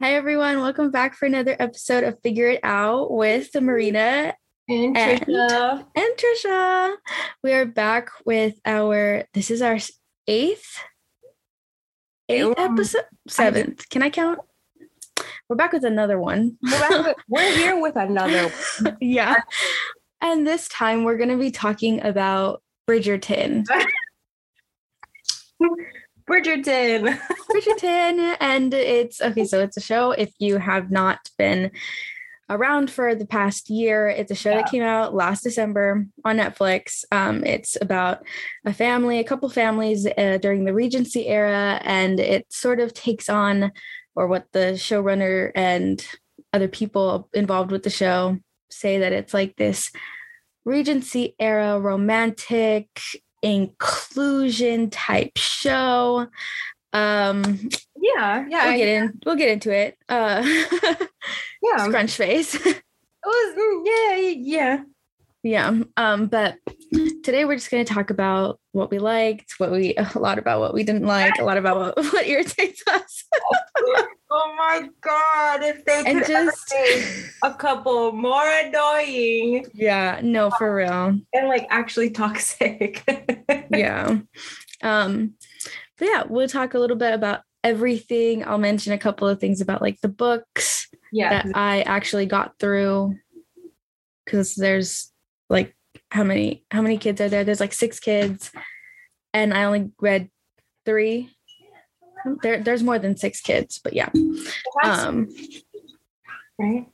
[0.00, 0.60] Hi, everyone.
[0.60, 4.34] Welcome back for another episode of Figure It Out with the Marina
[4.68, 5.86] And And- Trisha.
[5.94, 6.96] and Trisha.
[7.42, 9.78] We are back with our, this is our
[10.26, 10.78] eighth,
[12.28, 13.88] eighth Um, episode, seventh.
[13.88, 14.40] Can I count?
[15.48, 16.58] We're back with another one.
[16.62, 18.52] We're, with- we're here with another.
[19.00, 19.36] yeah.
[20.20, 23.64] And this time we're going to be talking about Bridgerton.
[26.28, 27.18] Bridgerton.
[27.50, 28.36] Bridgerton.
[28.40, 29.44] And it's okay.
[29.44, 30.10] So it's a show.
[30.10, 31.70] If you have not been
[32.48, 37.04] around for the past year, it's a show that came out last December on Netflix.
[37.10, 38.24] Um, it's about
[38.64, 43.28] a family, a couple families uh, during the Regency era, and it sort of takes
[43.28, 43.72] on,
[44.14, 46.06] or what the showrunner and
[46.52, 48.38] other people involved with the show
[48.70, 49.90] say that it's like this
[50.64, 52.88] Regency era romantic
[53.42, 56.26] inclusion type show.
[56.92, 59.20] Um, Yeah, yeah, we'll get in.
[59.24, 59.98] We'll get into it.
[60.08, 60.42] Uh,
[61.62, 61.84] yeah.
[61.84, 62.54] scrunch face.
[63.28, 64.82] It was, mm, yeah, yeah.
[65.42, 65.82] yeah.
[65.96, 66.58] Um, but
[67.22, 70.60] today we're just going to talk about what we liked, what we a lot about
[70.60, 73.24] what we didn't like, a lot about what, what irritates us,
[74.28, 75.62] Oh my god!
[75.62, 76.74] If they and could just
[77.44, 83.04] a couple more annoying yeah, no, for real, and like actually toxic.
[83.70, 84.18] yeah.
[84.82, 85.34] Um,
[85.96, 88.44] but yeah, we'll talk a little bit about everything.
[88.44, 91.30] I'll mention a couple of things about like the books yeah.
[91.42, 93.14] that I actually got through
[94.24, 95.12] because there's
[95.48, 95.75] like
[96.10, 97.44] how many how many kids are there?
[97.44, 98.50] There's like six kids,
[99.32, 100.30] and I only read
[100.84, 101.30] three.
[102.42, 104.08] There, there's more than six kids, but yeah.
[104.82, 105.28] Um,
[106.58, 106.86] right?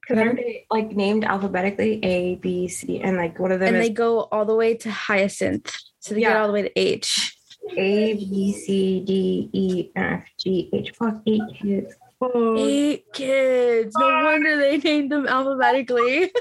[0.00, 3.76] Because aren't they like named alphabetically A, B, C, and like one of them and
[3.78, 6.78] is they go all the way to hyacinth, so they get all the way to
[6.78, 7.36] H.
[7.76, 10.92] A, B, C, D, E, F, G, H.
[10.98, 11.94] Fuck, eight kids.
[12.20, 12.56] Oh.
[12.58, 13.94] Eight kids.
[13.98, 16.30] No wonder they named them alphabetically.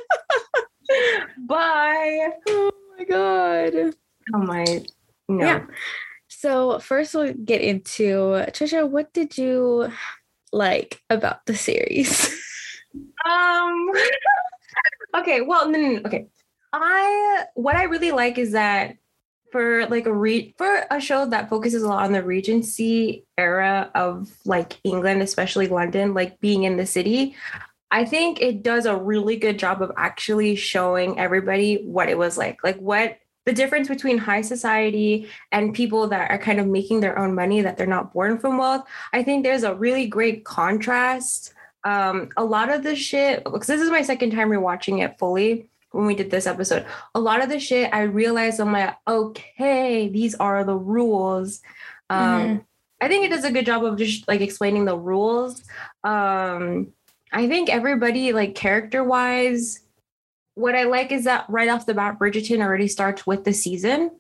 [1.37, 2.29] Bye.
[2.47, 3.95] oh my god.
[4.33, 4.65] Oh my.
[5.27, 5.45] No.
[5.45, 5.65] Yeah.
[6.27, 9.91] So first we'll get into Trisha, what did you
[10.51, 12.35] like about the series?
[13.25, 13.91] Um.
[15.17, 15.41] okay.
[15.41, 16.27] Well, no, no, no, okay.
[16.73, 18.97] I what I really like is that
[19.51, 23.91] for like a re for a show that focuses a lot on the Regency era
[23.95, 27.35] of like England, especially London, like being in the city.
[27.91, 32.37] I think it does a really good job of actually showing everybody what it was
[32.37, 36.99] like, like what the difference between high society and people that are kind of making
[36.99, 38.85] their own money that they're not born from wealth.
[39.11, 41.53] I think there's a really great contrast.
[41.83, 45.67] Um a lot of the shit because this is my second time rewatching it fully
[45.91, 46.85] when we did this episode.
[47.15, 51.61] A lot of the shit i realized i'm like okay these are the rules.
[52.11, 52.65] Um
[53.01, 55.63] i think it does a good job of just like explaining the rules.
[56.03, 56.93] Um
[57.31, 59.81] i think everybody like character wise
[60.55, 64.11] what i like is that right off the bat bridgerton already starts with the season.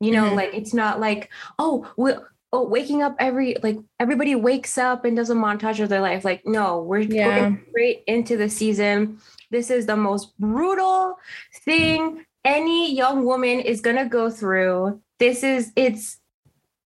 [0.00, 0.36] You know Mhm.
[0.36, 2.12] like it's not like oh we
[2.52, 6.24] oh waking up every like everybody wakes up and does a montage of their life.
[6.24, 7.38] Like no we're Yeah.
[7.40, 9.18] going straight into the season.
[9.50, 11.18] This is the most brutal
[11.64, 15.00] thing any young woman is going to go through.
[15.18, 16.20] This is it's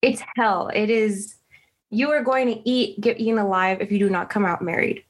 [0.01, 0.71] it's hell.
[0.75, 1.35] It is
[1.91, 5.05] you are going to eat get eaten alive if you do not come out married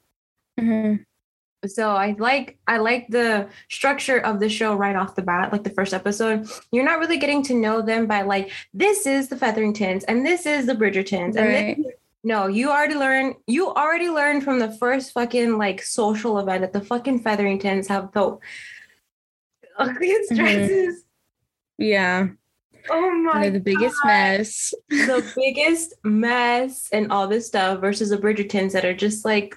[0.60, 1.04] Mhm.
[1.66, 5.62] so i like i like the structure of the show right off the bat like
[5.64, 9.36] the first episode you're not really getting to know them by like this is the
[9.36, 11.78] featheringtons and this is the bridgertons and this Right.
[12.24, 13.34] no, you already learned.
[13.48, 18.12] You already learned from the first fucking like social event that the fucking Featheringtons have
[18.12, 18.38] the
[19.78, 21.04] ugliest dresses.
[21.78, 22.28] Yeah.
[22.90, 23.48] Oh my!
[23.50, 24.08] The biggest God.
[24.08, 24.74] mess.
[24.88, 29.56] the biggest mess and all this stuff versus the Bridgertons that are just like,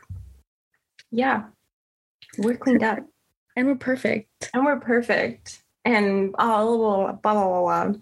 [1.15, 1.43] yeah,
[2.37, 2.99] we're cleaned up
[3.55, 4.49] And we're perfect.
[4.53, 7.85] and we're perfect and all blah blah blah blah.
[7.87, 7.99] blah.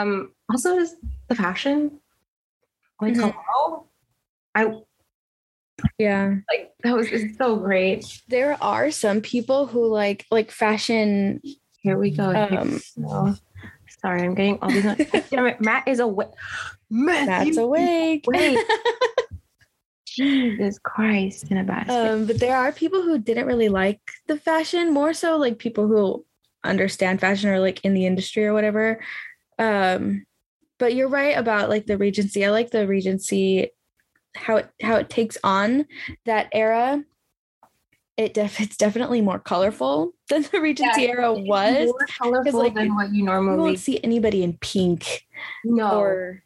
[0.00, 0.96] Um, also, just
[1.28, 2.00] the fashion,
[3.00, 3.34] like Mhm.
[3.36, 3.86] hello,
[4.54, 4.72] I
[5.98, 6.36] Yeah.
[6.50, 8.22] like that was so great.
[8.28, 11.40] There are some people who like like fashion
[11.80, 12.34] Here we go.
[12.34, 13.34] Um, So,
[14.02, 14.84] sorry, I'm getting all these.
[15.60, 16.28] Matt is awake.
[16.90, 18.24] Matt, that's you- awake.
[20.18, 21.92] Jesus Christ in a basket.
[21.92, 25.86] um, but there are people who didn't really like the fashion, more so like people
[25.86, 26.24] who
[26.64, 29.00] understand fashion or like in the industry or whatever.
[29.58, 30.26] Um,
[30.78, 32.44] but you're right about like the Regency.
[32.44, 33.70] I like the Regency
[34.34, 35.86] how it how it takes on
[36.26, 37.02] that era.
[38.16, 41.86] It def- it's definitely more colorful than the Regency Yeah, era was.
[41.86, 45.24] more colorful like, than what you You normally won't see anybody in pink
[45.64, 45.98] no.
[46.00, 46.42] or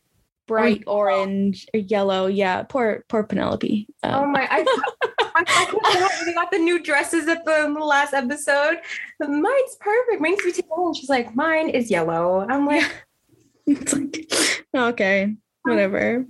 [0.46, 2.26] bright orange or yellow.
[2.26, 3.86] Yeah, poor poor Penelope.
[4.02, 4.48] Um, oh my!
[4.50, 4.64] I,
[5.34, 8.78] I, I, got the new dresses at the, the last episode.
[9.20, 10.20] Mine's perfect.
[10.20, 10.88] Mine's beautiful.
[10.88, 12.46] And she's like, mine is yellow.
[12.48, 13.06] I'm like,
[13.66, 14.30] it's like
[14.76, 16.26] okay, whatever.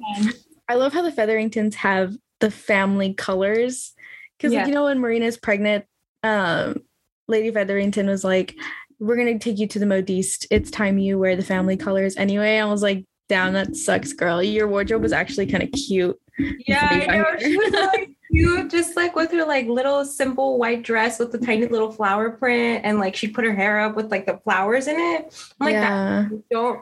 [0.68, 3.92] I love how the Featheringtons have the family colors
[4.36, 4.60] because, yeah.
[4.60, 5.84] like, you know, when Marina's pregnant,
[6.22, 6.82] um,
[7.28, 8.54] Lady Featherington was like,
[8.98, 10.46] "We're gonna take you to the modiste.
[10.50, 14.42] It's time you wear the family colors anyway." I was like, "Damn, that sucks, girl.
[14.42, 16.20] Your wardrobe was actually kind of cute."
[16.66, 17.38] Yeah, I know.
[17.38, 21.66] She was cute, just like with her like little simple white dress with the tiny
[21.66, 24.96] little flower print, and like she put her hair up with like the flowers in
[24.98, 25.34] it.
[25.58, 26.26] I'm like, yeah.
[26.28, 26.80] that don't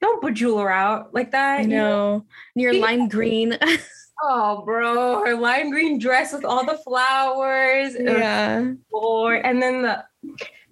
[0.00, 1.60] don't bejewel her out like that.
[1.60, 2.24] I know.
[2.54, 3.58] Your lime green.
[4.22, 7.94] oh, bro, her lime green dress with all the flowers.
[8.00, 8.72] Yeah.
[8.90, 10.02] Or and then the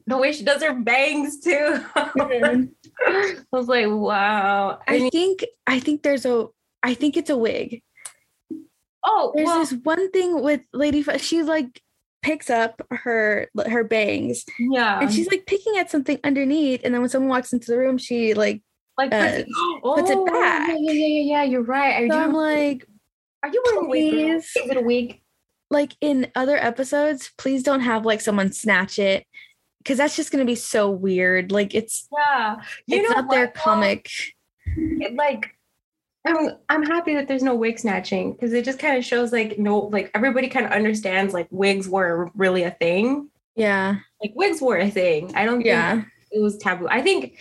[0.06, 1.84] the way she does her bangs too.
[3.06, 4.80] I was like, wow.
[4.86, 6.46] I, I think I think there's a
[6.82, 7.82] I think it's a wig.
[9.04, 11.02] Oh, there's well, this one thing with Lady.
[11.18, 11.80] She like
[12.22, 14.44] picks up her her bangs.
[14.58, 17.78] Yeah, and she's like picking at something underneath, and then when someone walks into the
[17.78, 18.62] room, she like
[18.96, 19.46] like uh, puts, it,
[19.84, 20.68] oh, puts it back.
[20.68, 21.42] Yeah, yeah, yeah, yeah.
[21.44, 21.96] You're right.
[21.96, 22.20] I so do.
[22.20, 22.86] I'm like,
[23.42, 25.20] are you wearing please, Is it a wig?
[25.70, 29.26] Like in other episodes, please don't have like someone snatch it
[29.78, 31.52] because that's just gonna be so weird.
[31.52, 33.34] Like it's yeah, you it's not what?
[33.34, 34.10] their comic.
[34.76, 35.54] It, like
[36.26, 39.58] I'm I'm happy that there's no wig snatching because it just kind of shows like
[39.58, 43.30] no like everybody kind of understands like wigs were really a thing.
[43.54, 45.34] Yeah, like wigs were a thing.
[45.34, 45.64] I don't.
[45.64, 46.88] Yeah, it was taboo.
[46.88, 47.38] I think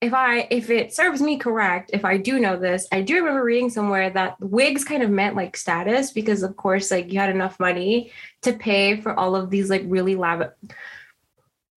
[0.00, 3.44] if I if it serves me correct, if I do know this, I do remember
[3.44, 7.30] reading somewhere that wigs kind of meant like status because of course like you had
[7.30, 10.50] enough money to pay for all of these like really lavish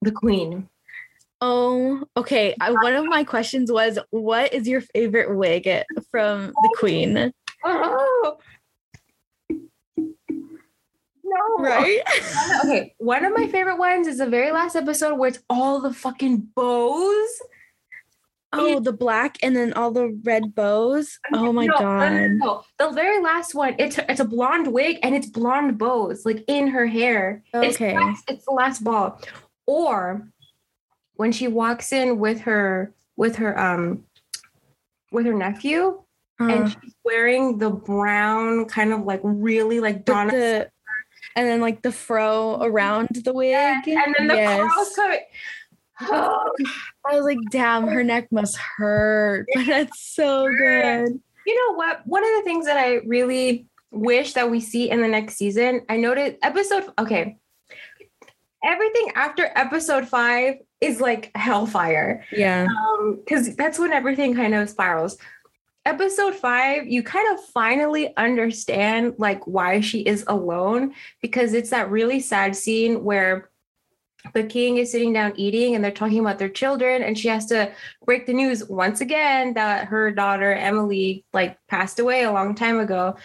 [0.06, 0.70] the queen.
[1.42, 2.56] Oh, okay.
[2.62, 5.70] I, one of my questions was what is your favorite wig
[6.10, 7.32] from the queen?
[7.64, 8.38] Oh.
[11.28, 11.64] No.
[11.64, 12.02] Right?
[12.64, 12.94] okay.
[13.00, 16.50] One of my favorite ones is the very last episode where it's all the fucking
[16.56, 17.42] bows
[18.58, 21.20] Oh, the black and then all the red bows.
[21.34, 22.32] Oh my no, god!
[22.34, 26.44] No, the very last one, it's it's a blonde wig and it's blonde bows like
[26.48, 27.44] in her hair.
[27.54, 29.22] Okay, it's the last, it's the last ball.
[29.68, 30.28] Or
[31.16, 34.04] when she walks in with her with her um
[35.12, 36.02] with her nephew,
[36.40, 40.32] uh, and she's wearing the brown kind of like really like Donna.
[40.32, 40.72] The,
[41.36, 43.52] and then like the fro around the wig.
[43.52, 44.72] Yes, and then the yes.
[44.74, 45.20] curls coming.
[46.00, 49.48] I was like, damn, her neck must hurt.
[49.56, 51.20] But that's so good.
[51.46, 52.06] You know what?
[52.06, 55.82] One of the things that I really wish that we see in the next season,
[55.90, 57.38] I noted episode, okay.
[58.66, 62.26] Everything after episode five is like hellfire.
[62.32, 62.68] Yeah.
[63.18, 65.18] Because um, that's when everything kind of spirals.
[65.86, 71.92] Episode five, you kind of finally understand like why she is alone because it's that
[71.92, 73.52] really sad scene where
[74.34, 77.46] the king is sitting down eating and they're talking about their children and she has
[77.46, 77.72] to
[78.06, 82.80] break the news once again that her daughter emily like passed away a long time
[82.80, 83.16] ago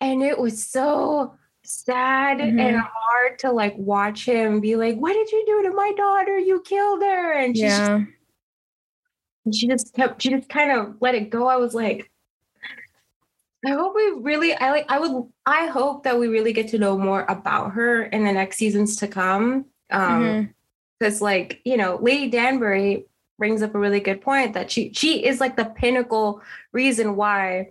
[0.00, 2.58] and it was so sad mm-hmm.
[2.58, 6.38] and hard to like watch him be like what did you do to my daughter?
[6.38, 7.32] You killed her.
[7.32, 8.04] And yeah
[9.46, 11.46] just, she just kept she just kind of let it go.
[11.46, 12.10] I was like
[13.64, 16.78] I hope we really I like I would I hope that we really get to
[16.78, 19.66] know more about her in the next seasons to come.
[19.90, 20.54] Um
[20.98, 21.24] because mm-hmm.
[21.24, 23.06] like you know lady danbury
[23.38, 26.42] brings up a really good point that she she is like the pinnacle
[26.72, 27.70] reason why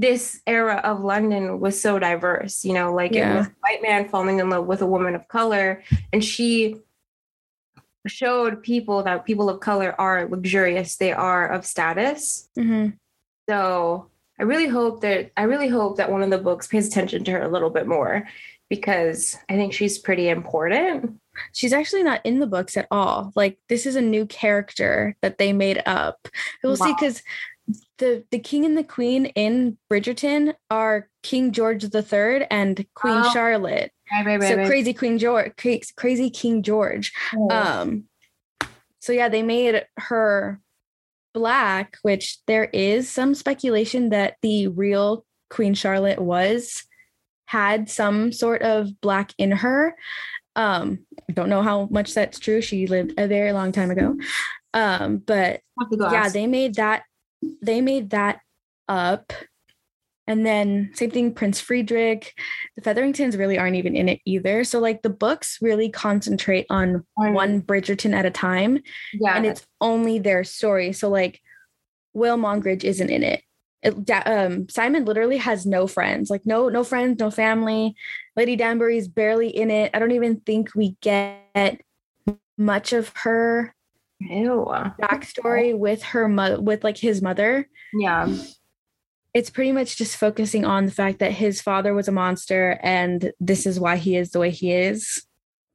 [0.00, 3.34] this era of london was so diverse you know like yeah.
[3.34, 6.76] it was a white man falling in love with a woman of color and she
[8.06, 12.90] showed people that people of color are luxurious they are of status mm-hmm.
[13.48, 17.24] so i really hope that i really hope that one of the books pays attention
[17.24, 18.28] to her a little bit more
[18.68, 21.18] because i think she's pretty important
[21.52, 23.32] she's actually not in the books at all.
[23.34, 26.28] Like this is a new character that they made up.
[26.62, 26.86] We'll wow.
[26.86, 27.22] see because
[27.98, 33.32] the the king and the queen in Bridgerton are King George III and Queen oh.
[33.32, 33.92] Charlotte.
[34.12, 35.52] Right, right, right, so crazy Queen George,
[35.96, 37.12] crazy King George.
[37.34, 37.50] Oh.
[37.50, 38.04] Um,
[39.00, 40.60] so yeah, they made her
[41.34, 46.84] black, which there is some speculation that the real Queen Charlotte was
[47.46, 49.96] had some sort of black in her.
[50.56, 52.60] Um, I don't know how much that's true.
[52.60, 54.16] She lived a very long time ago.
[54.74, 55.60] Um, but
[55.92, 57.04] yeah, they made that
[57.62, 58.40] they made that
[58.88, 59.32] up.
[60.28, 62.34] And then same thing, Prince Friedrich.
[62.76, 64.64] The Featheringtons really aren't even in it either.
[64.64, 68.80] So like the books really concentrate on one Bridgerton at a time.
[69.14, 69.36] Yeah.
[69.36, 70.92] And it's only their story.
[70.92, 71.40] So like
[72.12, 73.42] Will Mondrich isn't in it.
[73.82, 77.94] it, um, Simon literally has no friends, like no no friends, no family.
[78.34, 79.92] Lady Danbury's barely in it.
[79.94, 81.80] I don't even think we get
[82.58, 83.75] much of her
[84.20, 84.66] Ew.
[85.00, 87.68] backstory with her mother, with like his mother.
[87.92, 88.34] Yeah.
[89.34, 93.32] It's pretty much just focusing on the fact that his father was a monster and
[93.38, 95.26] this is why he is the way he is.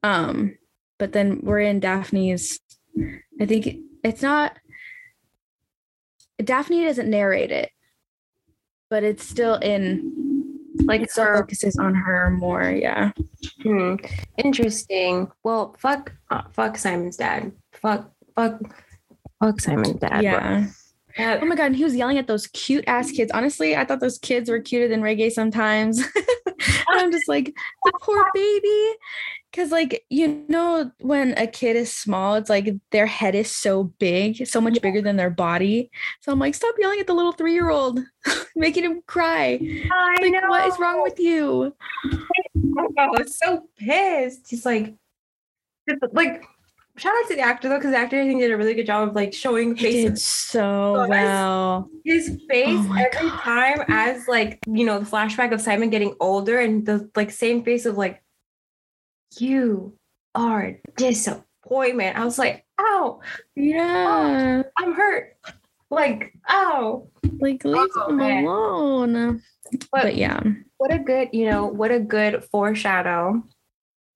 [0.02, 0.58] Um,
[0.98, 2.58] but then we're in Daphne's.
[3.40, 4.56] I think it's not.
[6.42, 7.70] Daphne doesn't narrate it,
[8.90, 10.18] but it's still in.
[10.84, 11.36] Like It still her.
[11.36, 12.68] focuses on her more.
[12.70, 13.12] Yeah.
[13.62, 13.96] Hmm.
[14.38, 15.30] Interesting.
[15.44, 17.52] Well, fuck, uh, fuck Simon's dad.
[17.74, 18.60] Fuck, fuck,
[19.42, 20.22] fuck Simon's dad.
[20.22, 20.60] Yeah.
[20.60, 23.30] That- Oh my god, and he was yelling at those cute ass kids.
[23.34, 26.02] Honestly, I thought those kids were cuter than Regé sometimes.
[26.88, 28.94] I'm just like, the poor baby.
[29.52, 33.84] Cause like, you know, when a kid is small, it's like their head is so
[33.98, 35.90] big, so much bigger than their body.
[36.22, 38.00] So I'm like, stop yelling at the little three-year-old,
[38.56, 39.60] making him cry.
[39.92, 40.48] I Like, know.
[40.48, 41.76] what is wrong with you?
[42.98, 44.48] I was so pissed.
[44.48, 44.94] He's like,
[46.12, 46.42] like,
[46.96, 48.86] shout out to the actor though, because the actor I think did a really good
[48.86, 50.24] job of like showing He did face.
[50.26, 51.88] so well.
[52.04, 53.40] His face Oh every God.
[53.40, 57.62] time as like you know the flashback of Simon getting older and the like same
[57.64, 58.22] face of like,
[59.38, 59.94] you
[60.34, 62.16] are disappointment.
[62.18, 63.20] I was like, ow,
[63.56, 64.62] Yeah.
[64.78, 65.36] I'm hurt.
[65.90, 67.08] Like, ow.
[67.38, 68.44] Like leave Oh, him man.
[68.44, 69.42] alone.
[69.72, 70.40] But, But yeah.
[70.78, 73.42] what a good, you know, what a good foreshadow.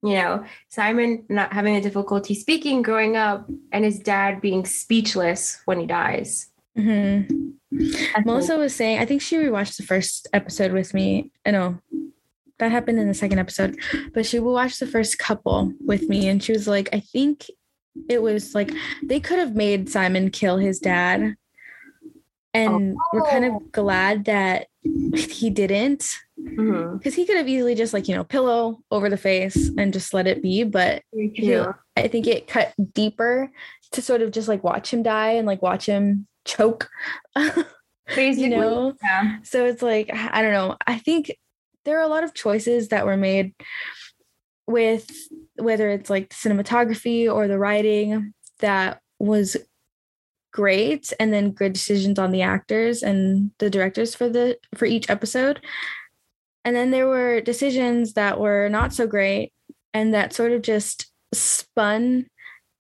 [0.03, 5.61] You know, Simon not having a difficulty speaking growing up and his dad being speechless
[5.65, 6.49] when he dies.
[6.77, 7.23] hmm
[8.25, 11.31] Melissa was saying, I think she rewatched the first episode with me.
[11.45, 11.79] I know
[12.59, 13.77] that happened in the second episode,
[14.15, 17.47] but she watched the first couple with me, and she was like, I think
[18.09, 18.71] it was like
[19.03, 21.35] they could have made Simon kill his dad,
[22.55, 23.57] and we're kind Oh.
[23.57, 24.69] of glad that
[25.15, 26.99] he didn't, Mhm.
[26.99, 30.13] because he could have easily just like you know pillow over the face and just
[30.15, 31.73] let it be, but Yeah.
[31.97, 33.51] I think it cut deeper
[33.93, 36.89] to sort of just like watch him die and like watch him choke.
[38.15, 39.39] Basically, you know yeah.
[39.43, 41.37] so it's like i don't know i think
[41.85, 43.53] there are a lot of choices that were made
[44.69, 45.11] with
[45.57, 49.57] whether it's like the cinematography or the writing that was
[50.57, 55.11] great and then good decisions on the actors and the directors for the for each
[55.11, 55.61] episode.
[56.65, 59.53] And then there were decisions that were not so great
[59.93, 62.27] and that sort of just spun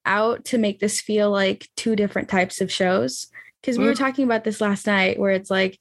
[0.07, 3.27] out to make this feel like two different types of shows.
[3.61, 3.99] Because we were Mm.
[3.99, 5.79] talking about this last night where it's like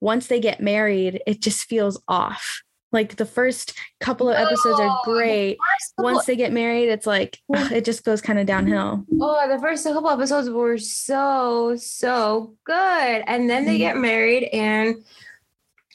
[0.00, 4.86] once they get married it just feels off like the first couple of episodes are
[4.86, 5.58] No, the great
[5.98, 9.60] once they get married it's like ugh, it just goes kind of downhill Oh, the
[9.60, 13.22] first couple episodes were so, so good.
[13.26, 15.04] And then they get married, and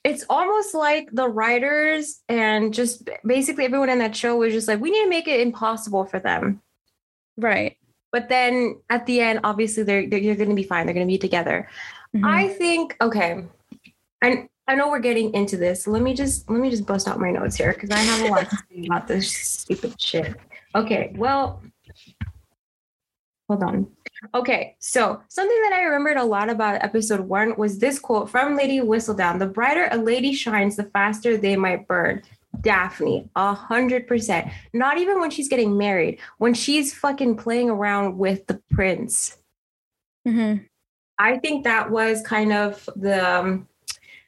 [0.04, 4.82] it's almost like the writers and just basically everyone in that show was just like,
[4.82, 6.62] we need to make it impossible for them.
[7.38, 7.78] right
[8.12, 10.86] But then at the end, obviously, they're, they're, going to be fine.
[10.86, 11.70] They're going to be together.
[12.14, 12.26] Mhm.
[12.26, 13.46] I think, okay.
[14.22, 15.88] And I know we're getting into this.
[15.88, 18.32] Let me just let me just bust out my notes here because I have a
[18.32, 20.36] lot to say about this stupid shit.
[20.76, 21.62] Okay, well,
[23.50, 23.88] hold on.
[24.34, 28.56] Okay, so something that I remembered a lot about episode one was this quote from
[28.56, 32.22] Lady Whistledown: "The brighter a lady shines, the faster they might burn."
[32.62, 34.48] Daphne, a hundred percent.
[34.72, 39.38] Not even when she's getting married, when she's fucking playing around with the prince.
[40.26, 40.66] Mhm.
[41.20, 43.68] I think that was kind of the um,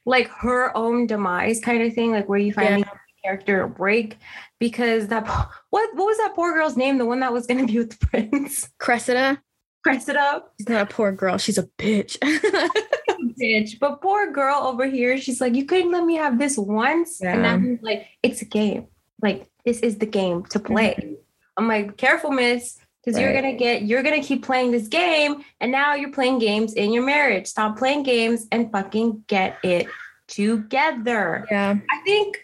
[0.06, 2.90] like her own demise kind of thing, like where you finally Yeah.
[2.92, 4.16] the character a break
[4.60, 5.26] because that
[5.70, 6.96] what what was that poor girl's name?
[6.98, 8.68] The one that was gonna be with the prince.
[8.78, 9.42] cressida
[9.84, 12.16] Cressida, she's not a poor girl she's a bitch
[13.40, 13.78] bitch.
[13.78, 17.42] But poor girl over here, she's like, you couldn't let me have this once, and
[17.42, 17.52] Yeah.
[17.52, 18.86] I'm like, it's a game.
[19.22, 20.94] Like this is the game to play.
[20.98, 21.14] Mm-hmm.
[21.56, 22.78] I'm like, careful, miss.
[23.06, 26.74] Because you're gonna get, you're gonna keep playing this game, and now you're playing games
[26.74, 27.46] in your marriage.
[27.46, 29.86] Stop playing games and fucking get it
[30.26, 31.46] together.
[31.48, 32.36] yeah I think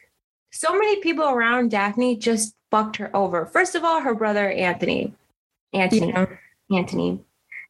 [0.52, 3.44] so many people around Daphne just fucked her over.
[3.46, 5.12] First of all, her brother Anthony,
[5.72, 6.26] Anthony, yeah
[6.70, 7.20] Anthony,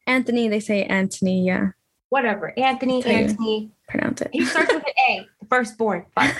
[0.06, 1.68] anthony they say anthony yeah
[2.10, 3.10] whatever, Anthony, Tell.
[3.10, 3.70] Anthony.
[3.88, 6.04] pronounce it He starts with an A, the firstborn.
[6.14, 6.36] Fuck.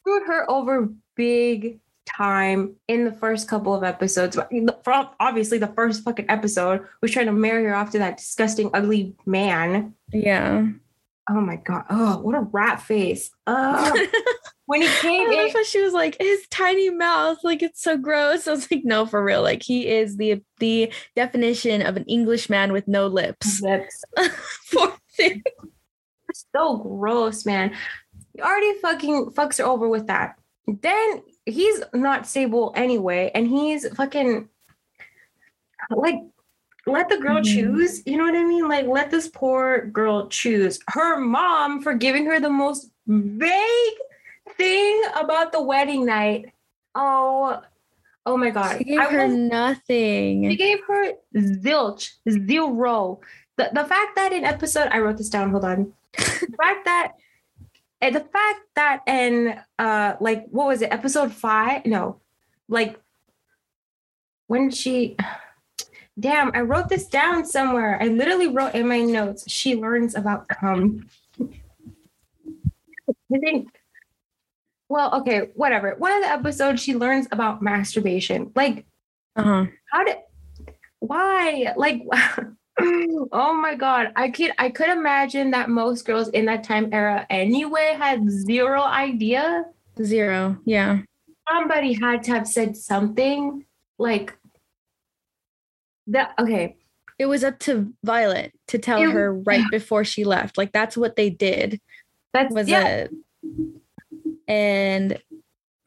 [0.00, 4.38] screwed her over big time in the first couple of episodes.
[4.84, 8.70] For obviously, the first fucking episode was trying to marry her off to that disgusting,
[8.72, 9.94] ugly man.
[10.12, 10.66] yeah
[11.28, 11.84] Oh my god!
[11.90, 13.30] Oh, what a rat face!
[13.48, 13.98] Ugh.
[14.66, 18.46] when he came in, she was like his tiny mouth, like it's so gross.
[18.46, 19.42] I was like, no, for real.
[19.42, 23.60] Like he is the the definition of an English man with no lips.
[23.60, 24.04] lips.
[24.72, 25.42] Poor thing.
[26.54, 27.74] so gross, man.
[28.34, 30.36] He already fucking fucks her over with that.
[30.68, 34.48] Then he's not stable anyway, and he's fucking
[35.90, 36.16] like
[36.86, 37.44] let the girl Mhm.
[37.54, 38.02] choose.
[38.06, 38.68] You know what I mean?
[38.68, 40.78] Like let this poor girl choose.
[40.88, 43.98] Her mom for giving her the most vague
[44.56, 46.52] thing about the wedding night.
[46.94, 47.60] Oh,
[48.24, 48.78] oh my god!
[48.78, 50.48] She gave I her was- nothing.
[50.50, 53.20] she gave her zilch, zero.
[53.56, 55.92] The, the fact that in episode, I wrote this down, hold on.
[56.16, 57.12] the fact that,
[58.00, 61.86] and the fact that in, uh, like, what was it, episode five?
[61.86, 62.20] No,
[62.68, 62.98] like,
[64.48, 65.16] when she,
[66.18, 67.98] damn, I wrote this down somewhere.
[68.00, 71.08] I literally wrote in my notes, she learns about cum.
[73.32, 73.68] I think,
[74.88, 75.94] well, okay, whatever.
[75.98, 78.52] One of the episodes, she learns about masturbation.
[78.54, 78.86] Like,
[79.34, 79.66] Uh-huh.
[79.90, 80.16] how did
[81.00, 82.02] why like
[82.80, 87.26] oh my god i could i could imagine that most girls in that time era
[87.30, 89.64] anyway had zero idea
[90.02, 90.58] Zero.
[90.66, 90.98] Yeah.
[91.48, 93.64] somebody had to have said something
[93.98, 94.36] like
[96.08, 96.76] that okay
[97.18, 100.58] It was up to Violet to tell It- her right before she left.
[100.58, 101.80] Like that's what they did.
[102.34, 103.10] that's Was yeah it?
[104.48, 105.18] And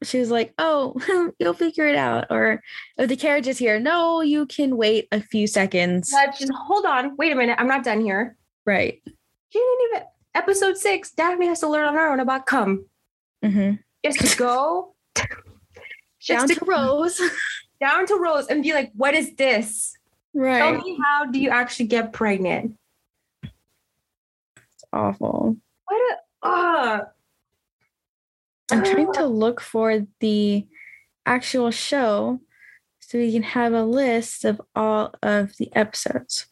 [0.03, 0.95] she was like, "Oh,
[1.39, 2.61] you'll figure it out." Or
[2.97, 6.11] if the carriage is here, no, you can wait a few seconds.
[6.13, 9.01] Let's just hold on wait a minute i'm not done here Right.
[9.05, 10.03] she didn't even
[10.35, 12.85] episode six daphne has to learn on her own about come.
[13.43, 13.75] Mm-hmm.
[14.05, 17.19] just to go Down just to Rose.
[17.81, 19.95] down to rose and be like what is this
[20.33, 20.59] Right.
[20.59, 22.75] tell me how do you actually get pregnant
[23.43, 25.55] It's Awful.
[25.85, 27.05] What a uh
[28.71, 30.67] I'm trying to look for the
[31.25, 32.39] actual show
[32.99, 36.45] so we can have a list of all of the episodes.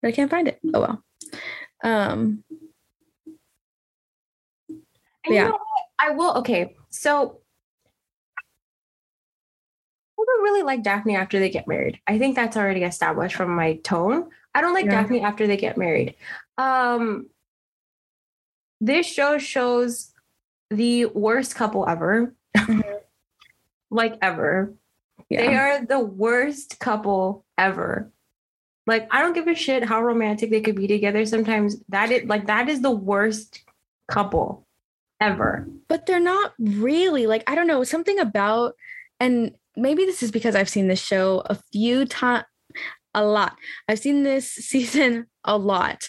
[0.00, 0.60] But I can't find it.
[0.74, 1.04] Oh well.
[1.82, 2.44] Um
[5.24, 5.44] And Yeah.
[5.44, 5.58] You know?
[6.00, 6.34] I will.
[6.38, 7.38] Okay, so
[10.18, 12.00] I don't really like Daphne after they get married.
[12.06, 14.28] I think that's already established from my tone.
[14.54, 15.02] I don't like Yeah.
[15.02, 16.14] Daphne after they get married.
[16.58, 17.28] Um,
[18.80, 20.11] this show shows
[20.72, 22.82] the worst couple ever, Mhm.
[23.90, 24.74] like ever.
[25.28, 25.40] yeah.
[25.46, 28.10] They are the worst couple ever.
[28.86, 31.24] Like I don't give a shit how romantic they could be together.
[31.24, 33.62] Sometimes that is like that is the worst
[34.08, 34.66] couple
[35.20, 35.68] ever.
[35.88, 38.74] but they're not really like I don't know something about
[39.20, 42.44] and maybe this is because I've seen this show a few times
[43.14, 43.56] a lot.
[43.88, 46.08] I've seen this season a lot.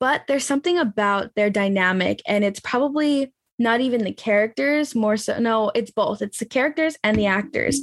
[0.00, 5.38] But there's something about their dynamic and it's probably not even the characters more so
[5.38, 6.20] no, it's both.
[6.22, 7.80] It's the characters and the actors.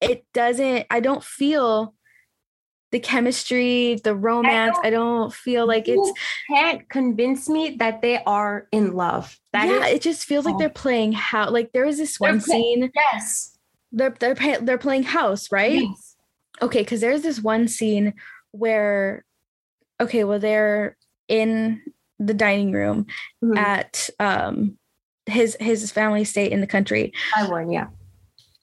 [0.00, 1.94] It doesn't I don't feel
[2.92, 4.78] the chemistry, the romance.
[4.84, 6.12] I don't feel like it's
[6.48, 9.38] can't convince me that they are in love.
[9.52, 10.58] That yeah, is it just feels like Oh.
[10.58, 13.58] they're playing how like there was this one scene yes.
[13.92, 15.82] they're they're pay, they're playing house, right?
[15.82, 16.16] Yes.
[16.62, 18.14] Okay, because there's this one scene
[18.52, 19.24] where,
[20.00, 20.96] okay, well they're
[21.28, 21.82] in
[22.18, 23.06] the dining room
[23.44, 23.58] Mhm.
[23.58, 24.78] at um
[25.26, 27.12] his his family estate in the country.
[27.36, 27.88] I won, yeah.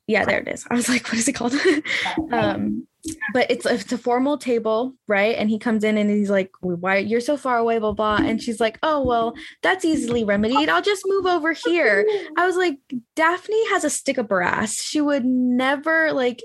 [0.08, 0.66] Yeah, there it is.
[0.70, 1.54] I was like, what is it called?
[2.32, 2.88] um,
[3.34, 5.36] but it's it's a formal table, right?
[5.36, 8.18] And he comes in and he's like, "Why you're so far away?" Blah blah.
[8.18, 10.70] And she's like, "Oh well, that's easily remedied.
[10.70, 12.80] I'll just move over here." I was like,
[13.16, 14.76] Daphne has a stick of brass.
[14.76, 16.42] She would never like,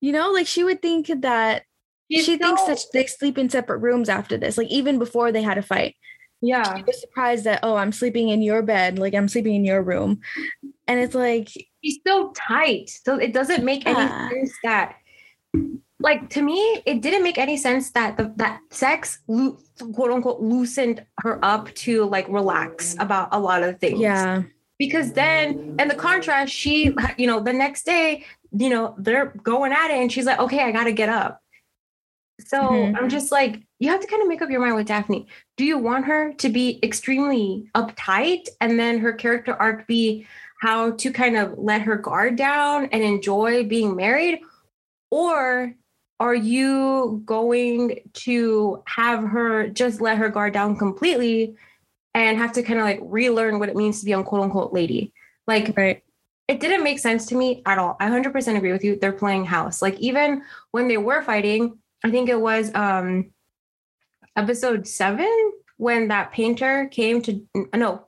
[0.00, 1.64] you know, like she would think that
[2.10, 4.58] She's she thinks that they sleep in separate rooms after this.
[4.58, 5.94] Like even before they had a fight,
[6.40, 6.76] yeah.
[6.76, 9.82] she was surprised that oh, I'm sleeping in your bed, like I'm sleeping in your
[9.82, 10.20] room,
[10.86, 11.48] and it's like,
[11.82, 12.90] She's so tight.
[13.04, 14.96] So it doesn't make any sense that
[15.98, 19.58] like to me, it didn't make any sense that the, that sex loo-
[19.94, 24.00] quote unquote loosened her up to like relax about a lot of things.
[24.00, 24.42] yeah,
[24.78, 29.72] because then in the contrast she you know the next day you know they're going
[29.72, 31.40] at it and she's like okay i gotta get up
[32.40, 32.96] so Mhm.
[32.96, 35.64] i'm just like you have to kind of make up your mind with daphne do
[35.64, 40.26] you want her to be extremely uptight and then her character arc be
[40.60, 44.40] how to kind of let her guard down and enjoy being married
[45.10, 45.74] or
[46.20, 51.56] are you going to have her just let her guard down completely
[52.14, 54.72] and have to kind of like relearn what it means to be a quote unquote
[54.72, 55.12] lady.
[55.46, 56.02] Like right,
[56.48, 57.96] it didn't make sense to me at all.
[58.00, 58.96] I 100% agree with you.
[58.96, 59.82] They're playing house.
[59.82, 63.30] Like even when they were fighting, I think it was um
[64.42, 65.26] episode 7
[65.76, 67.40] when that painter came to
[67.74, 68.06] no,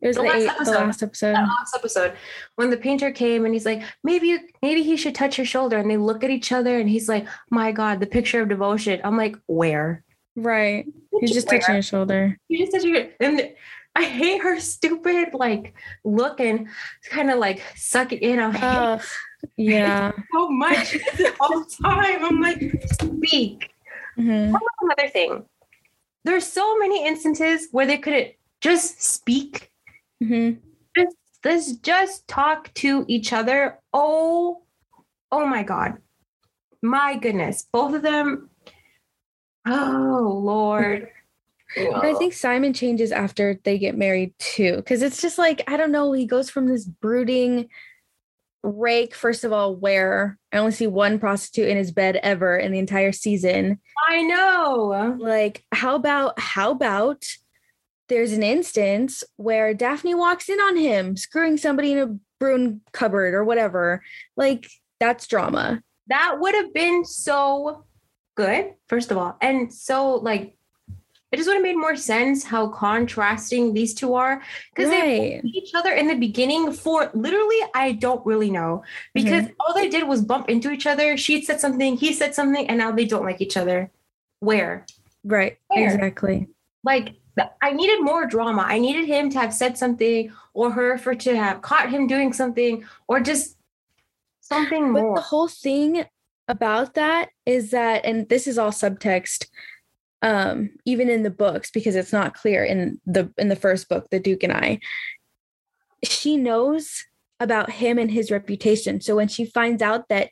[0.00, 0.72] it was The the, last eight, the episode.
[0.74, 1.32] last episode.
[1.34, 2.12] last episode
[2.56, 5.78] when the painter came and he's like maybe you maybe he should touch your shoulder
[5.78, 9.00] and they look at each other and he's like my god the picture of devotion
[9.04, 10.02] i'm like where
[10.34, 10.86] Right.
[11.20, 12.38] He's just touching your shoulder.
[12.48, 13.14] You just touching it.
[13.20, 13.50] And
[13.94, 16.68] I hate her stupid like look and
[17.10, 18.38] kind of like suck it in.
[18.38, 18.98] Uh,
[19.58, 20.12] yeah.
[20.32, 20.96] so much
[21.38, 22.24] all the time.
[22.24, 22.60] I'm like,
[22.94, 23.74] speak.
[24.18, 24.54] Mhm.
[24.80, 25.44] Another thing.
[26.24, 29.70] There's so many instances where they could just speak.
[30.22, 30.58] Mhm.
[30.96, 33.78] Just, let's just talk to each other.
[33.92, 34.62] Oh,
[35.30, 35.98] oh my God.
[36.82, 37.66] My goodness.
[37.72, 38.50] Both of them.
[39.66, 41.08] Oh Lord.
[41.94, 45.92] I think Simon changes after they get married too, because it's just like I don't
[45.92, 46.12] know.
[46.12, 47.68] He goes from this brooding
[48.62, 52.72] rake, first of all, where I only see one prostitute in his bed ever in
[52.72, 53.80] the entire season.
[54.08, 55.16] I know.
[55.18, 57.24] Like, how about how about
[58.08, 63.34] there's an instance where Daphne walks in on him screwing somebody in a broom cupboard
[63.34, 64.02] or whatever.
[64.36, 65.80] Like, that's drama.
[66.08, 67.84] That would have been so
[68.34, 69.36] good, first of all.
[69.40, 70.56] And so like
[71.32, 74.42] it just would have made more sense how contrasting these two are.
[74.74, 75.42] Because they Right.
[75.42, 78.84] both each other in the beginning for literally, I don't really know.
[79.14, 79.54] Because mm-hmm.
[79.60, 81.16] all they did was bump into each other.
[81.16, 83.90] She said something, he said something, and now they don't like each other.
[84.40, 84.84] Where?
[85.24, 85.58] Right.
[85.72, 85.94] Fair.
[85.94, 86.48] Exactly.
[86.84, 87.14] like
[87.62, 88.62] I needed more drama.
[88.62, 92.32] I needed him to have said something or her for to have caught him doing
[92.34, 93.56] something or just
[94.42, 95.14] something But more.
[95.14, 96.04] the whole thing
[96.48, 99.46] about that is that, and this is all subtext,
[100.22, 104.08] um, even in the books, because it's not clear in the in the first book,
[104.10, 104.78] The Duke and I.
[106.04, 107.04] She knows
[107.40, 109.00] about him and his reputation.
[109.00, 110.30] So when she finds out that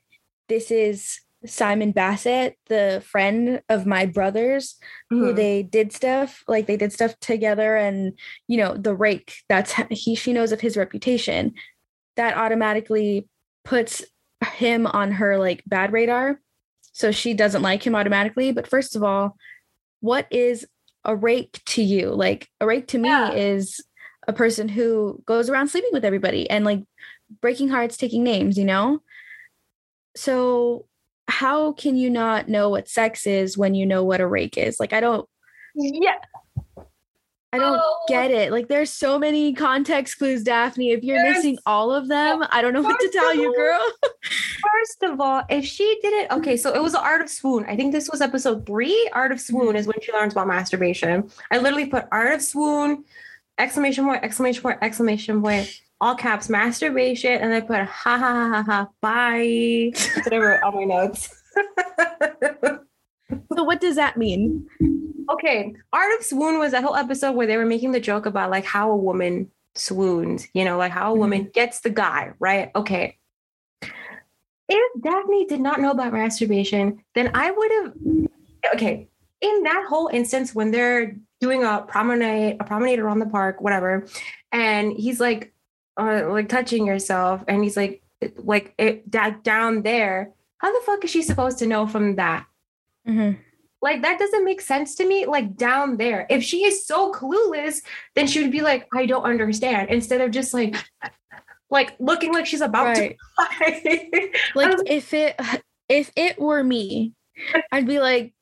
[0.49, 4.77] this is Simon Bassett, the friend of my brothers,
[5.09, 5.37] who Mhm.
[5.37, 8.13] they did stuff like they did stuff together and
[8.47, 11.55] you know the rake that's he she knows of his reputation
[12.17, 13.27] that automatically
[13.65, 14.05] puts
[14.55, 16.41] him on her like bad radar
[16.93, 19.37] so she doesn't like him automatically but first of all
[20.01, 20.67] what is
[21.05, 23.33] a rake to you like a rake to me Yeah.
[23.33, 23.83] is
[24.29, 26.83] a person who goes around sleeping with everybody and like
[27.41, 29.01] breaking hearts taking names you know
[30.17, 30.87] so
[31.29, 34.79] how can you not know what sex is when you know what a rake is
[34.81, 35.29] like i don't
[35.75, 36.17] yeah.
[37.53, 37.99] I don't Oh.
[38.09, 38.53] get it.
[38.53, 40.93] Like there's so many context clues, Daphne.
[40.93, 41.39] If you're Yes.
[41.39, 43.85] missing all of them, I don't know what to tell of you, girl.
[44.23, 47.65] First of all, if she didn't, okay, so it was the Art of Swoon.
[47.69, 49.09] I think this was episode three.
[49.13, 51.29] Art of Swoon is when she learns about masturbation.
[51.51, 53.05] I literally put Art of Swoon,
[53.59, 58.49] exclamation point, exclamation point, exclamation point, all caps, masturbation, and I put ha ha ha
[58.49, 59.91] ha ha, bye.
[59.93, 61.35] That's what I wrote on my notes.
[63.55, 64.67] So what does that mean?
[65.31, 68.51] Okay, Art of Swoon was that whole episode where they were making the joke about
[68.51, 72.71] like how a woman swoons, you know, like how a woman gets the guy, right?
[72.75, 73.17] Okay.
[74.69, 77.93] If Daphne did not know about masturbation, then I would have
[78.75, 79.09] okay.
[79.41, 84.07] In that whole instance, when they're doing a promenade, a promenade around the park, whatever,
[84.53, 85.55] and he's like,
[85.99, 88.03] uh, like touching yourself, and he's like,
[88.37, 90.33] like it down there.
[90.59, 92.45] How the fuck is she supposed to know from that?
[93.09, 93.39] Mhm.
[93.83, 95.27] Like that doesn't make sense to me.
[95.27, 97.81] Like down there, if she is so clueless,
[98.15, 100.77] then she would be like, "I don't understand," instead of just like,
[101.71, 103.17] like looking like she's about Right.
[103.19, 104.31] to cry.
[104.55, 105.41] Like if it
[105.89, 107.15] if it were me,
[107.73, 108.35] I'd be like,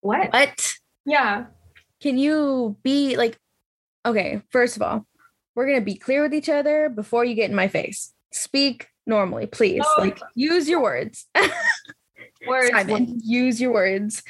[0.00, 0.32] what?
[0.32, 0.74] what?
[1.04, 1.46] Yeah.
[2.00, 3.36] Can you be like
[4.06, 5.06] okay, first of all,
[5.54, 8.14] we're gonna be clear with each other before you get in my face.
[8.32, 9.82] Speak normally, please.
[9.84, 10.00] Oh.
[10.00, 11.26] Like use your words.
[12.46, 12.70] Words.
[12.70, 14.22] Simon, use your words.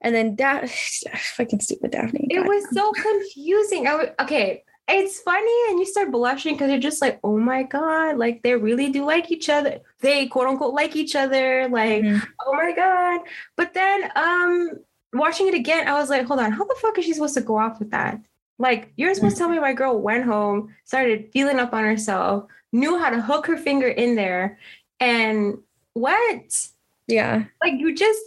[0.00, 0.66] And then da-
[1.36, 2.26] fucking stupid Daphne.
[2.30, 2.46] It God.
[2.48, 3.86] was so confusing.
[3.86, 4.64] I w- okay.
[4.90, 8.56] It's funny, and you start blushing because you're just like, oh my God, like they
[8.56, 9.80] really do like each other.
[10.00, 11.68] They quote unquote like each other.
[11.68, 12.26] Like, Mhm.
[12.46, 13.20] oh my God.
[13.56, 14.70] But then um
[15.12, 17.42] watching it again, I was like, hold on, how the fuck is she supposed to
[17.42, 18.18] go off with that?
[18.58, 22.46] Like, you're supposed to tell me my girl went home, started feeling up on herself,
[22.72, 24.58] knew how to hook her finger in there,
[25.00, 25.58] and
[25.92, 26.66] what?
[27.08, 27.44] Yeah.
[27.62, 28.20] like you just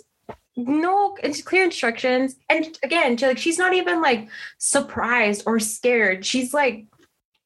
[0.57, 6.25] no it's clear instructions and again she, like she's not even like surprised or scared
[6.25, 6.87] she's like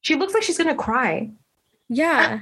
[0.00, 1.30] she looks like she's gonna cry
[1.88, 2.40] Yeah.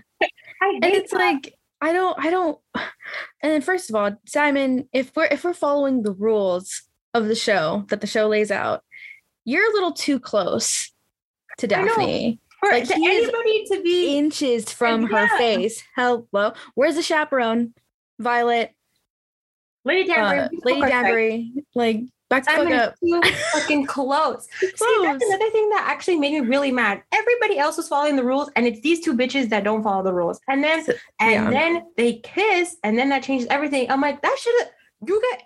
[0.60, 1.54] And it's like
[1.84, 6.02] I don't I don't and then first of all, Simon, if we're if we're following
[6.02, 8.82] the rules of the show that the show lays out,
[9.44, 10.92] you're a little too close
[11.58, 11.66] to.
[11.66, 12.40] Daphne.
[12.58, 15.82] for like, to anybody to be Inches from her face.
[15.94, 16.54] Hello.
[16.74, 17.74] Where's the chaperone?
[18.18, 18.72] Violet,
[19.84, 20.80] Lady Danbury, uh, Lady.
[20.80, 22.94] Danbury, like back fuck up.
[23.00, 23.20] too
[23.52, 24.46] fucking close.
[24.60, 24.68] See,
[25.02, 27.02] that's another thing that actually made me really mad.
[27.12, 30.12] Everybody else was following the rules, and it's these two bitches that don't follow the
[30.12, 30.40] rules.
[30.48, 30.84] And then,
[31.20, 31.50] and yeah.
[31.50, 33.90] then they kiss, and then that changes everything.
[33.90, 34.70] I'm like, that should have
[35.06, 35.42] you get.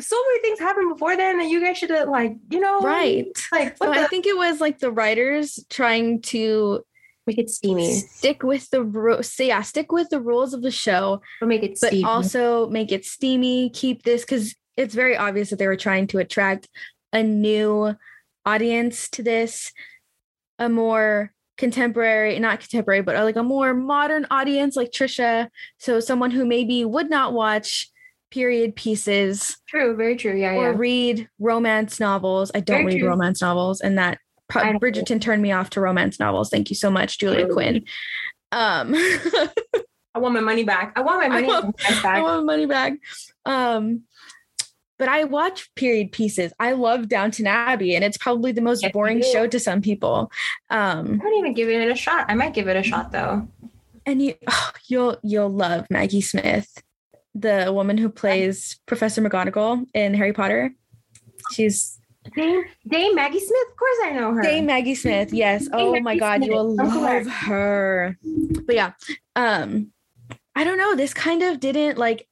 [0.00, 3.26] so many things happened before then that you guys should have like, you know, Right.
[3.52, 6.84] Like So I think it was like the writers trying to
[7.26, 7.94] make it steamy.
[8.00, 9.32] stick with the rules.
[9.32, 12.04] So yeah, stick with the rules of the show, But make it but steamy.
[12.04, 13.70] also make it steamy.
[13.70, 16.68] Keep this because it's very obvious that they were trying to attract
[17.12, 17.94] a new
[18.44, 19.72] audience to this,
[20.58, 25.48] a more contemporary, not contemporary, but uh, like a more modern audience, like Trisha.
[25.78, 27.90] So someone who maybe would not watch
[28.30, 30.36] period pieces true, very true.
[30.36, 30.58] Yeah, yeah.
[30.58, 30.76] or yeah.
[30.76, 32.50] read romance novels.
[32.54, 33.08] I don't Very read true.
[33.08, 36.50] romance novels, and that pro- Bridgerton turned me off to romance novels.
[36.50, 37.46] Thank you so much, Julia?
[37.48, 37.84] Quinn.
[38.52, 38.94] Um,
[40.14, 40.92] I want my money back.
[40.96, 42.04] I want my I money want- back.
[42.04, 42.94] I want my money back.
[43.44, 44.02] Um,
[44.98, 46.54] but I watch period pieces.
[46.58, 50.30] I love Downton Abbey, and it's probably the most Yes, boring show to some people.
[50.70, 52.24] Um, I don't even give it a shot.
[52.30, 53.46] I might give it a shot though.
[54.06, 54.34] and you,
[54.86, 56.82] you'll you'll love Maggie Smith,
[57.34, 60.72] the woman who plays Professor McGonagall in Harry Potter.
[61.52, 61.98] She's
[62.34, 63.68] Dame, Dame Maggie Smith.
[63.70, 64.42] Of course, I know her.
[64.42, 65.32] Dame Maggie Smith.
[65.32, 65.68] Yes.
[65.72, 66.86] Oh my God, you will Smith.
[66.86, 67.28] Love correct.
[67.28, 68.18] her.
[68.66, 68.92] But yeah,
[69.34, 69.92] um,
[70.54, 70.96] I don't know.
[70.96, 72.26] This kind of didn't like.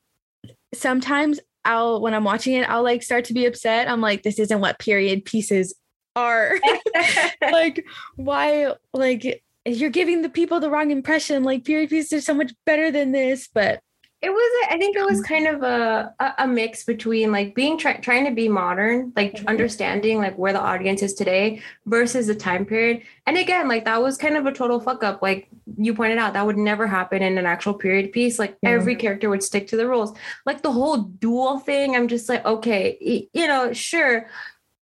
[0.73, 3.89] Sometimes I'll when I'm watching it, I'll like start to be upset.
[3.89, 5.75] I'm like, this isn't what period pieces
[6.17, 6.59] are.
[7.43, 7.85] like,
[8.17, 8.73] why?
[8.93, 11.45] Like, you're giving the people the wrong impression.
[11.45, 13.49] Like, period pieces are so much better than this.
[13.53, 13.81] But
[14.25, 17.95] it was i think it was kind of a a, mix between like being try,
[17.99, 19.47] trying to be modern like Mhm.
[19.49, 23.03] understanding like where the audience is today versus the time period.
[23.27, 25.21] And again like that was kind of a total fuck up.
[25.21, 28.39] Like you pointed out that would never happen in an actual period piece.
[28.39, 28.71] Like Yeah.
[28.71, 30.17] every character would stick to the rules.
[30.47, 34.27] Like the whole duel thing i'm just like okay you know sure.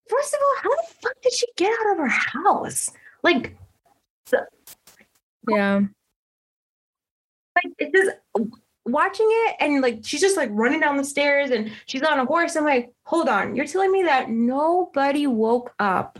[0.08, 2.90] First of all how the fuck did she get out of her house?
[3.22, 3.56] Like
[5.48, 5.80] yeah,
[7.56, 8.10] like it's just
[8.84, 12.24] watching it and like she's just like running down the stairs and she's on a
[12.24, 12.56] horse.
[12.56, 16.18] I'm like, hold on, you're telling me that nobody woke up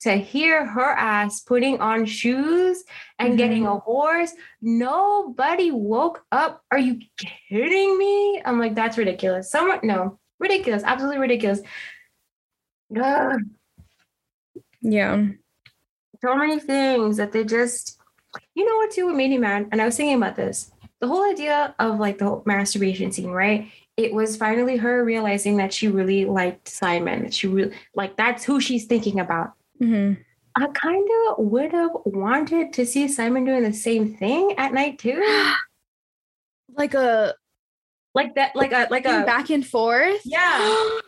[0.00, 2.84] to hear her ass putting on shoes
[3.18, 3.36] and mm-hmm.
[3.36, 4.32] getting a horse.
[4.62, 6.62] Nobody woke up.
[6.70, 7.00] Are you
[7.48, 8.40] kidding me?
[8.44, 9.50] I'm like, that's ridiculous.
[9.50, 11.60] Someone no, ridiculous, absolutely ridiculous.
[12.96, 13.40] Ugh,
[14.80, 15.26] yeah.
[16.22, 17.98] so many things that they just
[18.54, 21.08] you know what too what made me mad and i was thinking about this the
[21.08, 23.70] whole idea of like the whole masturbation scene right?
[23.96, 28.44] It was finally her realizing that she really liked simon that she really like that's
[28.44, 29.52] who she's thinking about.
[29.78, 30.14] Hmm
[30.58, 34.98] i kind of would have wanted to see simon doing the same thing at night
[34.98, 35.22] too.
[36.76, 37.34] Like a
[38.14, 40.20] like that like a like a back and forth.
[40.24, 40.88] yeah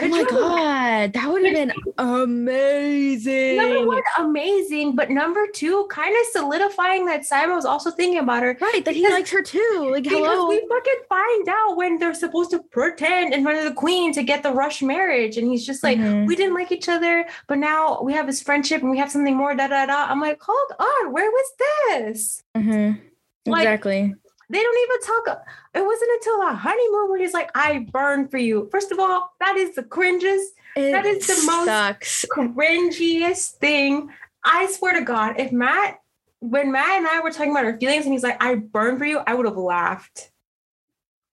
[0.00, 3.56] oh my god, that would have been amazing.
[3.56, 8.42] number one amazing but number two kind of solidifying that simon was also thinking about
[8.42, 9.88] her Right, that he likes her too.
[9.92, 10.48] Like, Because hello.
[10.48, 14.22] we fucking find out when they're supposed to pretend in front of the queen to
[14.22, 15.36] get the rush marriage.
[15.36, 16.26] And he's just like, Mhm.
[16.26, 19.36] we didn't like each other, but now we have this friendship and we have something
[19.36, 20.06] more, da da da.
[20.08, 22.42] I'm like, hold on, where was this?
[22.56, 23.00] Mhm.
[23.46, 24.14] Like- Exactly.
[24.50, 25.46] They don't even talk.
[25.78, 28.68] It wasn't until a honeymoon where he's like, I burn for you.
[28.72, 32.24] First of all, that is the cringes, It that is the most- sucks.
[32.34, 34.10] cringiest thing.
[34.44, 36.00] I swear to God, if Matt,
[36.40, 39.04] when Matt and I were talking about our feelings and he's like, I burn for
[39.04, 40.32] you, I would have laughed.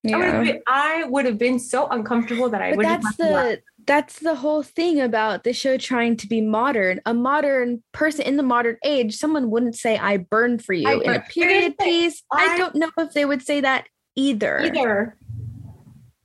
[0.07, 0.31] I would Yeah.
[0.33, 4.19] have been, I would have been so uncomfortable that I But would that's the that's
[4.19, 7.01] the whole thing about the show trying to be modern.
[7.05, 10.93] A modern person in the modern age, someone wouldn't say "I burn for you" I
[11.03, 12.23] in a period They're gonna say, piece.
[12.31, 14.59] I "I-" don't know if they would say that either.
[14.59, 15.17] either.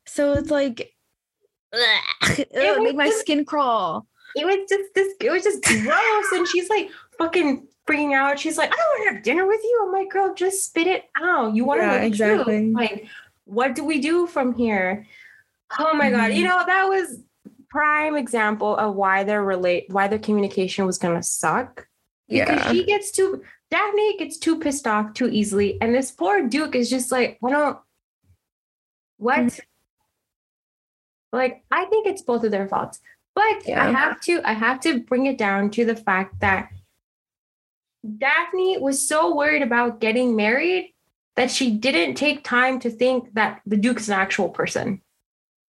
[0.06, 0.92] So it's like,
[1.72, 4.06] it was made my just- skin crawl.
[4.36, 5.14] It was just this.
[5.20, 8.38] It was just gross, and she's like fucking freaking out.
[8.38, 9.84] She's like, I don't want to have dinner with you.
[9.84, 11.52] I'm like, girl, just spit it out.
[11.56, 12.70] You want to Yeah, exactly.
[12.70, 13.06] Like,
[13.44, 15.04] what do we do from here?
[15.80, 16.30] Oh my god!
[16.30, 16.36] Mhm.
[16.36, 17.18] You know that was
[17.70, 21.88] prime example of why their relate why their communication was gonna suck.
[22.28, 22.70] Because Yeah.
[22.72, 26.90] she gets too Daphne gets too pissed off too easily, and this poor Duke is
[26.90, 27.78] just like, I don't.
[29.18, 29.38] What?
[29.38, 29.60] Mhm.
[31.32, 32.98] Like, I think it's both of their faults,
[33.34, 34.40] but I have to.
[34.44, 36.70] I have to bring it down to the fact that
[38.18, 40.92] Daphne was so worried about getting married
[41.36, 45.00] that she didn't take time to think that the Duke's an actual person.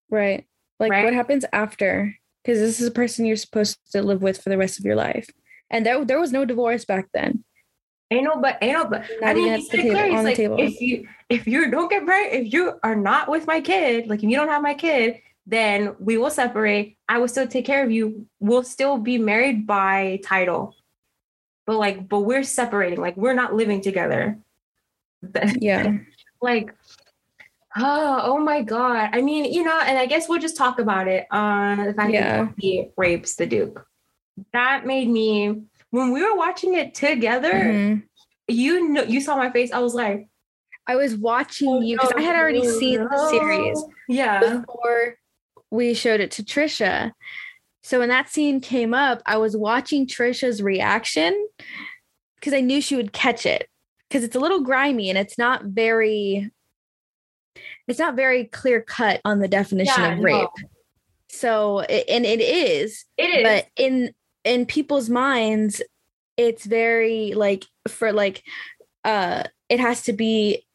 [0.10, 0.48] Right.
[0.80, 1.04] Like Right.
[1.06, 2.16] what happens after?
[2.44, 4.96] Because this is a person you're supposed to live with for the rest of your
[4.96, 5.30] life.
[5.70, 7.44] And there, there was no divorce back then.
[8.12, 10.06] Ain't no, but ain't no, but I mean, even he at said the table- clear.
[10.06, 10.56] He's on the like, table.
[10.60, 14.22] if you if you don't get married, if you are not with my kid, like
[14.24, 16.98] if you don't have my kid, then we will separate.
[17.08, 18.28] I will still take care of you.
[18.40, 20.76] We'll still be married by title,
[21.66, 23.00] but like, but we're separating.
[23.00, 24.38] Like we're not living together.
[25.60, 25.98] Yeah.
[26.42, 26.74] like
[27.78, 29.12] Oh, oh my god.
[29.14, 31.94] I mean, you know, and I guess we'll just talk about it on uh, the
[31.94, 32.44] fact Yeah.
[32.46, 33.86] that he rapes the Duke.
[34.52, 38.04] That made me when we were watching it together, Mhm.
[38.48, 39.72] you know you saw my face.
[39.72, 40.28] I was like,
[40.88, 44.40] I was watching you because I had already seen the series Yeah.
[44.40, 45.18] before
[45.70, 47.12] we showed it to Trisha.
[47.84, 51.48] So when that scene came up, I was watching Trisha's reaction
[52.36, 53.70] because I knew she would catch it
[54.10, 56.52] because it's a little grimy and it's not very
[57.88, 60.24] it's not very clear cut on the definition Yeah, of no.
[60.24, 60.50] rape.
[61.30, 63.44] So and it is, It is.
[63.44, 65.82] but in in people's minds
[66.38, 68.44] it's very like for like
[69.04, 70.66] uh it has to be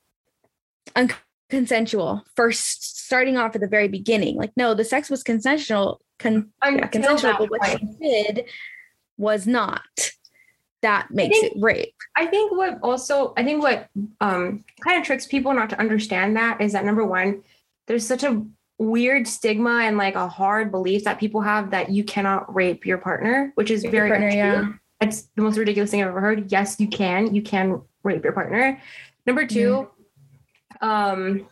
[0.95, 2.23] unconsensual.
[2.35, 6.87] First starting off at the very beginning like no the sex was consensual con- yeah,
[6.87, 8.45] consensual but what she did
[9.17, 9.83] was not.
[10.83, 11.95] That makes think- it rape.
[12.17, 13.89] I think what also I think what
[14.21, 17.43] um kind of tricks people not to understand that is that number one,
[17.87, 18.45] there's such a
[18.79, 22.99] weird stigma and like a hard belief that people have that you cannot rape your
[22.99, 24.39] partner, which is very partner, untrue.
[24.39, 24.73] yeah.
[25.01, 26.51] It's the most ridiculous thing I've ever heard.
[26.51, 27.35] Yes, you can.
[27.35, 28.81] You can rape your partner.
[29.27, 29.89] Number 2
[30.83, 31.49] um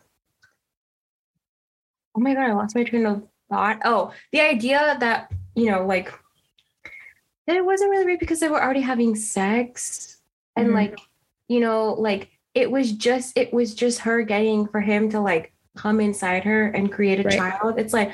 [2.15, 3.81] oh my god, I lost my train of thought.
[3.85, 6.13] Oh, the idea that, you know, like
[7.47, 10.19] that it wasn't really rape because they were already having sex
[10.57, 10.75] and Mhm.
[10.75, 10.99] like,
[11.49, 15.54] you know, like it was just it was just her getting for him to like
[15.77, 17.37] come inside her and create a Right.
[17.39, 17.79] child.
[17.79, 18.13] It's like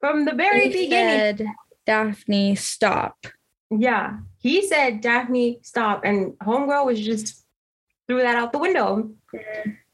[0.00, 1.18] from the very He beginning.
[1.38, 1.46] said,
[1.86, 3.26] daphne stop
[3.70, 4.18] Yeah.
[4.38, 6.04] He said, Daphne, stop.
[6.04, 7.44] And Homegirl was just
[8.08, 9.10] threw that out the window.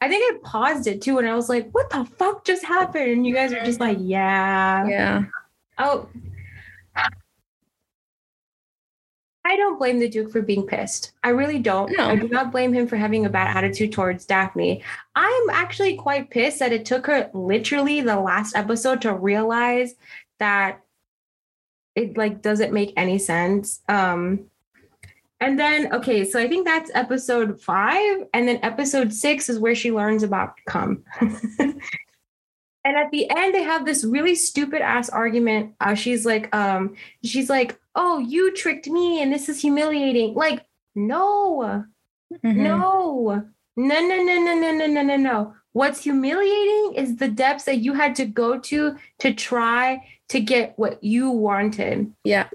[0.00, 1.18] I think I paused it too.
[1.18, 3.10] And I was like, what the fuck just happened?
[3.10, 4.86] And you guys were just like, yeah.
[4.88, 5.24] yeah
[5.78, 6.08] Oh.
[9.44, 11.12] I don't blame the Duke for being pissed.
[11.24, 11.96] I really don't.
[11.96, 12.08] No.
[12.08, 14.82] I do not blame him for having a bad attitude towards Daphne.
[15.14, 19.94] I'm actually quite pissed that it took her literally the last episode to realize
[20.38, 20.82] that
[21.94, 23.80] it like doesn't make any sense.
[23.88, 24.46] Um
[25.40, 29.74] and then okay, so I think that's episode 5 and then episode 6 is where
[29.74, 31.04] she learns about cum.
[32.88, 35.74] And at the end, they have this really stupid ass argument.
[35.78, 40.64] Uh, she's like, um, she's like, "Oh, you tricked me, and this is humiliating." Like,
[40.94, 41.84] no,
[42.44, 42.56] Mhm.
[42.56, 43.42] no,
[43.76, 45.54] no, no, no, no, no, no, no, no, no.
[45.72, 50.78] What's humiliating is the depths that you had to go to to try to get
[50.78, 52.12] what you wanted.
[52.24, 52.48] yeah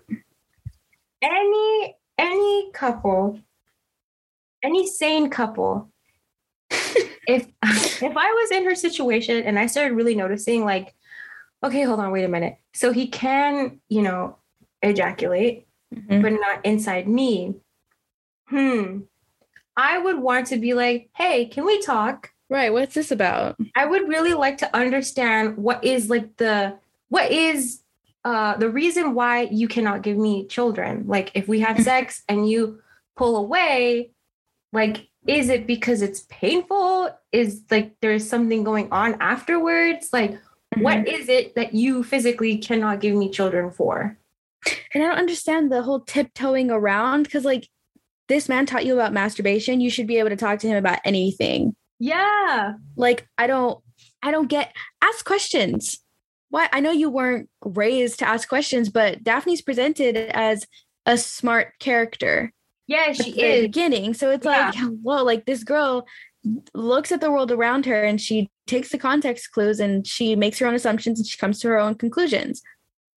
[1.22, 3.40] Any any couple,
[4.64, 5.90] any sane couple,
[7.28, 10.94] if if I was in her situation and I started really noticing, like,
[11.64, 12.58] okay, hold on, wait a minute.
[12.74, 14.38] So he can, you know,
[14.84, 15.66] ejaculate,
[15.96, 16.22] Mhm.
[16.22, 17.56] but not inside me.
[18.48, 19.02] Hmm.
[19.76, 22.30] I would want to be like, hey, can we talk?
[22.50, 27.32] right what's this about I would really like to understand what is like the what
[27.32, 27.82] is
[28.26, 31.06] uh the reason why you cannot give me children.
[31.08, 32.80] Like if we have sex and you
[33.16, 34.12] pull away,
[34.74, 37.10] like is it because it's painful?
[37.32, 40.10] Is like there's something going on afterwards?
[40.12, 40.38] Like
[40.78, 44.18] what is it that you physically cannot give me children for?
[44.94, 47.68] And I don't understand the whole tiptoeing around because, like,
[48.30, 49.82] this man taught you about masturbation.
[49.82, 51.76] You should be able to talk to him about anything.
[52.00, 52.74] Yeah.
[52.96, 53.80] Like, I don't,
[54.22, 54.74] I don't get.
[55.02, 56.00] Ask questions.
[56.50, 56.70] Why?
[56.72, 60.66] I know you weren't raised to ask questions, but Daphne's presented as
[61.06, 62.54] a smart character
[62.88, 63.62] Yeah, she the is.
[63.64, 64.14] beginning.
[64.14, 66.06] So it's like, hello, like this girl
[66.74, 70.60] looks at the world around her and she takes the context clues and she makes
[70.60, 72.62] her own assumptions and she comes to her own conclusions.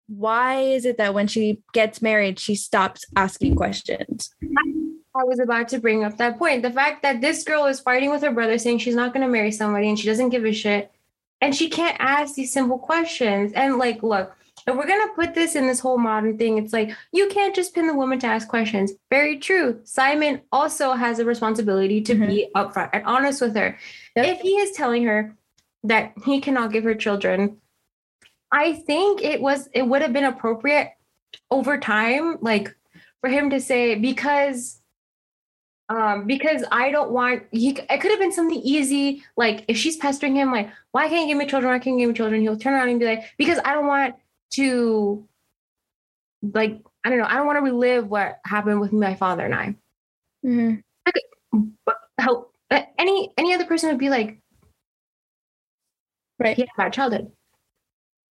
[0.07, 4.31] Why is it that when she gets married, she stops asking questions?
[5.17, 6.63] I was about to bring up that point.
[6.63, 9.33] The fact that this girl is fighting with her brother, saying she's not going to
[9.33, 10.91] marry somebody and she doesn't give a shit.
[11.41, 13.53] And she can't ask these simple questions.
[13.53, 14.35] And, like, look,
[14.67, 17.55] if we're going to put this in this whole modern thing, it's like you can't
[17.55, 18.93] just pin the woman to ask questions.
[19.11, 19.81] Very true.
[19.85, 22.59] Simon also has a responsibility to be mm-hmm.
[22.61, 23.79] upfront and honest with her.
[24.17, 24.27] Yep.
[24.27, 25.37] If he is telling her
[25.83, 27.59] that he cannot give her children,
[28.55, 30.93] I think it was, it would have been appropriate
[31.51, 32.75] over time, like,
[33.21, 34.81] for him to say, because
[35.91, 39.99] um because i don't want he it could have been something easy like if she's
[39.99, 42.41] pestering him like why can't you give me children why can't you give me children
[42.41, 44.15] he'll turn around and be like because i don't want
[44.51, 45.29] to
[46.55, 49.55] like i don't know i don't want to relive what happened with my father and
[49.55, 49.75] i
[50.43, 50.83] Mhm.
[51.85, 52.47] but how
[52.97, 54.39] any any other person would be like
[56.39, 56.57] Right.
[56.57, 57.31] he had a bad childhood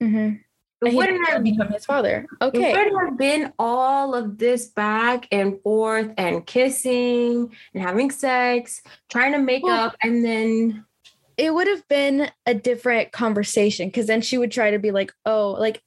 [0.04, 0.40] Mhm.
[0.86, 2.26] it wouldn't have become his father.
[2.42, 2.72] Okay.
[2.72, 8.82] It would have been all of this back and forth and kissing and having sex,
[9.10, 10.86] trying to make Well- up, and then
[11.38, 15.12] it would have been a different conversation because then she would try to be like,
[15.26, 15.82] oh, like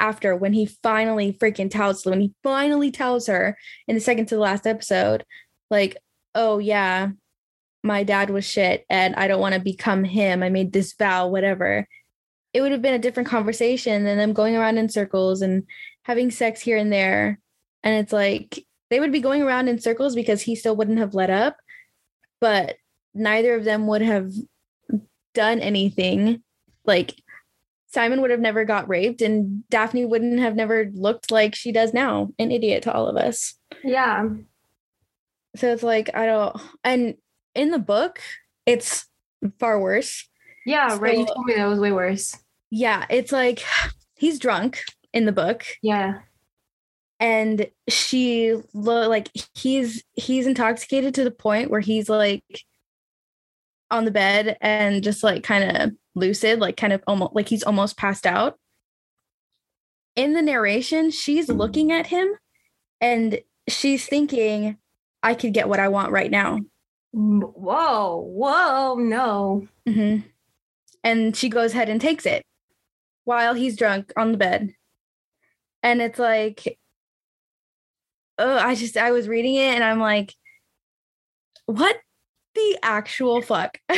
[0.00, 3.56] after when he finally freaking tells when he finally tells her
[3.86, 5.24] in the second to the last episode,
[5.70, 5.96] like,
[6.34, 7.10] oh yeah,
[7.82, 10.42] my dad was shit and I don't want to become him.
[10.42, 11.86] I made this vow, whatever.
[12.52, 15.66] It would have been a different conversation than them going around in circles and
[16.02, 17.38] having sex here and there.
[17.82, 21.14] And it's like they would be going around in circles because he still wouldn't have
[21.14, 21.56] let up,
[22.40, 22.76] but
[23.14, 24.32] neither of them would have
[25.34, 26.42] done anything.
[26.84, 27.14] Like
[27.86, 31.92] Simon would have never got raped and Daphne wouldn't have never looked like she does
[31.92, 33.54] now, an idiot to all of us.
[33.82, 34.28] Yeah.
[35.56, 37.14] So it's like I don't and
[37.54, 38.20] in the book
[38.66, 39.06] it's
[39.58, 40.28] far worse.
[40.66, 41.18] Yeah, So- right.
[41.18, 42.36] You told me that was way worse.
[42.70, 43.62] Yeah, it's like
[44.16, 44.82] he's drunk
[45.12, 46.20] in the book Yeah.
[47.18, 52.44] and she lo- like he's he's intoxicated to the point where he's like
[53.90, 57.64] on the bed and just like kind of lucid like kind of almost like he's
[57.64, 58.56] almost passed out
[60.14, 62.28] in the narration she's looking at him
[63.00, 64.76] and she's thinking
[65.24, 66.58] i could get what i want right now
[67.12, 69.66] Whoa, whoa, no.
[69.88, 70.22] Mhm.
[71.04, 72.44] And she goes ahead and takes it
[73.24, 74.74] while he's drunk on the bed.
[75.82, 76.78] And it's like
[78.40, 80.34] oh i just i was reading it and i'm like
[81.66, 81.96] what
[82.54, 83.78] the actual fuck?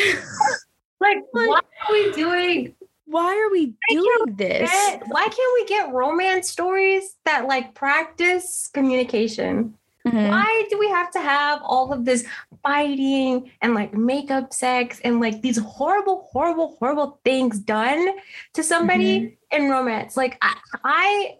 [1.00, 2.74] Like, Like- why are we doing
[3.06, 4.70] why are we doing this?
[4.70, 9.76] get, why can't we get romance stories that like practice communication?
[10.06, 10.30] Mhm.
[10.30, 12.26] Why do we have to have all of this
[12.62, 18.16] fighting and like makeup sex and like these horrible, horrible, horrible things done
[18.54, 20.16] to somebody in romance?
[20.16, 21.38] Like I, I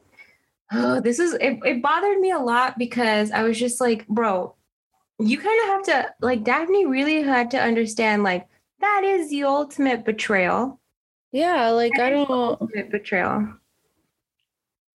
[0.73, 4.55] oh, this is it, it bothered me a lot because I was just like, bro,
[5.19, 8.47] you kind of have to like Daphne really had to understand like
[8.81, 10.81] that is the ultimate betrayal
[11.31, 13.55] yeah like i don't ultimate betrayal.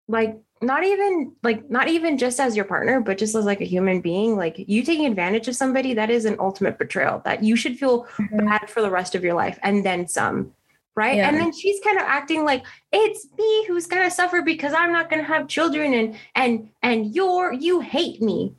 [0.08, 3.64] Like not even like not even just as your partner, but just as like a
[3.66, 4.36] human being.
[4.36, 8.06] Like you taking advantage of somebody, that is an ultimate betrayal that you should feel
[8.32, 10.52] bad for the rest of your life and then some.
[10.94, 11.16] Right.
[11.16, 11.28] Yeah.
[11.28, 15.10] And then she's kind of acting like it's me who's gonna suffer because I'm not
[15.10, 18.54] gonna have children and and and you're you hate me.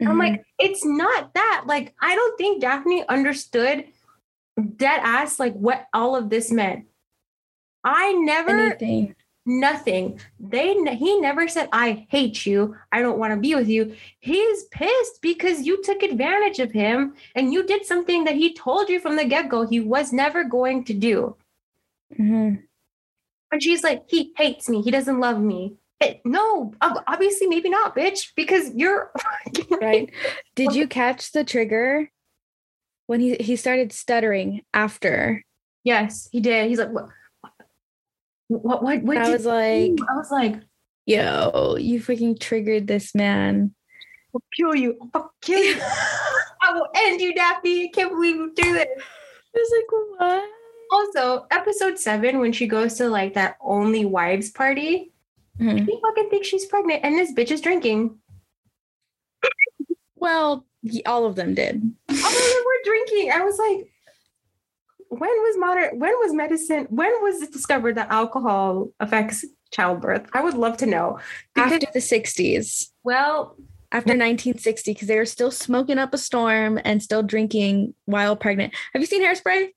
[0.00, 0.18] I'm Mhm.
[0.18, 1.64] like, it's not that.
[1.68, 3.84] Like, I don't think Daphne understood
[4.76, 6.86] dead ass like what all of this meant.
[7.84, 9.14] I never anything
[9.46, 10.20] nothing.
[10.40, 12.76] They he never said I hate you.
[12.92, 13.94] I don't want to be with you.
[14.20, 18.88] He's pissed because you took advantage of him and you did something that he told
[18.88, 21.36] you from the get-go he was never going to do.
[22.18, 22.62] Mhm.
[23.52, 24.82] And she's like, he hates me.
[24.82, 25.76] He doesn't love me.
[26.00, 29.12] It- no, obviously maybe not, bitch, because you're
[29.80, 30.10] right
[30.54, 32.10] did you catch the trigger
[33.06, 35.42] when he he started stuttering after
[35.84, 36.68] Yes, he did.
[36.70, 37.10] He's like, what?
[38.48, 38.82] What?
[38.82, 39.02] What?
[39.02, 39.16] What?
[39.18, 40.56] i was like do?" I was like,
[41.06, 43.74] yo you freaking triggered this man
[44.34, 44.98] I'll kill you.
[45.14, 45.76] I'll kill you.
[45.80, 47.84] I will end you, Daphne.
[47.84, 48.86] I can't believe you do this.
[48.88, 49.72] I was
[50.18, 50.50] like, what?
[50.90, 55.12] Also, episode seven, when she goes to like that only wives party,
[55.60, 55.86] Mhm.
[55.88, 58.18] he fucking thinks she's pregnant, and this bitch is drinking.
[60.16, 60.66] Well,
[61.06, 61.76] all of them did.
[62.08, 63.30] All of them were drinking.
[63.30, 63.88] I was like,
[65.18, 65.98] when was modern?
[65.98, 66.86] When was medicine?
[66.90, 70.28] When was it discovered that alcohol affects childbirth?
[70.32, 71.18] I would love to know.
[71.54, 73.56] Because, After the 60s, well,
[73.92, 78.74] after 1960, because they were still smoking up a storm and still drinking while pregnant.
[78.92, 79.68] Have you seen Hairspray?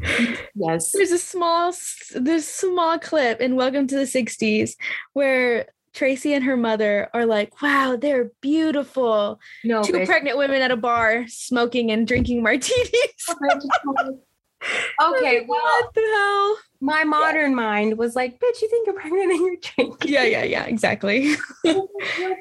[0.54, 0.92] yes.
[0.92, 1.72] there's a small,
[2.14, 4.72] there's a small clip in Welcome to the 60s
[5.12, 5.66] where
[5.96, 9.40] Tracy and her mother are like, wow, they're beautiful.
[9.64, 10.06] No, Two bitch.
[10.06, 12.90] pregnant women at a bar smoking and drinking martinis.
[15.02, 16.56] okay, well, what the hell?
[16.80, 20.12] my modern mind was like, bitch, you think you're pregnant and you're drinking.
[20.12, 21.34] Yeah, yeah, yeah, exactly.
[21.62, 21.88] what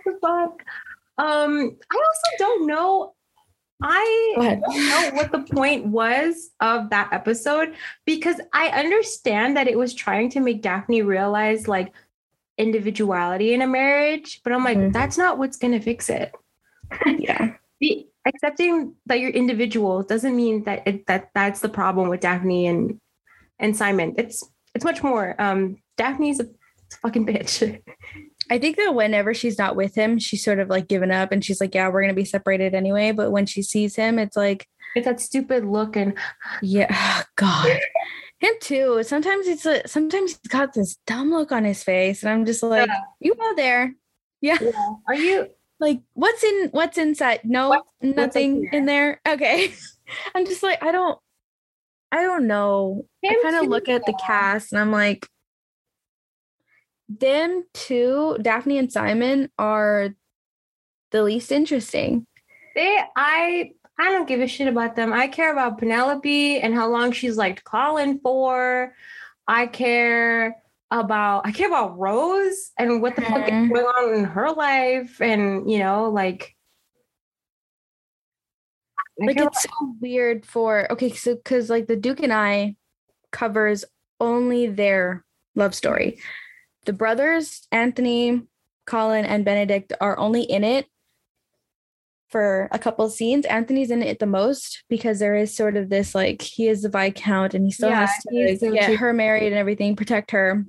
[0.05, 0.63] the fuck?
[1.17, 3.13] Um, I also don't know.
[3.81, 7.75] I don't know what the point was of that episode
[8.05, 11.91] because I understand that it was trying to make Daphne realize like
[12.57, 14.93] individuality in a marriage, but I'm like, Mhm.
[14.93, 16.33] that's not what's gonna fix it.
[17.19, 17.53] Yeah.
[17.79, 22.67] Be, accepting that you're individual doesn't mean that it, that that's the problem with Daphne
[22.67, 22.99] and
[23.59, 24.13] and Simon.
[24.17, 24.43] It's
[24.73, 25.35] it's much more.
[25.39, 26.47] Um, Daphne's a
[27.01, 27.81] fucking bitch.
[28.51, 31.43] I think that whenever she's not with him, she's sort of like given up and
[31.43, 33.11] she's like, yeah, we're going to be separated anyway.
[33.11, 36.13] But when she sees him, it's like, It's that stupid look and
[36.61, 37.79] yeah, God.
[38.45, 39.03] Him too.
[39.03, 42.23] Sometimes it's a, sometimes he's got this dumb look on his face.
[42.23, 42.99] And I'm just like, Yeah.
[43.19, 43.95] you go there.
[44.41, 44.57] Yeah.
[45.07, 45.47] are you
[45.79, 47.41] Like, what's in, what's inside?
[47.43, 49.19] No, What's- what's up nothing in there.
[49.27, 49.73] Okay.
[50.35, 51.19] I'm just like, I don't,
[52.13, 53.05] I don't know.
[53.25, 55.27] I kind of look at the cast and I'm like,
[57.09, 60.09] them two, Daphne and Simon, are
[61.11, 62.25] the least interesting.
[62.73, 65.13] They, I, I don't give a shit about them.
[65.13, 68.93] I care about Penelope and how long she's like calling for.
[69.47, 73.69] I care about, I care about Rose and what the fuck is Mhm.
[73.73, 76.55] going on in her life, and you know, like,
[79.19, 82.75] I like it's so weird for okay so because like the duke and i
[83.31, 83.85] covers
[84.19, 85.23] only their
[85.55, 86.19] love story
[86.85, 88.41] the brothers anthony
[88.85, 90.87] colin and benedict are only in it
[92.35, 95.87] for a couple of scenes anthony's in it the most because there is sort of
[95.87, 98.99] this like he is the viscount and he still Yeah, has to so get cute.
[98.99, 100.65] her married and everything protect her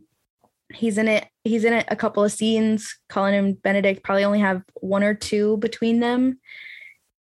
[0.73, 4.39] he's in it he's in it a couple of scenes colin and benedict probably only
[4.39, 6.39] have one or two between them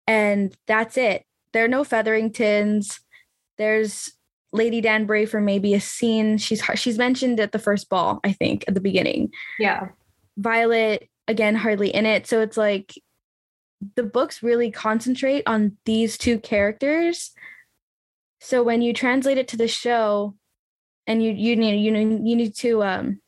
[0.07, 1.23] and that's it.
[1.53, 2.99] There are no Featheringtons.
[3.59, 4.11] There's
[4.51, 6.37] Lady Danbury for maybe a scene.
[6.39, 9.31] She's she's mentioned at the first ball, I think, at the beginning.
[9.59, 9.89] yeah,
[10.37, 12.25] Violet again hardly in it.
[12.25, 12.93] So it's like
[13.95, 17.31] the books really concentrate on these two characters.
[18.41, 20.35] So when you translate it to the show
[21.07, 23.21] and you you need you know you need to um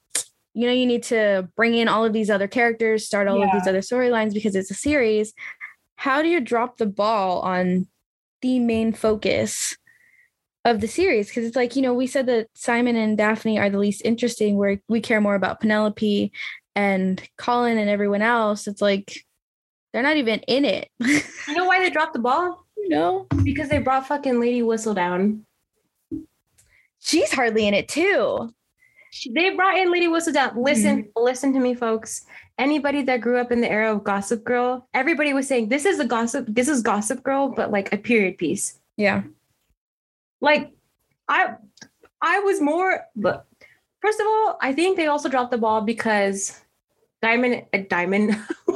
[0.53, 3.49] you know you need to bring in all of these other characters, start all of
[3.51, 5.33] these other storylines because it's a series.
[5.95, 7.87] How do you drop the ball on
[8.41, 9.77] the main focus
[10.65, 11.27] of the series?
[11.27, 14.57] Because it's like, you know, we said that Simon and Daphne are the least interesting,
[14.57, 16.31] where we care more about Penelope
[16.75, 18.67] and Colin and everyone else.
[18.67, 19.23] It's like
[19.93, 20.89] they're not even in it.
[20.99, 22.65] you know why they dropped the ball?
[22.87, 23.27] No.
[23.43, 25.41] Because they brought fucking Lady Whistledown.
[26.99, 28.53] She's hardly in it too.
[29.11, 30.55] She- They brought in Lady Whistledown.
[30.57, 31.23] Listen, Mm-hmm.
[31.23, 32.25] listen to me, folks.
[32.57, 35.99] Anybody that grew up in the era of Gossip Girl, everybody was saying this is
[35.99, 36.45] a gossip.
[36.49, 38.79] This is Gossip Girl, but like a period piece.
[38.97, 39.23] Yeah.
[40.41, 40.71] Like,
[41.27, 41.55] I,
[42.21, 43.05] I was more.
[43.15, 43.45] But
[44.01, 46.59] first of all, I think they also dropped the ball because
[47.21, 48.31] Diamond, a Diamond.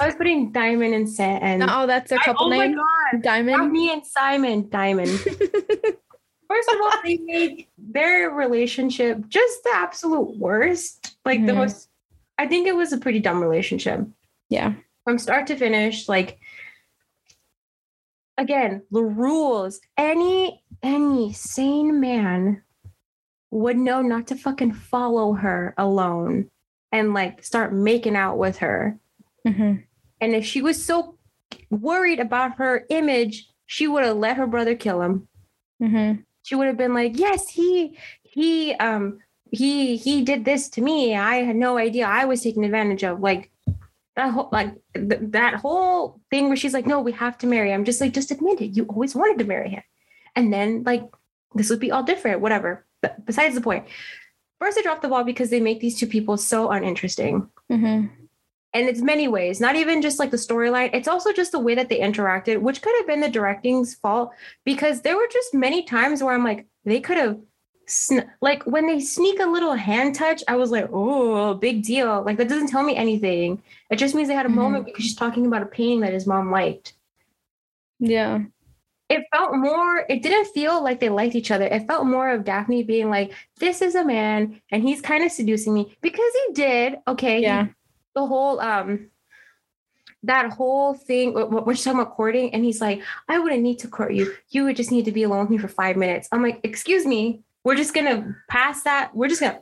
[0.00, 3.72] I was putting Diamond and set and Oh, that's I- couple oh my god, Diamond.
[3.72, 5.08] Me and Simon Diamond.
[6.48, 11.16] First of all, they made their relationship just the absolute worst.
[11.24, 11.56] Like the Mhm.
[11.56, 11.88] most
[12.38, 14.06] I think it was a pretty dumb relationship.
[14.50, 14.74] Yeah.
[15.04, 16.38] From start to finish, like
[18.38, 19.80] again, the rules.
[19.96, 22.62] Any any sane man
[23.50, 26.50] would know not to fucking follow her alone
[26.92, 28.98] and like start making out with her.
[29.46, 29.82] Mhm.
[30.20, 31.16] And if she was so
[31.70, 35.28] worried about her image, she would have let her brother kill him.
[35.82, 36.24] Mhm.
[36.42, 39.18] She would have been like, "Yes, he he um
[39.50, 41.16] he he did this to me.
[41.16, 42.06] I had no idea.
[42.06, 43.50] I was taken advantage of." Like
[44.16, 47.72] that whole like th- that whole thing where she's like, "No, we have to marry."
[47.72, 48.76] I'm just like, "Just admit it.
[48.76, 49.82] You always wanted to marry him."
[50.36, 51.04] And then like
[51.54, 52.84] this would be all different, whatever.
[53.00, 53.86] But besides the point.
[54.62, 58.10] First, they dropped the ball because they make these two people so uninteresting Mhm.
[58.74, 61.74] and it's many ways not even just like the storyline it's also just the way
[61.74, 64.30] that they interacted which could have been the directing's fault
[64.64, 67.36] because there were just many times where i'm like they could have
[67.88, 72.22] sn- like when they sneak a little hand touch i was like oh big deal
[72.22, 73.60] like that doesn't tell me anything
[73.90, 74.62] it just means they had a Mhm.
[74.62, 76.94] moment because she's talking about a painting that his mom liked
[77.98, 78.44] Yeah.
[79.12, 82.44] It felt more it didn't feel like they liked each other it felt more of
[82.44, 86.52] daphne being like this is a man and he's kind of seducing me because he
[86.54, 87.66] did okay he Yeah.
[88.14, 89.08] the whole um
[90.24, 94.12] that whole thing we're talking about courting and he's like i wouldn't need to court
[94.14, 96.60] you you would just need to be alone with me for five minutes i'm like
[96.62, 99.60] excuse me we're just gonna pass that we're just gonna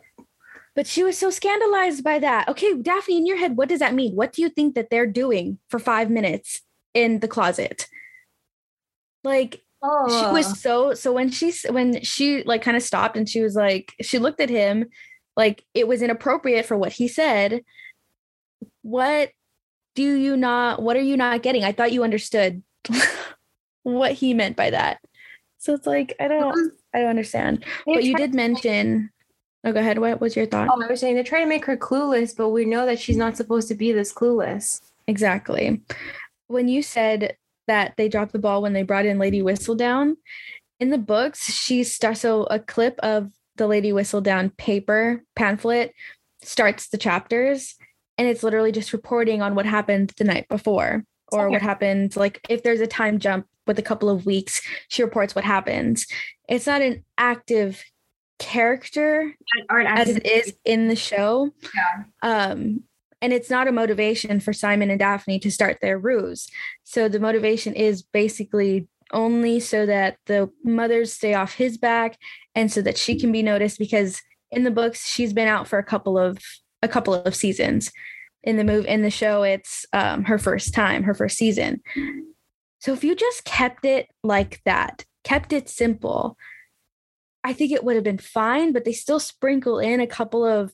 [0.76, 2.48] But she was so scandalized by that.
[2.48, 4.14] Okay, Daphne, in your head, what does that mean?
[4.14, 6.62] What do you think that they're doing for five minutes
[6.94, 7.88] in the closet?
[9.24, 10.54] Like oh she was oh.
[10.54, 14.18] so so when she when she like kind of stopped and she was like she
[14.18, 14.86] looked at him
[15.36, 17.62] like it was inappropriate for what he said.
[18.82, 19.30] What
[19.94, 21.64] do you not what are you not getting?
[21.64, 22.62] I thought you understood
[23.82, 25.00] what he meant by that.
[25.58, 27.64] So it's like I don't um, I don't understand.
[27.86, 29.10] But you did mention
[29.62, 29.98] Oh, go ahead.
[29.98, 30.68] What was your thought?
[30.72, 33.18] oh i was saying they're trying to make her clueless but we know that she's
[33.18, 35.82] not supposed to be this clueless Exactly.
[36.46, 37.36] When you said
[37.66, 40.16] that they dropped the ball when they brought in Lady Whistledown,
[40.80, 45.92] in the books, she starts so a clip of the Lady Whistledown paper pamphlet
[46.42, 47.74] starts the chapters,
[48.16, 51.52] and it's literally just reporting on what happened the night before or Okay.
[51.52, 52.16] what happened.
[52.16, 56.06] Like if there's a time jump with a couple of weeks, she reports what happens.
[56.48, 57.84] It's not an active
[58.38, 59.34] character
[59.68, 61.52] Art as it is in the show.
[61.74, 62.04] Yeah.
[62.22, 62.84] Um,
[63.22, 66.48] and it's not a motivation for Simon and Daphne to start their ruse.
[66.84, 72.16] So the motivation is basically only so that the mothers stay off his back
[72.54, 75.78] and so that she can be noticed because in the books she's been out for
[75.78, 76.38] a couple of
[76.82, 77.90] a couple of seasons
[78.42, 81.80] in the move in the show it's um, her first time her first season
[82.78, 86.36] so if you just kept it like that kept it simple
[87.44, 90.72] i think it would have been fine but they still sprinkle in a couple of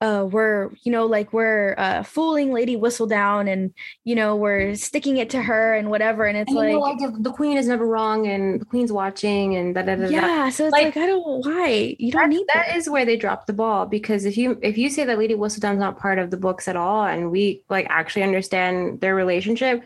[0.00, 3.72] uh, we're you know like we're uh, fooling Lady Whistledown, and
[4.04, 6.98] you know we're sticking it to her and whatever, and it's and, like, know, like
[6.98, 10.08] the, the, queen is never wrong, and the queen's watching, and da da da.
[10.08, 12.66] Yeah, so it's like, like, I don't why you don't need that.
[12.66, 15.34] That is where they drop the ball because if you if you say that Lady
[15.34, 19.84] Whistledown's not part of the books at all, and we like actually understand their relationship,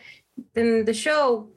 [0.55, 1.49] then the show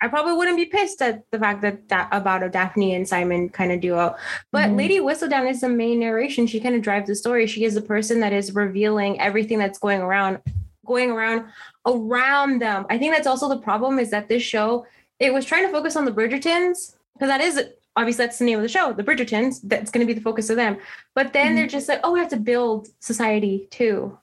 [0.00, 3.48] I probably wouldn't be pissed at the fact that that about a Daphne and Simon
[3.48, 4.16] kind of duo.
[4.52, 4.76] But mm-hmm.
[4.76, 6.46] Lady Whistledown is the main narration.
[6.46, 7.46] She kind of drives the story.
[7.46, 10.40] She is the person that is revealing everything that's going around,
[10.84, 11.46] going around
[11.86, 12.86] around them.
[12.90, 14.86] I think that's also the problem is that this show
[15.20, 17.62] it was trying to focus on the Bridgertons because that is
[17.96, 19.60] obviously that's the name of the show, the Bridgertons.
[19.62, 20.78] That's going to be the focus of them.
[21.14, 21.56] But then mm-hmm.
[21.56, 24.18] they're just like, oh, we have to build society too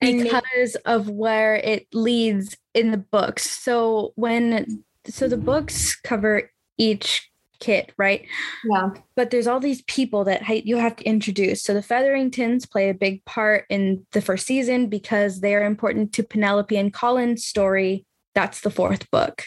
[0.00, 3.50] because of where it leads in the books.
[3.50, 8.26] So when so the books cover each kit, right?
[8.64, 8.90] Yeah.
[9.14, 11.62] But there's all these people that you have to introduce.
[11.62, 16.12] So the Featheringtons play a big part in the first season because they are important
[16.14, 18.04] to Penelope and Colin's story.
[18.34, 19.44] That's the fourth book.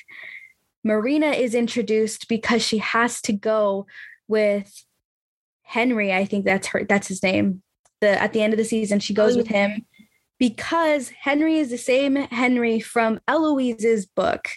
[0.83, 3.85] Marina is introduced because she has to go
[4.27, 4.85] with
[5.63, 6.13] Henry.
[6.13, 6.83] I think that's her.
[6.83, 7.61] That's his name.
[8.01, 9.85] The at the end of the season, she goes oh, with him
[10.39, 14.47] because Henry is the same Henry from Eloise's book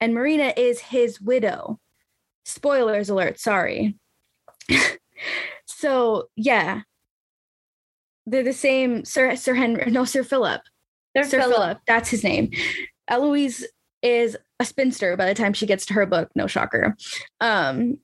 [0.00, 1.78] and Marina is his widow.
[2.44, 3.96] Spoilers alert, sorry.
[5.66, 6.82] so, yeah.
[8.26, 10.60] They're the same Sir Sir Henry no Sir Philip.
[11.16, 11.56] Sir, Sir Philip.
[11.56, 12.50] Philip, that's his name.
[13.08, 13.64] Eloise
[14.02, 16.94] is a spinster by the time she gets to her book, no shocker.
[17.40, 17.98] Um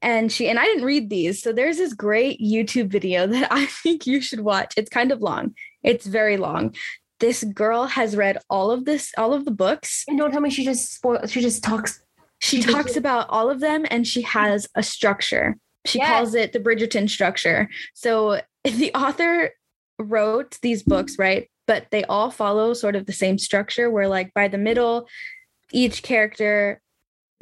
[0.00, 1.42] and she and I didn't read these.
[1.42, 4.72] So there's this great YouTube video that I think you should watch.
[4.76, 5.54] It's kind of long.
[5.82, 6.74] It's very long
[7.20, 10.04] this girl has read all of this, all of the books.
[10.08, 11.26] And don't tell me she just spoil.
[11.26, 12.00] She just talks.
[12.40, 15.56] She, she talks about all of them, and she has a structure.
[15.86, 16.08] She yes.
[16.08, 17.68] calls it the Bridgerton structure.
[17.94, 19.50] So the author
[19.98, 21.50] wrote these books, right?
[21.66, 25.08] But they all follow sort of the same structure, where like by the middle,
[25.72, 26.80] each character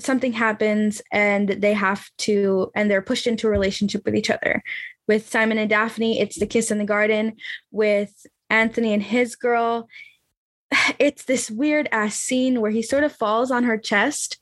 [0.01, 4.63] something happens and they have to and they're pushed into a relationship with each other
[5.09, 7.35] with simon and daphne it's the kiss in the garden
[7.71, 9.89] with Anthony and his girl.
[10.99, 14.39] It's this weird ass scene where he sort of falls on her chest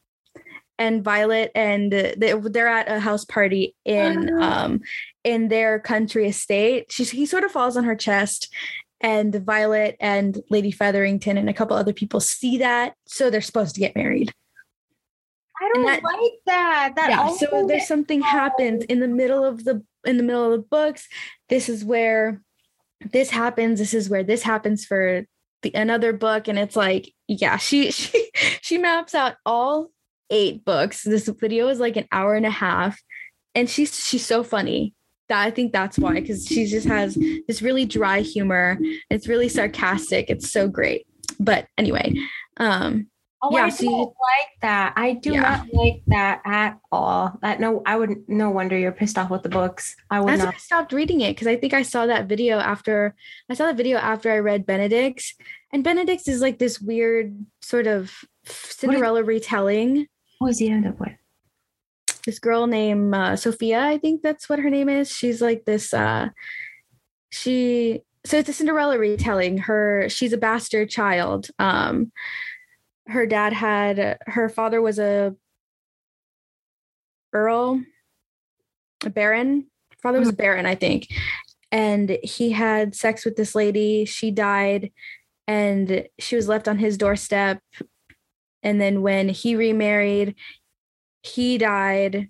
[0.79, 4.81] and Violet and they're at a house party in oh, um
[5.23, 6.91] in their country estate.
[6.91, 8.53] She he sort of falls on her chest
[9.01, 13.75] and Violet and Lady Featherington and a couple other people see that, so they're supposed
[13.75, 14.33] to get married.
[15.61, 16.93] I don't that, like that.
[16.97, 20.53] That yeah, so there's something happens in the middle of the in the middle of
[20.53, 21.07] the books.
[21.49, 22.43] This is where
[23.13, 25.25] this happens this is where this happens for
[25.63, 26.49] the another book.
[26.49, 28.31] And it's like yeah she she
[28.61, 29.91] she maps out all
[30.31, 31.03] eight books.
[31.03, 33.01] This video is like an hour and a half.
[33.55, 34.95] And she's she's so funny.
[35.31, 37.17] That I think that's why because she just has
[37.49, 38.79] this really dry humor.
[39.09, 40.29] It's really sarcastic.
[40.29, 41.07] It's so great.
[41.41, 42.15] But anyway
[42.59, 43.09] um
[43.47, 44.95] Oh, yeah, I don't like that.
[44.97, 45.41] I do yeah.
[45.43, 47.39] not like that at all.
[47.43, 49.97] That no, I would no wonder you're pissed off with the books.
[50.11, 50.55] I would That's not.
[50.55, 53.15] I stopped reading it because I think I saw that video after
[53.51, 55.35] I saw the video after I read Benedict's,
[55.75, 58.15] and Benedict's is like this weird sort of
[58.47, 60.07] Cinderella what retelling.
[60.39, 61.13] What was the end of what?
[62.25, 65.11] This girl named uh, Sophia, I think that's what her name is.
[65.11, 65.93] She's like this.
[65.93, 66.31] uh
[67.29, 69.59] She so it's a Cinderella retelling.
[69.59, 71.49] Her she's a bastard child.
[71.59, 72.11] Um
[73.07, 75.35] her dad had her father was a
[77.33, 77.83] earl
[79.05, 79.67] a baron.
[80.03, 80.37] Father was a mm-hmm.
[80.37, 81.09] baron i think.
[81.71, 84.05] And he had sex with this lady.
[84.05, 84.93] She died
[85.47, 87.61] and she was left on his doorstep.
[88.63, 90.37] And then when he remarried
[91.23, 92.29] he died.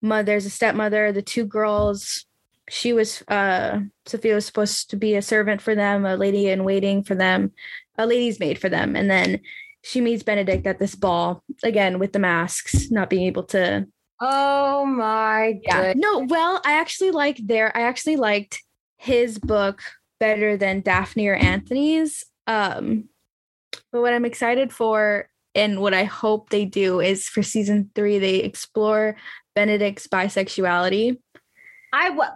[0.00, 2.26] Mother's a stepmother the two girls.
[2.68, 6.64] She was uh sophia was supposed to be a servant for them a lady in
[6.64, 7.52] waiting for them
[7.96, 8.94] a lady's maid for them.
[8.94, 9.40] And then
[9.82, 13.86] she meets Benedict at this ball again with the masks, not being able to.
[14.20, 15.82] Oh my god!
[15.82, 15.92] Yeah.
[15.96, 17.76] No, well, I actually liked their.
[17.76, 18.62] I actually liked
[18.96, 19.80] his book
[20.18, 22.24] better than Daphne or Anthony's.
[22.46, 23.08] Um,
[23.92, 28.18] but what I'm excited for and what I hope they do is for season three,
[28.18, 29.16] they explore
[29.54, 31.18] Benedict's bisexuality.
[31.92, 32.28] I would.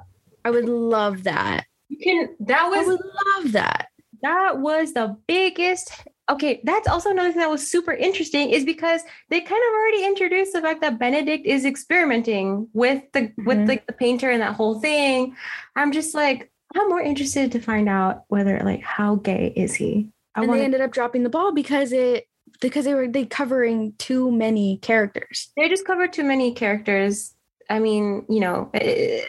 [0.45, 1.67] I would love that.
[1.89, 2.37] You can.
[2.47, 2.87] That was.
[2.87, 3.01] I would
[3.37, 3.89] love that
[4.23, 5.93] that was the biggest
[6.31, 10.05] okay, that's also another thing that was super interesting is because they kind of already
[10.05, 13.45] introduced the fact that Benedict is experimenting with the mm-hmm.
[13.45, 15.37] with like the painter and that whole thing.
[15.77, 20.11] I'm just like, I'm more interested to find out whether like how gay is he.
[20.35, 22.27] I and wanna- they ended up dropping the ball because it
[22.61, 25.51] because they were they covering too many characters.
[25.57, 27.35] They just covered too many characters.
[27.69, 29.27] I mean, you know, it,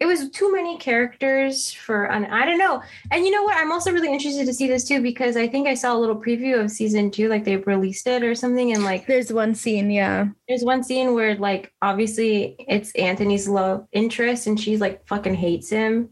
[0.00, 2.82] it was too many characters for an I don't know.
[3.10, 3.56] And you know what?
[3.56, 6.20] I'm also really interested to see this too because I think I saw a little
[6.20, 9.90] preview of season two, like they've released it or something, and like there's one scene,
[9.90, 10.28] yeah.
[10.48, 15.70] There's one scene where like obviously it's Anthony's love interest and she's like fucking hates
[15.70, 16.10] him.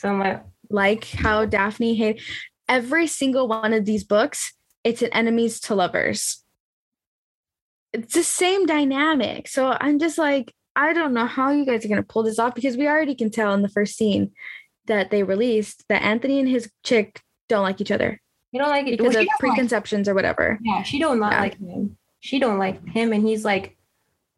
[0.00, 2.20] So I'm like like how Daphne hate
[2.68, 4.52] every single one of these books,
[4.84, 6.44] it's an enemies to lovers.
[7.92, 9.48] It's the same dynamic.
[9.48, 12.38] So I'm just like, I don't know how you guys are going to pull this
[12.38, 14.30] off because we already can tell in the first scene
[14.86, 18.20] that they released that Anthony and his chick don't like each other.
[18.52, 20.56] You don't like it because well, of preconceptions like, or whatever.
[20.62, 21.40] Yeah, she don't not yeah.
[21.40, 21.98] like him.
[22.20, 23.76] She don't like him, and he's like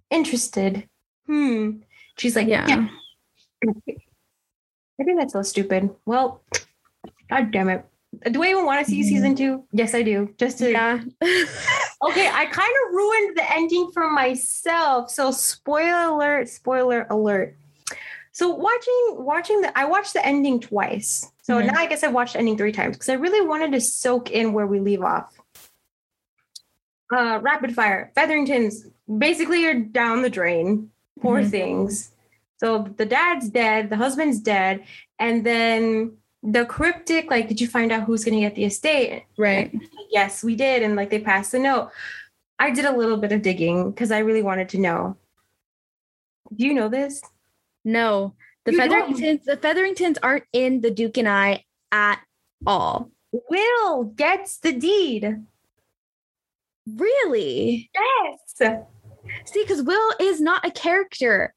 [0.09, 0.89] interested.
[1.27, 1.81] Hmm.
[2.17, 2.67] She's like, yeah.
[2.67, 2.89] yeah.
[3.67, 5.91] I think that's so stupid.
[6.07, 6.43] Well,
[7.29, 7.85] god damn it
[8.31, 9.65] do I even want to see season two?
[9.73, 10.35] Yes, I do.
[10.39, 11.01] Just to yeah.
[11.23, 15.11] okay, I kind of ruined the ending for myself.
[15.11, 17.57] So spoiler alert, spoiler alert.
[18.33, 21.31] So watching watching the I watched the ending twice.
[21.43, 21.69] So mm-hmm.
[21.69, 24.31] now I guess I watched the ending three times because I really wanted to soak
[24.31, 25.35] in where we leave off.
[27.13, 28.13] Uh rapid fire.
[28.15, 28.87] Featheringtons
[29.19, 30.91] basically are down the drain.
[31.21, 31.51] Poor mm-hmm.
[31.51, 32.13] things.
[32.59, 34.85] So the dad's dead, the husband's dead,
[35.19, 39.25] and then the cryptic like did you find out who's going to get the estate?
[39.39, 39.75] Right.
[40.11, 41.91] Yes we did and like they passed the note.
[42.59, 45.17] I did a little bit of digging because i really wanted to know.
[46.55, 47.23] Do you know this?
[47.85, 48.35] No.
[48.65, 52.21] The you featheringtons the featheringtons aren't in the duke and i at
[52.67, 53.11] all.
[53.33, 55.45] Will gets the deed.
[56.97, 57.91] Really?
[57.95, 58.81] Yes.
[59.45, 61.55] See because will is not a character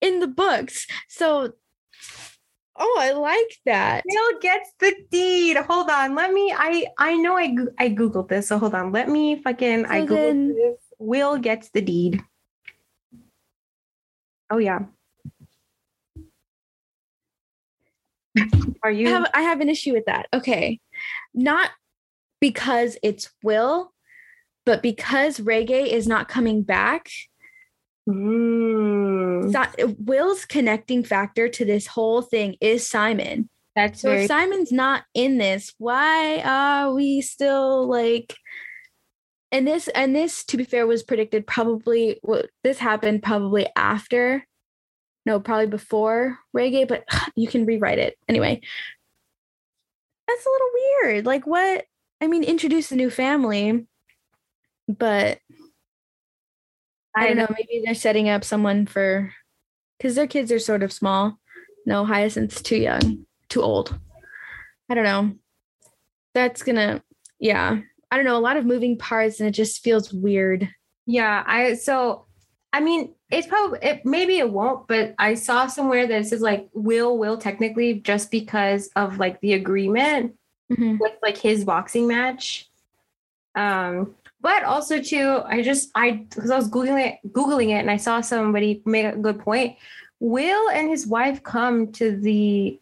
[0.00, 0.86] in the books.
[1.08, 1.54] So
[2.80, 4.04] Oh, I like that.
[4.06, 5.56] Will gets the deed.
[5.56, 6.14] Hold on.
[6.14, 6.54] Let me.
[6.56, 8.48] I I know I I googled this.
[8.48, 8.92] So hold on.
[8.92, 9.84] Let me fucking.
[9.84, 10.78] So I googled then, this.
[10.98, 12.22] Will gets the deed.
[14.50, 14.80] Oh yeah.
[18.82, 19.08] Are you?
[19.08, 20.28] I have, I have an issue with that.
[20.32, 20.80] Okay,
[21.34, 21.70] not
[22.40, 23.92] because it's Will,
[24.64, 27.10] but because Regé is not coming back
[28.08, 29.98] Mm.
[29.98, 33.50] Will's connecting factor to this whole thing is Simon.
[33.76, 38.34] That's so if Simon's not in this, why are we still like
[39.52, 44.46] and this and this to be fair was predicted probably well, this happened probably after
[45.26, 47.04] no probably before Regé but
[47.36, 48.60] you can rewrite it anyway
[50.26, 51.84] that's a little weird like what
[52.20, 53.86] i mean introduce a new family
[54.86, 55.38] but
[57.18, 57.48] I don't know.
[57.50, 59.32] Maybe they're setting up someone for
[59.98, 61.38] because their kids are sort of small.
[61.86, 63.98] No, Hyacinth's too young, too old.
[64.88, 65.34] I don't know.
[66.34, 67.02] That's gonna,
[67.38, 67.80] yeah.
[68.10, 68.36] I don't know.
[68.36, 70.68] A lot of moving parts, and it just feels weird.
[71.06, 71.42] Yeah.
[71.46, 72.26] I so.
[72.70, 76.42] I mean, it's probably it, maybe it won't, but I saw somewhere that it says
[76.42, 80.34] like will will technically just because of like the agreement
[80.70, 80.98] mm-hmm.
[80.98, 82.68] with like his boxing match.
[83.54, 87.90] Um, but also too, I just I because I was googling it, googling it, and
[87.90, 89.76] I saw somebody make a good point.
[90.20, 92.78] Will and his wife come to the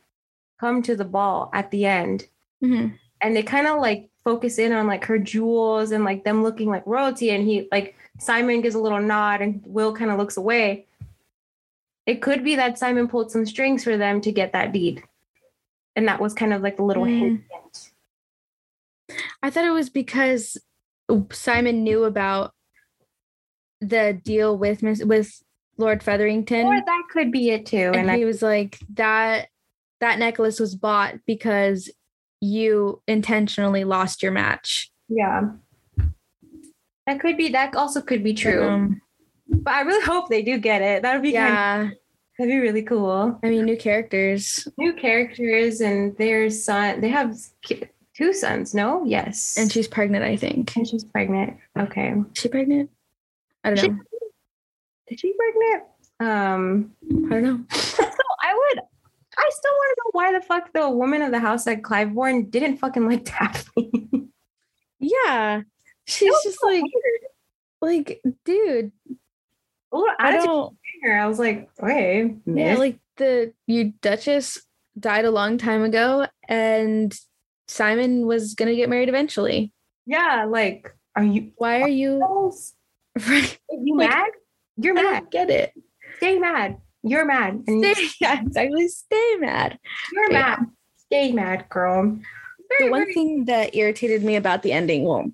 [0.60, 2.26] come to the ball at the end,
[2.62, 2.94] mm-hmm.
[3.20, 6.68] and they kind of like focus in on like her jewels and like them looking
[6.68, 7.30] like royalty.
[7.30, 10.86] And he like Simon gives a little nod, and Will kind of looks away.
[12.04, 15.02] It could be that Simon pulled some strings for them to get that deed,
[15.94, 17.18] and that was kind of like a little mm.
[17.18, 17.90] hint.
[19.42, 20.58] I thought it was because
[21.30, 22.52] Simon knew about
[23.80, 25.42] the deal with Miss with
[25.78, 26.66] Lord Featherington.
[26.66, 27.92] Or that could be it too.
[27.94, 29.48] And, and he was like, that
[30.00, 31.90] that necklace was bought because
[32.40, 34.90] you intentionally lost your match.
[35.08, 35.42] Yeah.
[37.06, 38.68] That could be that also could be true.
[38.68, 39.00] Um,
[39.48, 41.02] but I really hope they do get it.
[41.02, 41.76] That would be yeah.
[41.76, 41.98] Kind of,
[42.38, 43.38] that'd be really cool.
[43.44, 44.66] I mean, new characters.
[44.76, 47.36] New characters and their son they have
[48.16, 49.04] two sons, no?
[49.04, 49.56] Yes.
[49.58, 50.74] And she's pregnant, I think.
[50.76, 51.56] And she's pregnant.
[51.78, 52.14] Okay.
[52.34, 52.90] Is she pregnant?
[53.62, 53.98] I don't know.
[55.08, 55.84] Is she pregnant?
[56.18, 56.92] Um,
[57.26, 57.64] I don't know.
[57.72, 58.04] so
[58.42, 58.82] I would
[59.38, 62.50] I still want to know why the fuck the woman of the house at Clyvedon
[62.50, 64.28] didn't fucking like Daphne.
[64.98, 65.62] yeah.
[66.06, 67.22] She's just so like weird.
[67.82, 68.92] like, dude.
[70.18, 71.18] I don't her.
[71.18, 72.34] I was like, okay.
[72.46, 74.62] Yeah, like the you Duchess
[74.98, 77.18] died a long time ago and
[77.68, 79.72] Simon was going to get married eventually.
[80.06, 81.52] Yeah, like, are you?
[81.56, 82.18] Why are you?
[83.28, 83.58] Right.
[83.70, 84.30] You Like, mad?
[84.76, 85.30] You're I mad.
[85.30, 85.72] get it.
[86.18, 86.76] Stay mad.
[87.02, 87.62] You're mad.
[87.66, 88.88] And Stay, yeah, exactly.
[88.88, 89.78] Stay mad.
[90.12, 90.56] you're Yeah.
[90.58, 90.58] mad.
[90.98, 92.02] Stay mad, girl.
[92.78, 95.24] Very, the one very- thing that irritated me about the ending, well,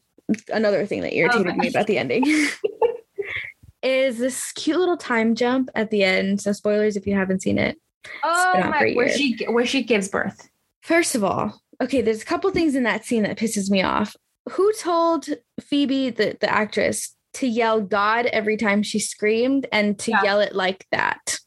[0.52, 1.56] another thing that irritated Okay.
[1.56, 2.24] me about the ending
[3.82, 6.40] is this cute little time jump at the end.
[6.40, 7.78] So spoilers if you haven't seen it.
[8.22, 10.48] oh my, where she where she gives birth.
[10.82, 14.16] First of all, okay, there's a couple things in that scene that pisses me off.
[14.50, 15.26] Who told
[15.60, 20.22] Phoebe, the, the actress, to yell God every time she screamed and to Yeah.
[20.22, 21.38] yell it like that?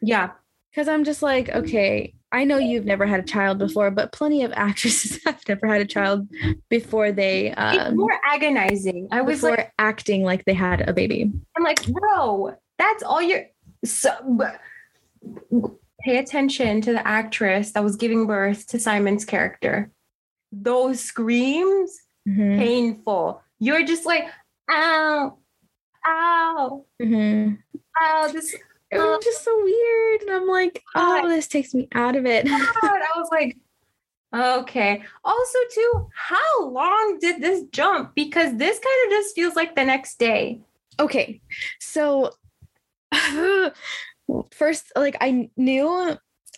[0.00, 0.30] Yeah.
[0.70, 4.42] Because I'm just like, okay, I know you've never had a child before, but plenty
[4.42, 6.28] of actresses have never had a child
[6.68, 9.06] before they it's um more agonizing.
[9.12, 11.30] I was like, acting like they had a baby.
[11.56, 13.44] I'm like, bro, that's all you're.
[13.84, 14.10] So,
[16.04, 19.90] pay attention to the actress that was giving birth to Simon's character.
[20.52, 21.96] Those screams,
[22.28, 22.58] Mhm.
[22.58, 23.42] painful.
[23.58, 24.24] You're just like,
[24.70, 25.38] ow,
[26.06, 27.58] ow, Mhm.
[28.00, 28.28] ow.
[28.28, 28.54] This
[28.90, 30.22] It was just so weird.
[30.22, 32.46] And I'm like, oh, this takes me out of it.
[32.48, 32.48] I
[33.16, 33.56] was like,
[34.34, 35.02] okay.
[35.24, 38.14] Also, too, how long did this jump?
[38.14, 40.60] Because this kind of just feels like the next day.
[41.00, 41.40] okay.
[41.80, 42.30] So
[44.52, 46.16] first, like I knew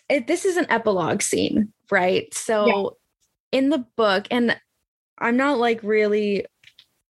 [0.09, 2.33] it, this is an epilogue scene, right?
[2.33, 2.97] So
[3.53, 4.57] in the book, and
[5.19, 6.47] I'm not like really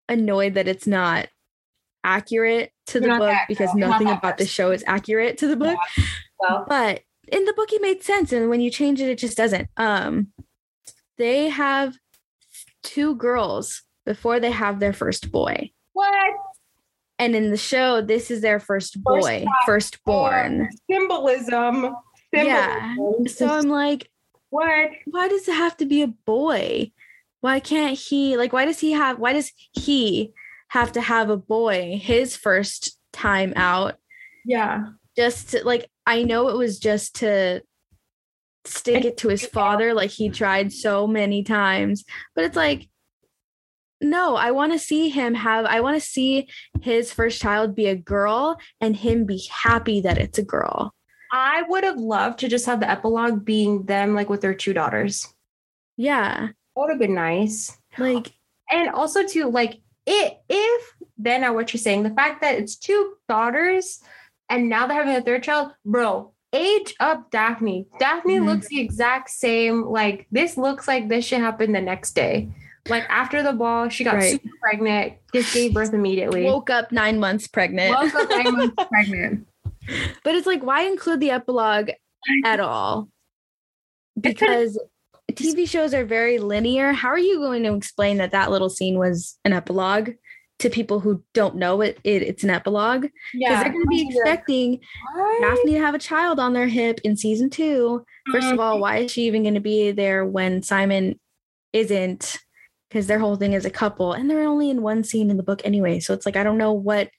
[0.09, 1.27] annoyed that it's not
[2.03, 5.37] accurate to the You're not book that because not nothing about the show is accurate
[5.39, 5.79] to the book.
[6.39, 7.01] Well, but
[7.31, 9.69] in the book it made sense and when you change it it just doesn't.
[9.77, 10.33] Um
[11.17, 11.95] they have
[12.83, 15.71] two girls before they have their first boy.
[15.93, 16.33] What
[17.19, 21.95] and in the show this is their first boy child firstborn symbolism?
[22.31, 22.95] Yeah.
[23.27, 24.09] So i'm like
[24.49, 24.89] what?
[25.05, 26.91] why does it have to be a boy
[27.41, 30.33] why can't he like why does he have why does he
[30.69, 33.95] have to have a boy his first time out
[34.45, 34.85] Yeah.
[35.15, 37.61] just to, like I know it was just to
[38.65, 42.87] stick it to his father like he tried so many times but it's like
[44.03, 46.47] no I want to see him have I want to see
[46.81, 50.93] his first child be a girl and him be happy that it's a girl
[51.31, 54.73] I would have loved to just have the epilogue being them like with their two
[54.73, 55.33] daughters.
[55.97, 57.77] yeah That would have been nice.
[57.97, 58.33] like
[58.71, 62.75] And also too, like it if then are what you're saying, the fact that it's
[62.75, 64.01] two daughters
[64.49, 66.33] and now they're having a third child, bro.
[66.51, 67.87] Age up Daphne.
[67.99, 68.45] Daphne Mhm.
[68.45, 69.85] looks the exact same.
[69.85, 72.49] Like this looks like this should happen the next day.
[72.89, 74.31] Like after the ball, she got Right.
[74.31, 76.43] super pregnant, just gave birth immediately.
[76.43, 79.47] woke up 9 months pregnant Woke up nine months pregnant.
[80.23, 81.89] but it's like why include the epilogue
[82.45, 83.09] at all
[84.19, 84.79] because
[85.33, 88.97] tv shows are very linear how are you going to explain that that little scene
[88.97, 90.11] was an epilogue
[90.59, 93.63] to people who don't know it, it it's an epilogue because Yeah.
[93.63, 94.79] they're going to be expecting
[95.15, 95.41] What?
[95.41, 98.81] daphne to have a child on their hip in season two first of all mm.
[98.81, 101.19] why is she even going to be there when simon
[101.73, 102.39] isn't
[102.93, 105.43] because their whole thing is a couple and they're only in one scene in the
[105.43, 107.09] book anyway so it's like i don't know what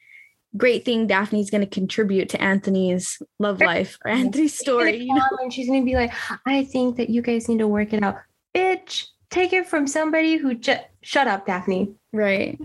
[0.57, 5.23] great thing daphne's going to contribute to anthony's love life or anthony's story you know?
[5.43, 6.13] and she's gonna be like,
[6.47, 8.19] I think that you guys need to work it out.
[8.55, 11.93] Bitch, take it from somebody who just shut up, Daphne.
[12.13, 12.59] right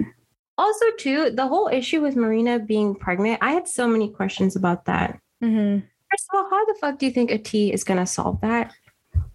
[0.57, 4.85] Also, too, the whole issue with Marina being pregnant, I had so many questions about
[4.85, 5.19] that.
[5.41, 5.79] hmm
[6.11, 8.71] First of all, how the fuck do you think a tea is gonna solve that?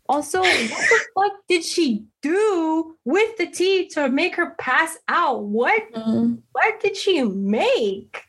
[0.09, 5.45] Also, what the fuck did she do with the tea to make her pass out?
[5.45, 6.35] What mm-hmm.
[6.53, 8.23] what did she make?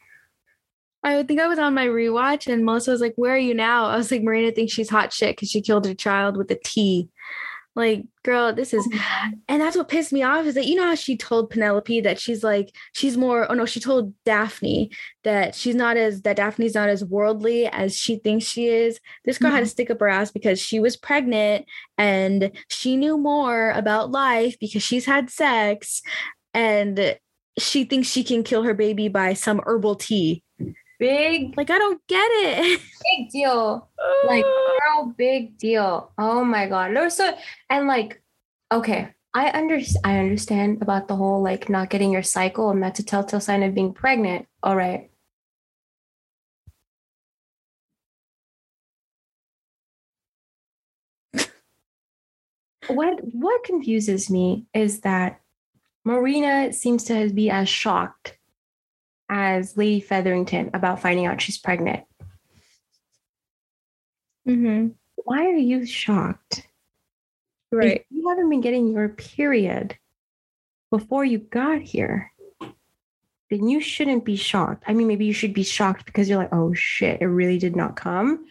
[1.03, 3.53] I would think I was on my rewatch and Melissa was like, Where are you
[3.53, 3.85] now?
[3.85, 6.59] I was like, Marina thinks she's hot shit because she killed her child with a
[6.63, 7.09] tea.
[7.75, 10.85] Like, girl, this is oh and that's what pissed me off is that you know
[10.85, 14.89] how she told Penelope that she's like she's more oh no she told Daphne
[15.23, 18.99] that she's not as that Daphne's not as worldly as she thinks she is.
[19.25, 19.69] This girl had to mm-hmm.
[19.69, 21.65] stick up her ass because she was pregnant
[21.97, 26.01] and she knew more about life because she's had sex
[26.53, 27.17] and
[27.57, 30.43] she thinks she can kill her baby by some herbal tea.
[30.99, 32.81] Big, Like I don't get it.
[33.17, 33.89] big deal.
[34.27, 37.35] like girl big deal oh my god no so
[37.69, 38.21] and like
[38.71, 42.99] okay i under i understand about the whole like not getting your cycle and that's
[42.99, 45.09] a telltale sign of being pregnant all right
[52.87, 55.41] what what confuses me is that
[56.03, 58.37] marina seems to be as shocked
[59.29, 62.03] as lady featherington about finding out she's pregnant
[64.47, 64.89] mm-hmm.
[65.15, 66.67] why are you shocked?
[67.71, 68.01] Right.
[68.01, 69.97] If you haven't been getting your period
[70.91, 72.31] before you got here,
[73.49, 74.83] then you shouldn't be shocked.
[74.87, 77.75] I mean, maybe you should be shocked because you're like, oh shit, it really did
[77.75, 78.45] not come.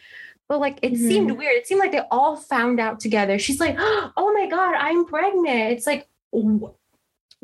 [0.48, 1.08] But like, it mm-hmm.
[1.08, 1.56] seemed weird.
[1.56, 3.38] It seemed like they all found out together.
[3.38, 5.72] She's like, oh my God, I'm pregnant.
[5.72, 6.06] It's like,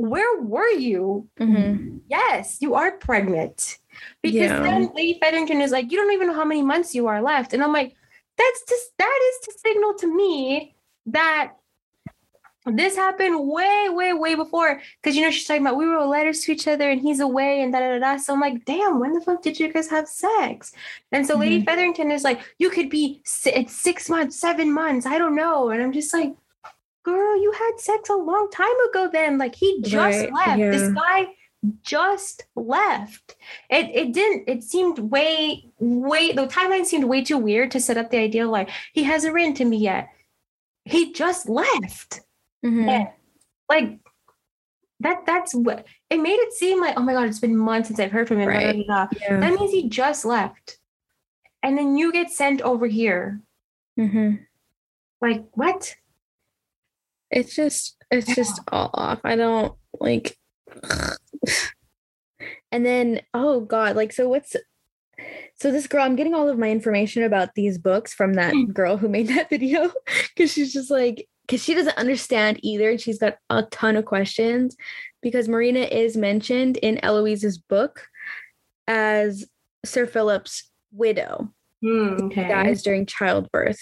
[0.01, 1.29] where were you?
[1.39, 1.99] Mm-hmm.
[2.09, 3.79] Yes, you are pregnant.
[4.23, 4.63] Because yeah.
[4.63, 7.53] then Lady Featherington is like, you don't even know how many months you are left.
[7.53, 7.95] And I'm like,
[8.39, 10.75] that's just, that is to signal to me
[11.07, 11.53] that
[12.67, 14.81] this happened way, way, way before.
[15.03, 17.63] Because you know, she's talking about we wrote letters to each other and he's away
[17.63, 18.17] and da da da.
[18.17, 20.73] So I'm like, damn, when the fuck did you guys have sex?
[21.13, 21.41] And so mm-hmm.
[21.43, 25.71] Lady Featherington is like, you could be six months, seven months, I don't know.
[25.71, 26.35] And I'm just like,
[27.03, 29.39] girl, you had sex a long time ago then.
[29.39, 30.59] Like he just right, left.
[30.59, 30.71] Yeah.
[30.71, 31.29] This guy
[31.83, 33.37] just left.
[33.69, 37.97] It it didn't, it seemed way, way the timeline seemed way too weird to set
[37.97, 40.09] up the idea like he hasn't written to me yet.
[40.85, 42.21] He just left.
[42.65, 43.05] Mm-hmm.
[43.71, 43.99] like
[45.01, 47.99] that that's what it made it seem like oh my god it's been months since
[47.99, 48.87] i've heard from him right.
[48.87, 49.19] blah, blah, blah.
[49.23, 49.41] Yeah.
[49.41, 50.79] that means he just left
[51.63, 53.41] and then you get sent over here
[53.99, 54.37] mm-hmm.
[55.21, 55.97] like what
[57.31, 60.37] it's just it's just all off i don't like
[62.73, 64.57] and then oh god like so what's
[65.55, 68.73] so this girl i'm getting all of my information about these books from that mm.
[68.73, 69.93] girl who made that video
[70.35, 72.91] because she's just like because she doesn't understand either.
[72.91, 74.77] and She's got a ton of questions
[75.21, 78.07] because Marina is mentioned in Eloise's book
[78.87, 79.47] as
[79.85, 81.53] Sir Philip's widow.
[81.83, 82.47] Mm, okay.
[82.47, 83.81] dies during childbirth.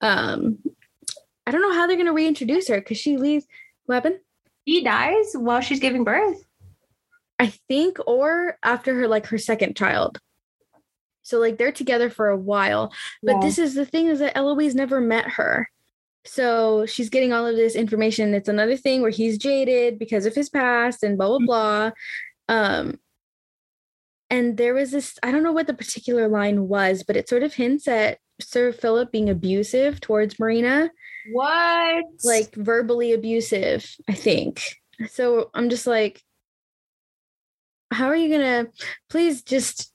[0.00, 0.58] Um,
[1.48, 3.46] I don't know how they're going to reintroduce her because she leaves.
[3.86, 4.20] Weapon.
[4.66, 6.44] She dies while she's giving birth.
[7.38, 10.20] I think, or after her like her second child.
[11.22, 12.92] So like they're together for a while.
[13.22, 13.40] But yeah.
[13.40, 15.70] this is the thing is that Eloise never met her.
[16.26, 18.34] So she's getting all of this information.
[18.34, 21.46] It's another thing where he's jaded because of his past and blah blah mm-hmm.
[21.46, 21.90] blah.
[22.50, 22.98] Um,
[24.28, 27.42] and there was this, I don't know what the particular line was, but it sort
[27.42, 30.90] of hints at Sir Philip being abusive towards Marina.
[31.32, 32.04] What?
[32.24, 34.62] Like verbally abusive, I think.
[35.10, 36.22] So I'm just like,
[37.90, 38.66] how are you gonna
[39.08, 39.92] please just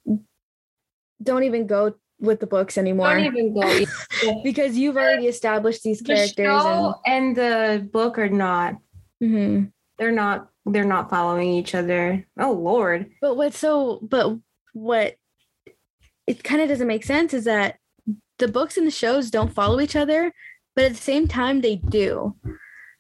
[1.22, 3.10] don't even go with the books anymore.
[3.10, 6.36] Don't even go because you've already established these characters.
[6.36, 8.76] the and, and, the book are not.
[9.22, 9.66] Mm-hmm.
[10.00, 10.50] They're not.
[10.66, 12.26] They're not following each other.
[12.40, 13.12] Oh Lord!
[13.22, 13.54] But what?
[13.54, 14.38] So, but
[14.72, 15.16] what?
[16.26, 17.34] It kind of doesn't make sense.
[17.34, 17.78] Is that
[18.40, 20.34] the books and the shows don't follow each other,
[20.76, 22.36] but at the same time they do.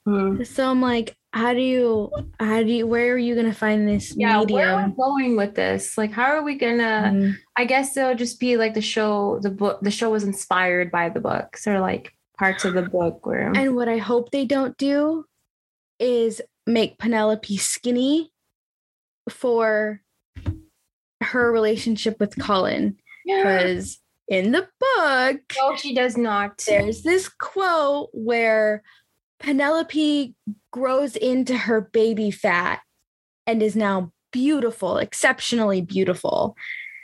[0.07, 0.45] Mm.
[0.45, 4.13] So I'm like, how do you how do you where are you gonna find this
[4.15, 4.55] yeah medium?
[4.55, 7.31] where are we going with this like how are we gonna mm-hmm.
[7.57, 11.09] i guess it'll just be like the show the book the show was inspired by
[11.09, 14.77] the books or like parts of the book where and what i hope they don't
[14.77, 15.25] do
[15.99, 18.31] is make penelope skinny
[19.27, 20.01] for
[21.21, 22.95] her relationship with colin
[23.25, 28.81] because in the book no she does not there's this quote where
[29.43, 30.33] Penelope
[30.71, 32.79] grows into her baby fat
[33.45, 36.55] and is now beautiful, exceptionally beautiful.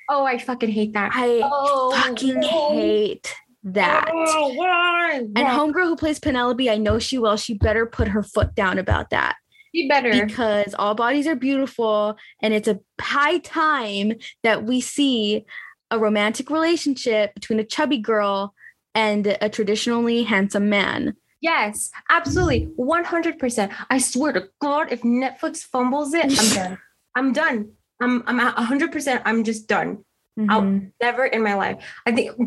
[0.09, 1.11] Oh, I fucking hate that.
[1.13, 2.69] I oh, fucking no.
[2.71, 4.09] hate that.
[4.11, 5.17] Oh, why?
[5.19, 7.35] And Homegirl who plays Penelope, I know she will.
[7.35, 9.35] She better put her foot down about that.
[9.75, 10.25] She better.
[10.25, 14.13] Because all bodies are beautiful and it's a high time
[14.43, 15.45] that we see
[15.91, 18.53] a romantic relationship between a chubby girl
[18.95, 21.15] and a traditionally handsome man.
[21.41, 22.69] Yes, absolutely.
[22.77, 23.73] 100%.
[23.89, 26.77] I swear to God, if Netflix fumbles it, I'm done.
[27.15, 27.71] I'm done.
[28.01, 29.21] I'm I'm 100%.
[29.25, 30.03] I'm just done.
[30.39, 30.51] Mm-hmm.
[30.51, 31.83] I'll never in my life.
[32.05, 32.37] I think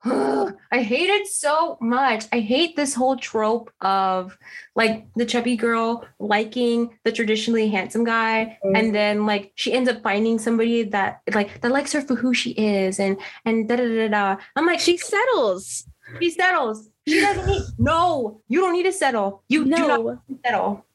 [0.04, 2.26] I hate it so much.
[2.32, 4.38] I hate this whole trope of
[4.76, 8.76] like the chubby girl liking the traditionally handsome guy, mm-hmm.
[8.76, 12.32] and then like she ends up finding somebody that like that likes her for who
[12.32, 14.36] she is, and and da da da da.
[14.54, 15.88] I'm like, she settles.
[16.20, 16.88] She settles.
[17.06, 17.62] She doesn't need.
[17.78, 19.42] No, you don't need to settle.
[19.48, 19.76] You no.
[19.76, 20.86] do not settle.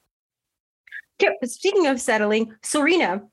[1.21, 3.23] Okay, speaking of settling, Serena.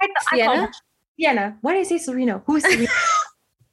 [0.00, 0.52] I, Sienna.
[0.52, 0.70] I
[1.18, 1.58] Sienna.
[1.60, 2.42] Why did I say Serena?
[2.46, 2.88] Who's Serena?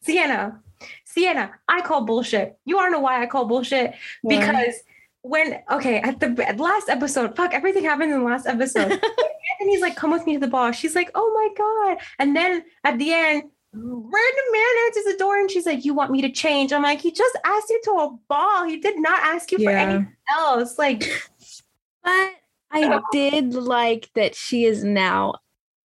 [0.08, 0.62] Sienna.
[1.06, 1.52] Sienna.
[1.68, 2.58] I call bullshit.
[2.66, 3.94] You want to know why I call bullshit?
[4.22, 4.40] Why?
[4.40, 4.76] Because
[5.22, 8.92] when okay at the last episode, fuck, everything happened in the last episode.
[9.60, 12.64] Anthony's like, "Come with me to the ball." She's like, "Oh my god!" And then
[12.84, 13.44] at the end,
[13.74, 16.74] random man answers the door and she's like, You want me to change?
[16.74, 18.66] I'm like, He just asked you to a ball.
[18.66, 19.70] He did not ask you yeah.
[19.70, 20.78] for anything else.
[20.78, 21.00] Like,
[22.04, 22.32] but
[22.72, 25.36] I did like that she is now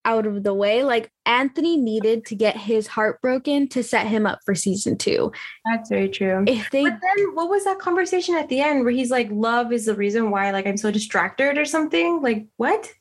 [0.04, 0.82] out of the way.
[0.82, 5.32] Like Anthony needed to get his heart broken to set him up for season two.
[5.64, 6.44] That's very true.
[6.46, 9.72] If they But then what was that conversation at the end where he's like, love
[9.72, 12.22] is the reason why like I'm so distracted or something?
[12.22, 12.92] Like what?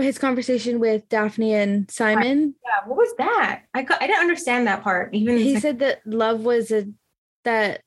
[0.00, 3.62] his conversation with Daphne and Simon, Yeah, what was that?
[3.74, 5.14] I I didn't understand that part.
[5.14, 6.86] Even he the said that love was a
[7.44, 7.82] that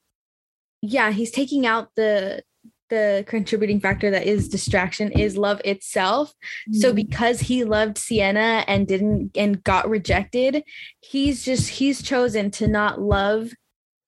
[0.82, 2.44] yeah, he's taking out the
[2.90, 6.34] the contributing factor that is distraction is love itself.
[6.72, 6.96] So mm-hmm.
[6.96, 10.64] because he loved Sienna and didn't and got rejected,
[11.02, 13.52] he's just he's chosen to not love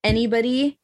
[0.03, 0.79] anybody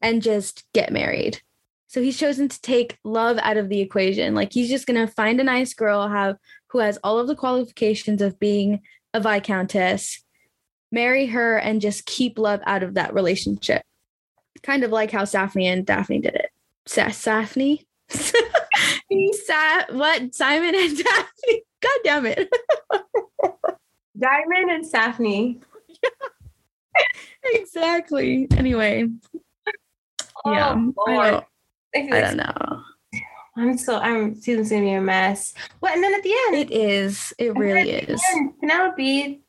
[0.00, 1.40] and just get married.
[1.88, 4.34] So he's chosen to take love out of the equation.
[4.34, 6.36] Like he's just gonna find a nice girl have
[6.68, 8.80] who has all of the qualifications of being
[9.14, 10.22] a viscountess,
[10.90, 13.82] marry her, and just keep love out of that relationship.
[14.62, 16.50] Kind of like how Saphne and Daphne did it.
[16.86, 17.08] Sa-?
[19.46, 20.34] Sa- what?
[20.34, 21.62] Simon and Daphne?
[21.82, 22.48] God damn it.
[24.18, 25.60] Diamond and Saphne.
[27.44, 28.48] exactly.
[28.56, 29.08] Anyway,
[30.44, 30.74] oh, yeah.
[30.96, 31.44] Oh, I Lord.
[31.94, 32.82] don't, I I don't know.
[33.58, 35.54] I'm so I'm season's gonna be a mess.
[35.80, 37.32] What and then at the end, It is.
[37.38, 38.22] It really is.
[38.34, 39.42] end, Penelope,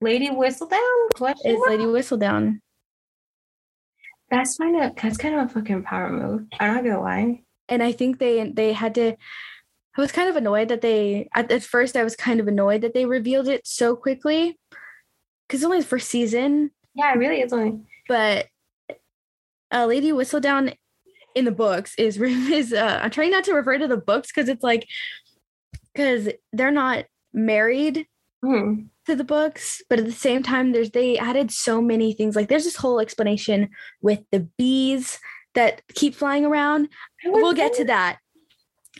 [0.00, 1.08] Lady Whistledown.
[1.10, 1.36] It's mark?
[1.70, 2.60] Lady Whistledown.
[4.30, 6.46] That's kind of that's kind of a fucking power move.
[6.60, 7.42] I'm not gonna lie.
[7.68, 9.16] and I think they they had to.
[9.96, 12.82] I was kind of annoyed that they at, at first I was kind of annoyed
[12.82, 14.58] that they revealed it so quickly
[15.48, 17.80] because only the first season, Yeah, it really is only.
[18.06, 18.46] but
[19.72, 20.74] uh, Lady Whistledown
[21.34, 24.48] in the books is is uh, I'm trying not to refer to the books because
[24.48, 24.86] it's like
[25.94, 28.06] because they're not married
[28.44, 28.82] Hmm.
[29.08, 32.48] To the books but at the same time there's they added so many things like
[32.48, 33.68] there's this whole explanation
[34.00, 35.18] with the bees
[35.54, 36.88] that keep flying around
[37.24, 38.18] we'll get to that.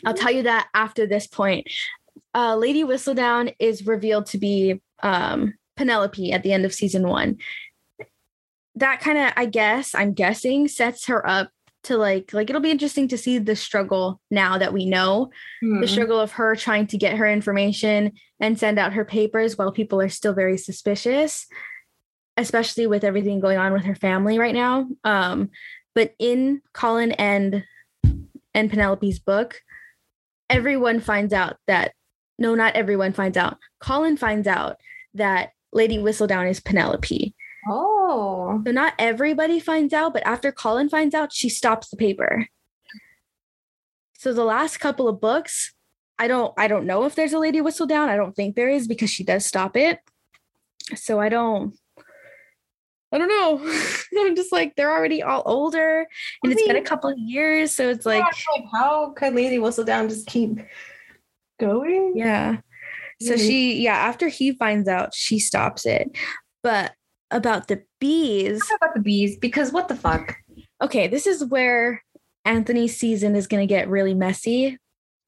[0.05, 1.69] I'll tell you that after this point.
[2.33, 7.37] Uh, Lady Whistledown is revealed to be um, Penelope at the end of season one.
[8.75, 11.49] That kind of, I guess, I'm guessing, sets her up
[11.83, 15.81] to like, like it'll be interesting to see the struggle now that we know Hmm.
[15.81, 19.71] the struggle of her trying to get her information and send out her papers while
[19.71, 21.47] people are still very suspicious,
[22.37, 24.87] especially with everything going on with her family right now.
[25.03, 25.49] Um,
[25.95, 27.63] but in Colin and
[28.53, 29.61] and Penelope's book,
[30.49, 31.93] everyone finds out that
[32.37, 33.57] no, not everyone finds out.
[33.79, 34.77] Colin finds out
[35.13, 37.35] that Lady Whistledown is Penelope.
[37.69, 38.61] Oh.
[38.65, 42.47] So not everybody finds out, but after Colin finds out, she stops the paper.
[44.17, 45.73] So the last couple of books,
[46.17, 48.09] I don't I don't know if there's a lady Whistledown.
[48.09, 49.99] I don't think there is because she does stop it.
[50.95, 51.75] So I don't
[53.11, 53.59] I don't know.
[54.27, 56.05] I'm just like they're already all older
[56.43, 57.71] and it's been a couple of years.
[57.71, 60.59] So it's like, Yeah, like how could Lady Whistledown just keep
[61.59, 62.13] going?
[62.15, 62.57] yeah.
[63.21, 63.47] So Mhm.
[63.47, 66.09] she, yeah, after he finds out, she stops it.
[66.63, 66.93] But
[67.31, 70.35] about the bees, about the bees because what the fuck?
[70.81, 72.03] okay, this is where
[72.45, 74.77] Anthony's season is going to get really messy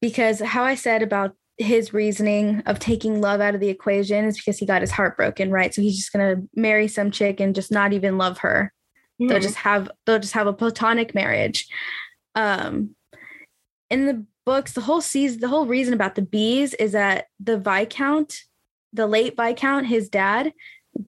[0.00, 4.36] because how I said about his reasoning of taking love out of the equation is
[4.38, 5.72] because he got his heart broken, right?
[5.72, 8.72] So he's just going to marry some chick and just not even love her.
[9.18, 9.42] They'll Hmm.
[9.42, 11.68] just have they'll just have a platonic marriage.
[12.34, 12.96] Um
[13.90, 17.58] in the books, the whole season, the whole reason about the bees is that the
[17.58, 18.40] Viscount,
[18.92, 20.52] the late Viscount, his dad,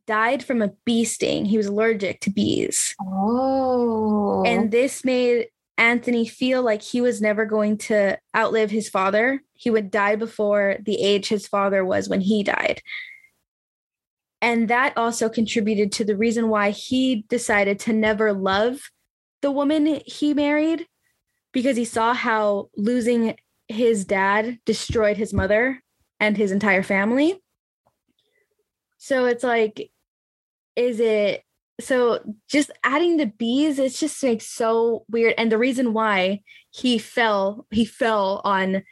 [0.07, 1.45] died from a bee sting.
[1.45, 2.95] He was allergic to bees.
[3.01, 4.43] Oh.
[4.45, 9.43] And this made Anthony feel like he was never going to outlive his father.
[9.55, 12.81] He would die before the age his father was when he died.
[14.41, 18.91] And that also contributed to the reason why he decided to never love
[19.41, 20.87] the woman he married
[21.53, 23.37] because he saw how losing
[23.69, 25.83] his dad destroyed his mother
[26.21, 27.41] and his entire family.
[29.05, 29.91] So it's like,
[30.77, 31.43] is it
[31.79, 35.35] so just adding the bees it's just like so weird.
[35.37, 36.41] And the reason why
[36.71, 38.83] he fell he fell on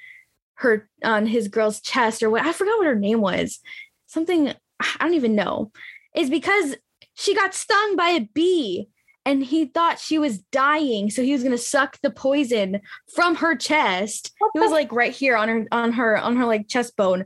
[0.57, 3.61] her on his girl's chest or what i forgot what her name was.
[4.07, 5.73] Something i don't even know.
[6.15, 6.77] Is because
[7.15, 8.91] she got stung by a bee
[9.25, 11.09] and he thought she was dying.
[11.09, 12.83] So he was going to suck the poison
[13.15, 14.33] from her chest.
[14.55, 17.25] It was like right here on her on her on her like chest bone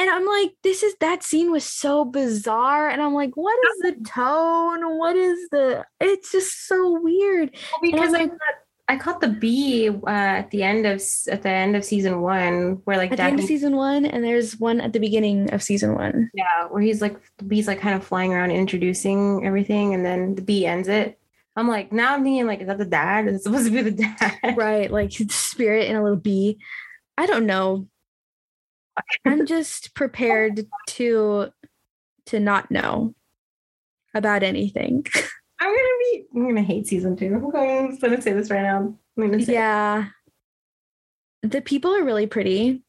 [0.00, 2.88] and I'm like, this is that scene was so bizarre.
[2.88, 4.96] And I'm like, what is the tone?
[4.96, 7.54] What is the it's just so weird.
[7.70, 8.38] Well, because I I'm caught,
[8.88, 12.80] I caught the bee uh, at the end of at the end of season one,
[12.84, 15.62] where like At the end of season one, and there's one at the beginning of
[15.62, 16.30] season one.
[16.32, 20.34] yeah, where he's like the bee's like kind of flying around introducing everything, and then
[20.34, 21.18] the bee ends it.
[21.56, 23.28] I'm like, now I'm thinking like, is that the dad?
[23.28, 24.56] Is it supposed to be the dad?
[24.56, 24.90] Right.
[24.90, 26.58] Like spirit in a little bee.
[27.18, 27.86] I don't know.
[29.24, 31.50] I'm just prepared to
[32.26, 33.14] to not know
[34.14, 35.06] about anything.
[35.60, 36.24] I'm gonna be.
[36.34, 37.26] I'm gonna hate season two.
[37.26, 38.94] I'm going I'm gonna say this right now.
[39.16, 39.52] I'm gonna say.
[39.52, 40.06] Yeah.
[41.42, 42.82] The people are really pretty.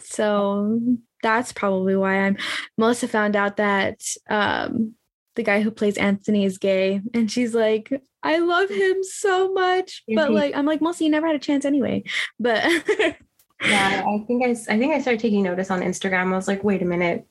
[0.00, 0.80] So
[1.22, 2.36] that's probably why I'm
[2.76, 4.94] Melissa found out that um
[5.36, 7.92] the guy who plays Anthony is gay and she's like
[8.22, 11.64] I love him so much but like I'm like Melissa you never had a chance
[11.64, 12.02] anyway
[12.38, 12.64] but
[13.64, 14.50] Yeah, I think I.
[14.50, 16.32] I think I started taking notice on Instagram.
[16.32, 17.26] I was like, wait a minute,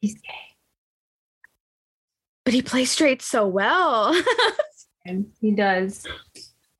[0.00, 0.56] he's gay.
[2.44, 4.14] but he plays straight so well
[5.40, 6.06] he does.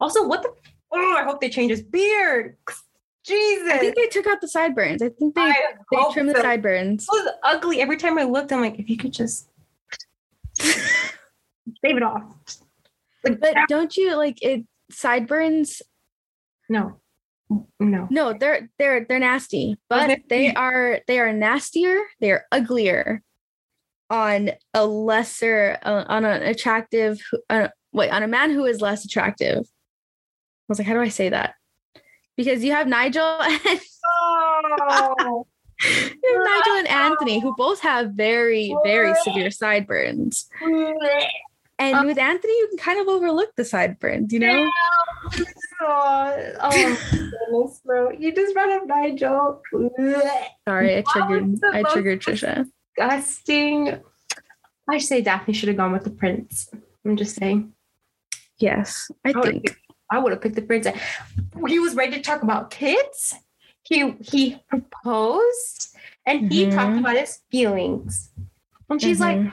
[0.01, 0.53] Also, what the?
[0.93, 2.57] Oh, I hope they change his beard.
[3.25, 5.55] Jesus, I think they took out the sideburns I think they I
[5.93, 7.81] they trimmed the sideburns It was ugly.
[7.81, 9.47] Every time I looked, I'm like, if you could just
[10.59, 10.79] shave
[11.85, 12.23] it off.
[13.23, 15.83] Like, but don't you like it sideburns
[16.71, 16.99] no,
[17.81, 18.07] no.
[18.11, 20.23] No, they're they're they're nasty, but Okay.
[20.29, 22.01] they are they are nastier.
[22.21, 23.23] They are uglier
[24.09, 29.05] on a lesser uh, on an attractive uh, wait on a man who is less
[29.05, 29.59] attractive.
[29.59, 29.61] I
[30.69, 31.55] was like, how do I say that?
[32.37, 33.81] Because you have Nigel and
[34.81, 35.47] Oh,
[35.85, 40.49] you have Nigel and Anthony who both have very very severe sideburns.
[41.79, 44.69] And Um, with Anthony, you can kind of overlook the sideburns, you know?
[45.81, 46.97] Oh,
[47.53, 48.11] oh bro!
[48.11, 49.63] You just brought up Nigel.
[50.69, 52.67] Sorry, I triggered I triggered Trisha.
[52.97, 54.01] Disgusting.
[54.89, 56.69] I say Daphne should have gone with the prince.
[57.05, 57.73] I'm just saying.
[58.59, 59.67] Yes, I I think.
[59.67, 59.81] picked,
[60.11, 60.87] I would have picked the prince.
[61.69, 63.35] He was ready to talk about kids.
[63.83, 65.97] He he proposed
[66.27, 67.01] and he talked Mhm.
[67.01, 68.31] about his feelings.
[68.91, 69.53] And she's like, Mhm.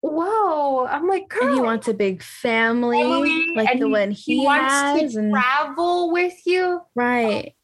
[0.00, 4.10] "Whoa!" I'm like, "Girl, and he wants a big family, family, like the he- one
[4.10, 6.86] he he, wants has, to and travel with you." Oh.
[6.94, 7.54] right,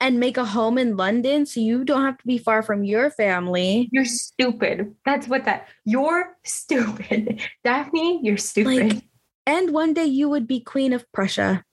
[0.00, 3.10] and make a home in London, so you don't have to be far from your
[3.10, 3.88] family.
[3.92, 4.94] You're stupid.
[5.04, 5.68] That's what that.
[5.84, 8.20] You're stupid, Daphne.
[8.22, 8.92] You're stupid.
[8.94, 9.02] Like,
[9.46, 11.64] and one day you would be queen of Prussia.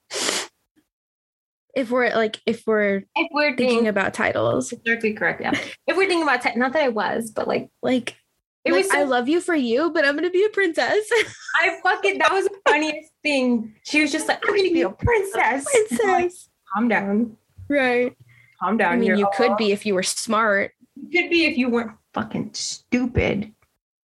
[1.74, 5.52] If we're like, if we're if we're thinking thinking about titles, historically correct, yeah.
[5.88, 8.18] If we're thinking about tech, not that I was, but like like,
[8.66, 8.92] it like, was.
[8.92, 11.10] I love you for you, but I'm gonna be a princess.
[11.62, 12.20] I fucking.
[12.20, 13.76] That was the funniest thing.
[13.84, 17.38] She was just like, "I'm gonna be a princess." Like, princess, Calm down.
[17.70, 18.16] right?
[18.60, 18.94] Calm down.
[18.94, 20.72] I mean, you could be if you were smart.
[20.96, 23.52] You could be if you weren't fucking stupid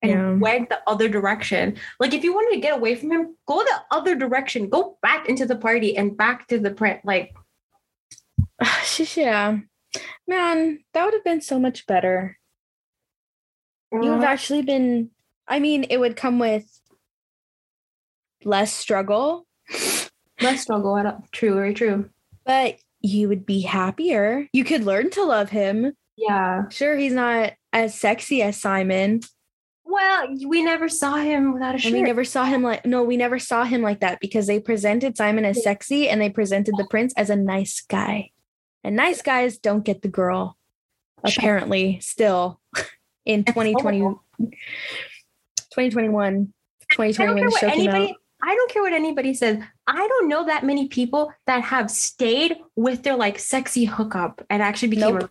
[0.01, 0.33] and Yeah.
[0.33, 1.77] went the other direction.
[1.99, 4.69] Like if you wanted to get away from him, go the other direction.
[4.69, 7.01] Go back into the party and back to the print.
[7.03, 7.35] Like
[8.83, 9.59] She's yeah,
[10.27, 12.36] man, that would have been so much better.
[14.03, 14.33] You would have uh-huh.
[14.33, 15.09] actually been.
[15.47, 16.65] I mean, it would come with
[18.43, 19.45] less struggle,
[20.41, 21.23] less struggle at all.
[21.31, 22.09] True, very true.
[22.45, 24.47] but you would be happier.
[24.53, 25.93] You could learn to love him.
[26.17, 26.67] Yeah.
[26.69, 29.21] Sure, he's not as sexy as Simon,
[29.85, 31.93] Well, we never saw him without a shirt.
[31.93, 34.59] and we never saw him like no, we never saw him like that because they
[34.59, 38.31] presented Simon as sexy and they presented the prince as a nice guy.
[38.83, 40.57] And nice guys don't get the girl.
[41.23, 42.59] Apparently, still
[43.27, 46.53] in 2020, 2021, I don't
[46.91, 47.75] 2020 care what show came out.
[47.95, 48.15] anybody.
[48.41, 49.61] I don't care what anybody says.
[49.87, 54.63] I don't know that many people that have stayed with their like sexy hookup and
[54.63, 55.23] actually became Nope.
[55.23, 55.29] a.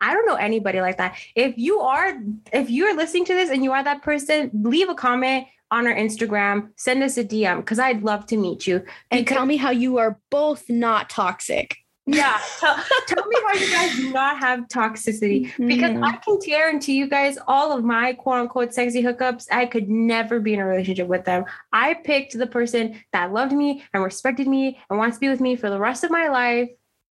[0.00, 1.16] I don't know anybody like that.
[1.36, 2.14] If you are,
[2.52, 5.94] if you're listening to this and you are that person, leave a comment on our
[5.94, 8.84] Instagram, send us a DM because I'd love to meet you.
[9.10, 11.76] And tell me how you are both not toxic.
[12.06, 12.76] Yeah, tell,
[13.06, 16.04] tell me why you guys do not have toxicity because Mhm.
[16.04, 20.40] I can guarantee you guys all of my quote unquote sexy hookups, I could never
[20.40, 21.44] be in a relationship with them.
[21.72, 25.40] I picked the person that loved me and respected me and wants to be with
[25.40, 26.70] me for the rest of my life.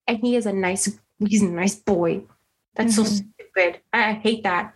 [0.08, 2.24] And he is a nice, he's a nice boy.
[2.76, 3.26] That's so Mhm.
[3.40, 3.82] stupid.
[3.92, 4.72] I, I hate that.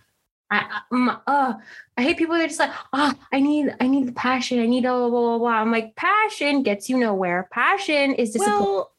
[0.49, 1.53] I, I, uh,
[1.97, 4.59] I hate people that are just like, oh, I need, I need the passion.
[4.59, 5.49] I need blah, blah, blah, blah, blah.
[5.51, 7.47] I'm like, passion gets you nowhere.
[7.51, 8.65] Passion is disappointing.
[8.65, 8.91] Well,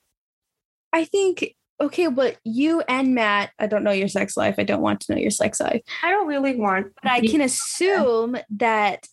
[0.92, 4.56] I think okay, but you and Matt, I don't know your sex life.
[4.58, 5.80] I don't want to know your sex life.
[6.02, 9.06] I don't really want, But I can assume that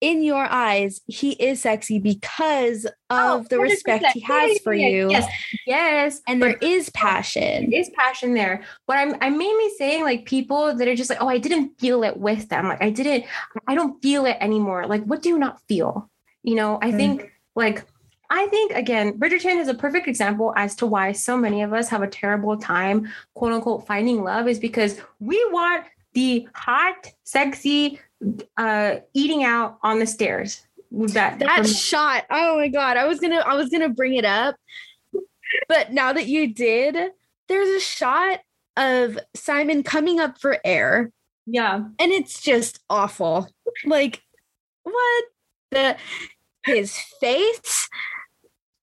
[0.00, 5.10] in your eyes, he is sexy because Oh, of the respect he has for you.
[5.10, 5.26] Yes,
[5.66, 7.70] yes, And there is passion.
[7.70, 8.62] there is passion there.
[8.86, 12.04] But I'm I'm mainly saying like people that are just like, oh, I didn't feel
[12.04, 12.68] it with them.
[12.68, 13.24] Like I didn't,
[13.66, 14.86] I don't feel it anymore.
[14.86, 16.10] Like what do you not feel?
[16.42, 16.96] You know, I Mm.
[16.96, 17.84] think like
[18.30, 21.88] I think again, Bridgerton is a perfect example as to why so many of us
[21.88, 28.00] have a terrible time, quote unquote, finding love is because we want the hot, sexy,
[28.56, 30.66] uh, eating out on the stairs.
[30.90, 32.24] That That shot.
[32.30, 32.96] Oh my god.
[32.96, 34.56] I was gonna I was gonna bring it up.
[35.68, 36.96] But now that you did,
[37.48, 38.40] there's a shot
[38.76, 41.10] of Simon coming up for air,
[41.46, 41.76] Yeah.
[41.98, 43.48] and it's just awful.
[43.84, 44.22] Like,
[44.82, 45.24] what
[45.70, 45.96] the
[46.68, 47.88] his face,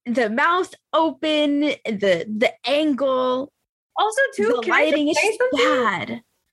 [0.05, 3.51] the mouth open, the the angle,
[3.97, 5.59] Also, too, the can lighting is say just something?
[5.83, 6.07] bad.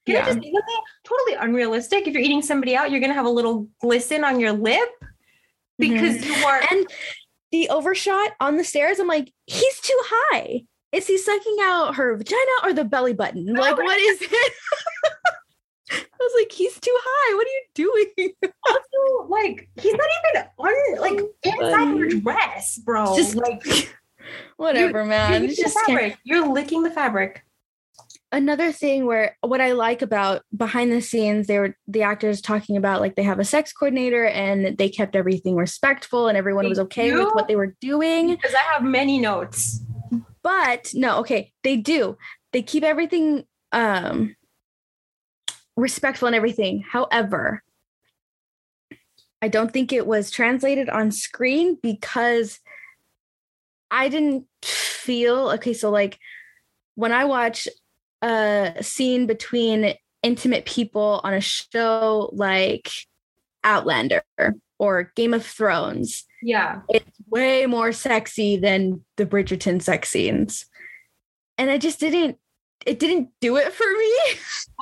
[0.06, 0.22] Can Yeah.
[0.22, 0.80] I just say something?
[1.04, 2.06] Totally unrealistic.
[2.06, 4.88] If you're eating somebody out, you're gonna have a little glisten on your lip
[5.78, 6.26] because Mhm.
[6.26, 6.62] you are.
[6.70, 6.86] And
[7.50, 10.62] the overshot on the stairs, I'm like, he's too high.
[10.92, 13.46] Is he sucking out her vagina or the belly button?
[13.54, 14.52] Like, what is it?
[15.96, 17.34] I was like, he's too high.
[17.36, 17.64] What are you
[18.14, 18.52] doing?
[18.68, 22.20] also, like he's not even on like inside Buddy.
[22.20, 23.16] dress, bro.
[23.16, 23.62] Just like
[24.56, 25.42] Whatever, you're man.
[25.42, 26.18] the just can't- fabric.
[26.24, 27.42] You're licking the fabric.
[28.30, 32.76] another thing where what I like about behind the scenes, they were the actors talking
[32.76, 36.70] about like they have a sex coordinator and they kept everything respectful and everyone They
[36.70, 38.28] was okay with what they were doing.
[38.30, 39.80] Because I have many notes.
[40.42, 42.16] But no, okay, they do.
[42.52, 44.34] They keep everything um
[45.82, 46.82] respectful and everything.
[46.88, 47.62] However,
[49.42, 52.60] I don't think it was translated on screen because
[53.90, 55.74] I didn't feel okay.
[55.74, 56.18] So, like,
[56.94, 57.66] when I watch
[58.22, 62.88] a scene between intimate people on a show like
[63.64, 64.22] Outlander
[64.78, 66.82] or Game of Thrones, Yeah.
[66.88, 70.66] it's way more sexy than the Bridgerton sex scenes.
[71.58, 72.38] And I just didn't,
[72.86, 74.14] it didn't do it for me.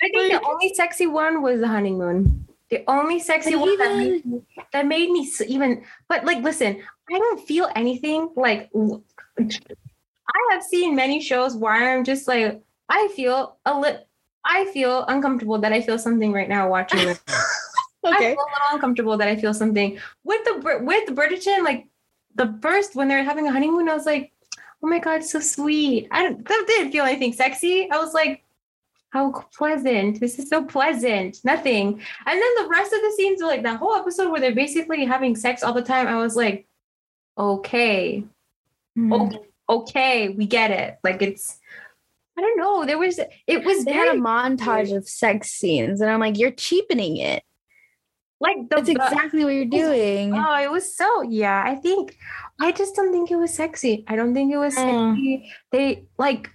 [0.03, 2.47] I think Like- the only sexy one was the honeymoon.
[2.71, 5.83] The only sexy one that made, me, that made me even.
[6.09, 6.81] But like, listen,
[7.13, 8.31] I don't feel anything.
[8.37, 8.71] Like,
[9.39, 14.07] I have seen many shows where I'm just like, I feel a lit.
[14.45, 17.21] I feel uncomfortable that I feel something right now watching it.
[18.05, 18.35] I okay.
[18.35, 21.65] feel a little uncomfortable that I feel something with the with the Bridgerton.
[21.65, 21.89] Like
[22.37, 24.33] the first when they're having a honeymoon, I was like,
[24.83, 26.09] oh my god, so sweet.
[26.11, 27.91] I don't, that didn't feel anything sexy.
[27.91, 28.43] I was like,
[29.11, 30.21] how pleasant.
[30.21, 31.39] This is so pleasant.
[31.45, 31.89] Nothing.
[32.27, 35.05] And then the rest of the scenes, were like that whole episode where they're basically
[35.05, 36.07] having sex all the time.
[36.07, 36.67] I was like,
[37.37, 38.25] okay,
[38.97, 39.27] Mhm.
[39.27, 40.99] okay, okay, we get it.
[41.03, 41.59] Like it's.
[42.39, 42.87] I don't know.
[42.87, 46.51] There was it was They had a montage of sex scenes, and I'm like, you're
[46.53, 47.43] cheapening it.
[48.41, 50.35] Like the That's exactly what you're doing.
[50.35, 51.63] Oh, it was so yeah.
[51.65, 52.17] I think
[52.61, 54.05] I just don't think it was sexy.
[54.09, 55.15] I don't think it was Mm.
[55.15, 55.53] sexy.
[55.71, 56.51] They like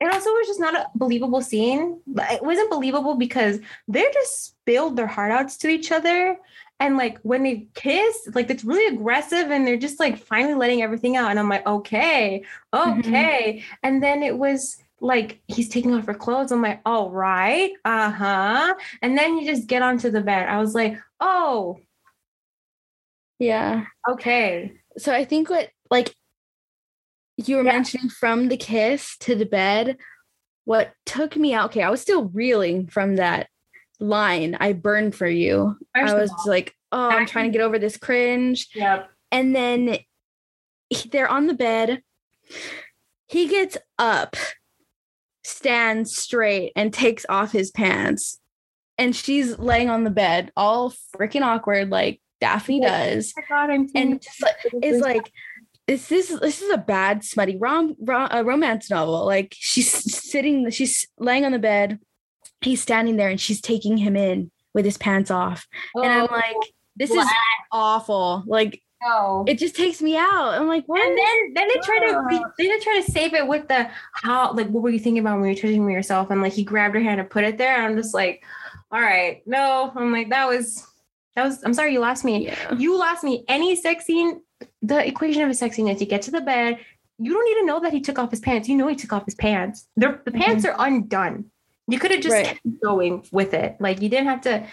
[0.00, 2.00] it also was just not a believable scene.
[2.16, 6.38] It wasn't believable because they just spilled their heart outs to each other.
[6.78, 10.82] And like when they kiss, like it's really aggressive and they're just like finally letting
[10.82, 11.30] everything out.
[11.30, 13.64] And I'm like, okay, okay.
[13.82, 16.50] And then it was like he's taking off her clothes.
[16.52, 18.74] I'm like, all right, uh-huh.
[19.02, 20.48] And then you just get onto the bed.
[20.48, 21.78] I was like, oh,
[23.38, 23.84] Yeah.
[24.10, 24.72] okay.
[24.96, 26.14] So I think what like
[27.36, 27.72] you were Yeah.
[27.72, 29.96] mentioning from the kiss to the bed,
[30.64, 31.66] what took me out.
[31.70, 33.48] Okay, I was still reeling from that
[34.00, 34.56] line.
[34.58, 35.76] I burned for you.
[35.94, 38.68] First I was all, like, oh, I'm trying to get over this cringe.
[38.74, 39.08] Yep.
[39.30, 39.98] And then
[41.10, 42.02] they're on the bed.
[43.28, 44.36] He gets up,
[45.48, 48.40] stands straight, and takes off his pants.
[48.96, 53.32] And she's laying on the bed, all freaking awkward, like Daphne does.
[53.38, 55.32] Oh God, And just like, is like,
[55.86, 59.24] is this this is a bad smutty rom, rom a romance novel?
[59.24, 61.98] Like she's sitting, she's laying on the bed.
[62.60, 65.66] He's standing there, and she's taking him in with his pants off.
[65.94, 66.56] and I'm Oh, like,
[66.96, 67.24] this is
[67.72, 68.42] awful.
[68.46, 69.44] Like no.
[69.46, 70.54] it just takes me out.
[70.54, 71.00] I'm like, what?
[71.00, 74.52] and then then they try to then they try to save it with the how
[74.52, 76.30] like what were you thinking about when you're touching me yourself?
[76.30, 78.42] And like he grabbed her hand and put it there and I'm just like
[78.90, 79.92] all right no.
[79.94, 80.86] I'm like that was
[81.36, 82.46] that was I'm sorry you lost me.
[82.46, 82.74] Yeah.
[82.74, 83.44] you lost me.
[83.48, 84.40] Any sex scene
[84.82, 86.78] the equation of a sex scene is you get to the bed
[87.20, 88.68] you don't need to know that he took off his pants.
[88.68, 89.88] You know he took off his pants.
[89.96, 91.46] The, the pants are undone.
[91.88, 92.46] You could have just Right.
[92.46, 93.76] kept going with it.
[93.80, 94.66] Like you didn't have to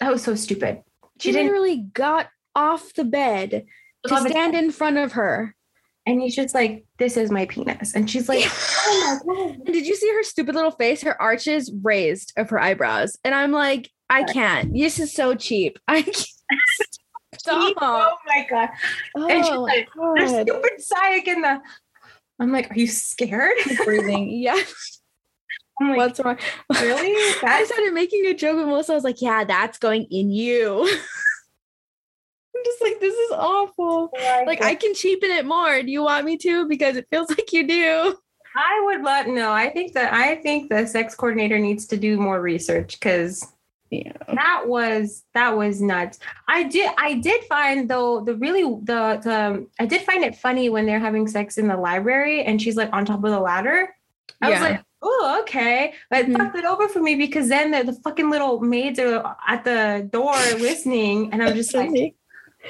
[0.00, 0.82] that was so stupid.
[1.20, 3.64] She she didn't literally got off the bed
[4.06, 5.54] to stand in front of her.
[6.06, 9.86] and he's just like this is my penis and she's like oh my god did
[9.86, 11.02] you see her stupid little face?
[11.02, 13.16] Her arches raised of her eyebrows.
[13.24, 14.72] And I'm like, I can't.
[14.74, 15.78] This is so cheap.
[15.88, 16.26] I can't.
[17.48, 17.76] Oh stop.
[17.80, 18.68] Oh my god.
[19.16, 21.60] and she's Oh, like, my There's stupid Sayek in the.
[22.38, 23.56] I'm like, are you scared?
[23.84, 24.28] breathing.
[24.42, 24.60] Yeah.
[25.80, 26.36] I'm like, What's wrong?
[26.80, 27.14] really?
[27.42, 28.92] I started making a joke with Melissa.
[28.92, 30.88] I was like, yeah, that's going in you.
[32.64, 34.10] Just like, this is awful.
[34.46, 35.82] Like, I can cheapen it more.
[35.82, 36.66] Do you want me to?
[36.68, 38.16] Because it feels like you do.
[38.54, 39.50] I would let no.
[39.52, 43.46] I think that I think the sex coordinator needs to do more research because
[43.90, 44.12] Yeah.
[44.34, 46.18] that was that was nuts.
[46.48, 50.68] I did I did find though the really the the I did find it funny
[50.68, 53.94] when they're having sex in the library and she's like on top of the ladder.
[54.42, 55.94] I was like, oh, okay.
[56.10, 56.36] But Mhm.
[56.36, 60.06] fucked it over for me because then the, the fucking little maids are at the
[60.12, 61.32] door listening.
[61.32, 61.90] And I'm just like,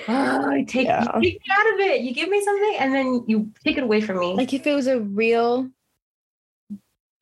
[0.08, 1.04] oh, take, Yeah.
[1.20, 2.00] you take me out of it.
[2.02, 4.34] You give me something and then you take it away from me.
[4.34, 5.68] like if it was a real,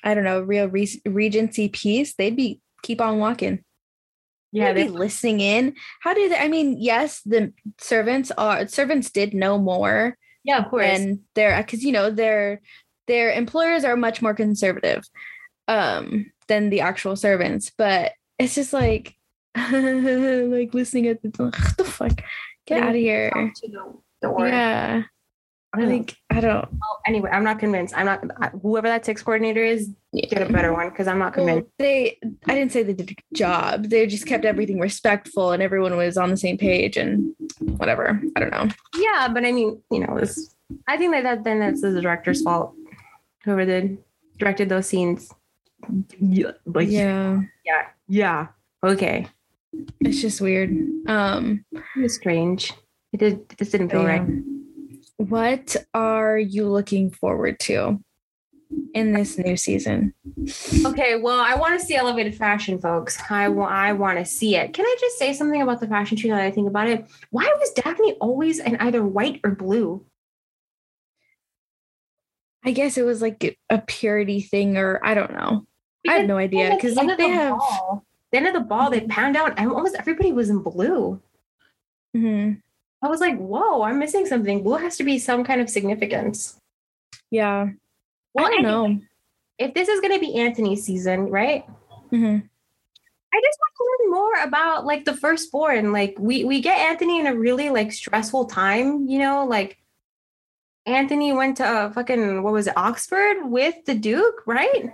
[0.03, 3.63] I don't know, real re- Regency piece, they'd be keep on walking.
[4.53, 5.75] yeah, they'd they, be listening in.
[6.01, 6.37] How do they?
[6.37, 10.87] I mean, yes, the servants are servants did know more, yeah, of course.
[10.87, 12.61] and they're because you know their
[13.07, 15.05] their employers are much more conservative
[15.69, 19.15] um than the actual servants but it's just like
[19.57, 21.29] like listening at the
[21.77, 22.23] the fuck
[22.71, 23.31] get out of here
[24.23, 25.03] the yeah
[25.73, 26.69] I think i don't
[27.07, 27.97] Anyway, I'm not convinced.
[27.97, 28.21] I'm not
[28.61, 29.89] whoever that six coordinator is.
[30.13, 31.71] Get a better one because I'm not Well, convinced.
[31.79, 35.63] they i didn't say they did a good job they just kept everything respectful and
[35.63, 37.35] everyone was on the same page and
[37.81, 38.69] whatever i don't know
[39.07, 40.55] Yeah, but I mean, you know, it's,
[40.87, 42.75] I think that, that then that's the director's fault.
[43.45, 43.99] Whoever did
[44.39, 45.33] directed those scenes.
[46.19, 48.41] Yeah, like yeah yeah, yeah.
[48.85, 49.27] Okay,
[50.01, 50.71] it's just weird
[51.09, 52.73] um it was strange.
[53.13, 53.49] It did.
[53.59, 54.19] This didn't feel Yeah.
[54.21, 54.29] right.
[55.17, 58.01] What are you looking forward to
[58.95, 60.15] in this new season?
[60.87, 63.19] Okay, well, I want to see elevated fashion, folks.
[63.29, 63.73] I want.
[63.73, 64.73] I want to see it.
[64.73, 66.29] Can I just say something about the fashion shoot?
[66.29, 70.07] Now that I think about it, why was Daphne always in either white or blue?
[72.65, 75.67] I guess it was like a purity thing, or I don't know.
[76.09, 77.59] I have no idea because like they the have.
[77.59, 81.21] ball- the end of the ball, they panned out, and almost everybody was in blue.
[82.17, 82.61] Mhm.
[83.03, 84.63] I was like, "Whoa, I'm missing something.
[84.63, 86.57] Blue has to be some kind of significance."
[87.31, 87.71] Yeah,
[88.35, 89.01] Well, I don't anyway, know.
[89.59, 91.65] if this is going to be Anthony's season, right?
[92.13, 92.49] Mhm.
[93.33, 95.93] I just want to learn more about like the firstborn.
[95.93, 99.79] Like we we get Anthony in a really like stressful time, you know, like
[100.87, 104.93] Anthony went to uh, fucking what was it, Oxford with the Duke, right?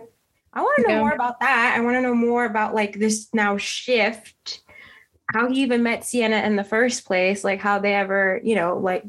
[0.56, 1.00] I want to know Yeah.
[1.00, 1.74] more about that.
[1.76, 4.62] I want to know more about like this now shift,
[5.34, 8.78] how he even met Sienna in the first place, like how they ever, you know,
[8.78, 9.04] like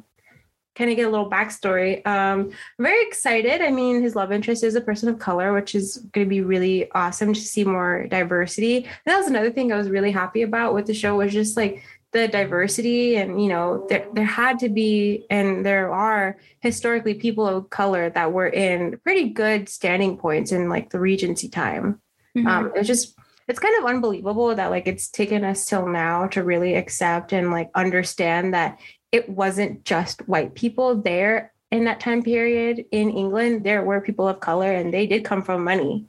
[0.76, 2.06] kind of get a little backstory.
[2.06, 3.62] Um, I'm very excited.
[3.62, 6.42] I mean, his love interest is a person of color, which is going to be
[6.42, 8.78] really awesome to see more diversity.
[8.84, 11.56] And that was another thing I was really happy about with the show was just
[11.58, 11.82] like
[12.14, 17.46] the diversity and you know there, there had to be and there are historically people
[17.46, 22.02] of color that were in pretty good standing points in like the regency time.
[22.36, 22.48] Mhm.
[22.48, 23.16] um it's just
[23.48, 27.52] it's kind of unbelievable that like it's taken us till now to really accept and
[27.52, 28.80] like understand that
[29.12, 33.64] it wasn't just white people there in that time period in england.
[33.64, 36.06] There were people of color and they did come from money.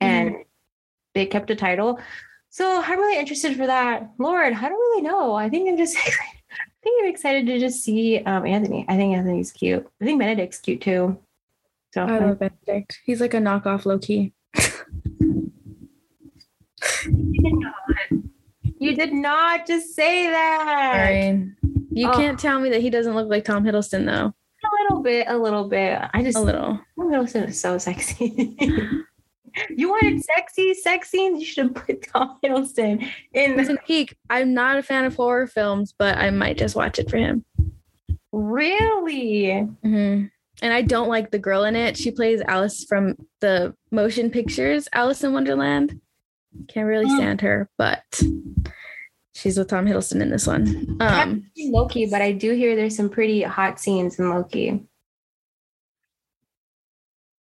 [0.00, 0.36] And
[1.14, 2.00] they kept a title
[2.50, 5.96] so i'm really interested for that lord i don't really know i think i'm just
[6.82, 8.86] I think I'm excited to just see um, Anthony.
[8.88, 9.86] I think Anthony's cute.
[10.00, 11.18] I think Benedict's cute too.
[11.92, 13.00] So I love Benedict.
[13.04, 14.32] He's like a knockoff Loki.
[17.04, 17.74] you did not.
[18.78, 20.94] You did not just say that.
[20.96, 21.50] Sorry.
[21.90, 22.12] You Oh.
[22.14, 24.32] can't tell me that he doesn't look like Tom Hiddleston though.
[24.32, 26.00] A little bit, a little bit.
[26.14, 26.80] I just A little.
[26.98, 28.56] Tom Hiddleston is so sexy.
[29.70, 31.40] you wanted sexy sex scenes?
[31.40, 33.56] You should have put Tom Hiddleston in.
[33.56, 34.16] Listen, Peak.
[34.28, 37.44] I'm not a fan of horror films, but I might just watch it for him.
[38.32, 39.60] Really?
[39.82, 40.24] hmm
[40.62, 41.96] And I don't like the girl in it.
[41.96, 46.00] She plays Alice from the motion pictures, Alice in Wonderland.
[46.68, 47.16] Can't really Mm.
[47.16, 48.02] stand her, but
[49.34, 50.96] she's with Tom Hiddleston in this one.
[51.00, 54.84] Um, Loki, but I do hear there's some pretty hot scenes in Loki.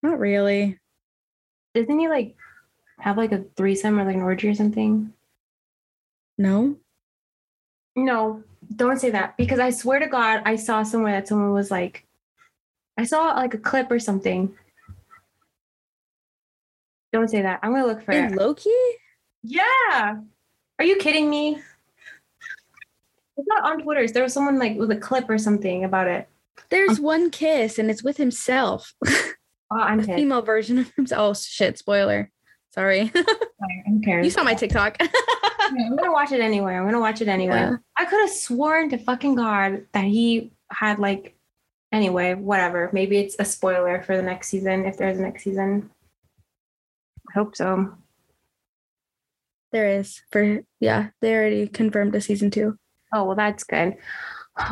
[0.02, 0.78] not really.
[1.76, 2.34] Doesn't he like
[3.00, 5.12] have like a threesome or like an orgy or something?
[6.38, 6.76] No.
[7.94, 8.42] No,
[8.74, 12.06] don't say that because I swear to God, I saw somewhere that someone was like,
[12.96, 14.54] I saw like a clip or something.
[17.12, 17.60] Don't say that.
[17.62, 18.36] I'm gonna look for In it.
[18.38, 18.70] Loki?
[19.42, 20.16] Yeah.
[20.78, 21.60] Are you kidding me?
[23.36, 24.06] It's not on Twitter.
[24.08, 26.26] There was someone like with a clip or something about it.
[26.70, 28.94] There's um, one kiss and it's with himself.
[29.70, 31.20] Oh, I'm a female version of himself.
[31.20, 32.30] Oh shit, spoiler.
[32.72, 33.06] Sorry.
[33.86, 34.24] Who cares?
[34.24, 34.96] you saw my TikTok.
[35.60, 36.74] I'm gonna watch it anyway.
[36.74, 37.56] I'm gonna watch it anyway.
[37.56, 37.76] Yeah.
[37.98, 41.36] I could have sworn to fucking God that he had like
[41.90, 42.90] anyway, whatever.
[42.92, 45.90] Maybe it's a spoiler for the next season if there's a next season.
[47.28, 47.94] I hope so.
[49.72, 52.78] there is for yeah, they already confirmed a season two.
[53.12, 53.96] Oh well that's good.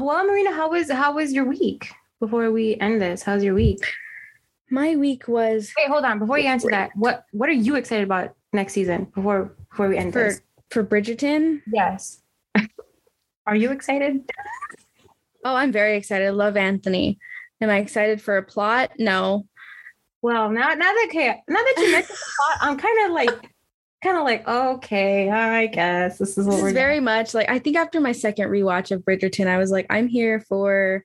[0.01, 1.91] Well, Marina, how was how was your week
[2.21, 3.23] before we end this?
[3.23, 3.85] How's your week?
[4.71, 6.19] My week was Wait, hold on.
[6.19, 9.97] Before you answer that, what what are you excited about next season before before we
[9.97, 10.41] end for this?
[10.71, 11.63] for Bridgerton.
[11.73, 12.21] Yes.
[13.47, 14.31] are you excited?
[15.45, 16.33] Oh, I'm very excited.
[16.33, 17.19] Love Anthony.
[17.61, 18.93] Am I excited for a plot?
[18.99, 19.47] No.
[20.23, 23.51] Well, now now that okay, now that you mentioned the plot, I'm kind of like
[24.03, 27.51] kind of like okay, I guess this is what This we're is very much like
[27.51, 31.05] I think after my second rewatch of Bridgerton, I was like, I'm here for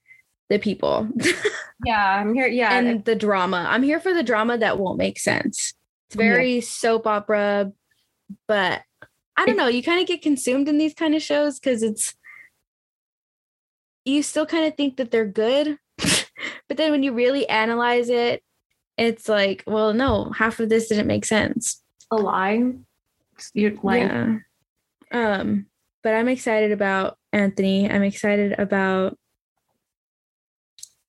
[0.50, 1.08] the people
[1.86, 2.20] yeah.
[2.20, 2.48] I'm here.
[2.48, 3.66] Yeah, and the drama.
[3.70, 5.74] I'm here for the drama that won't make sense.
[6.08, 6.24] It's Yeah.
[6.34, 7.72] very soap opera,
[8.48, 8.82] but
[9.38, 9.68] I don't know.
[9.68, 12.16] You kind of get consumed in these kind of shows because it's
[14.06, 18.44] you still kind of think that they're good, but then when you really analyze it,
[18.98, 21.82] it's like, well, no, half of this didn't make sense.
[22.12, 22.74] a lie.
[23.54, 24.44] You're lying.
[25.12, 25.40] Yeah.
[25.40, 25.68] Um,
[26.04, 27.90] but I'm excited about Anthony.
[27.90, 29.18] I'm excited about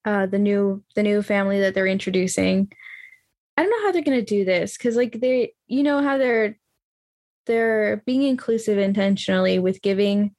[0.04, 2.70] uh the new the new family that they're introducing.
[3.56, 6.58] I don't know how they're gonna do this because like they you know how they're
[7.46, 10.34] they're being inclusive intentionally with giving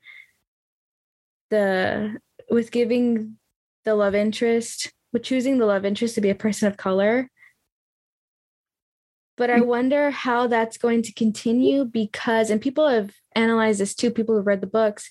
[1.49, 2.17] the
[2.49, 3.37] with giving
[3.85, 7.29] the love interest with choosing the love interest to be a person of color
[9.41, 14.11] but I wonder how that's going to continue because, and people have analyzed this too,
[14.11, 15.09] people who've read the books,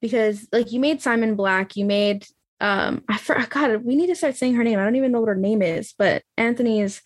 [0.00, 2.26] because like you made Simon Black, you made,
[2.60, 4.78] um, I forgot, we need to start saying her name.
[4.78, 7.02] I don't even know what her name is, but Anthony's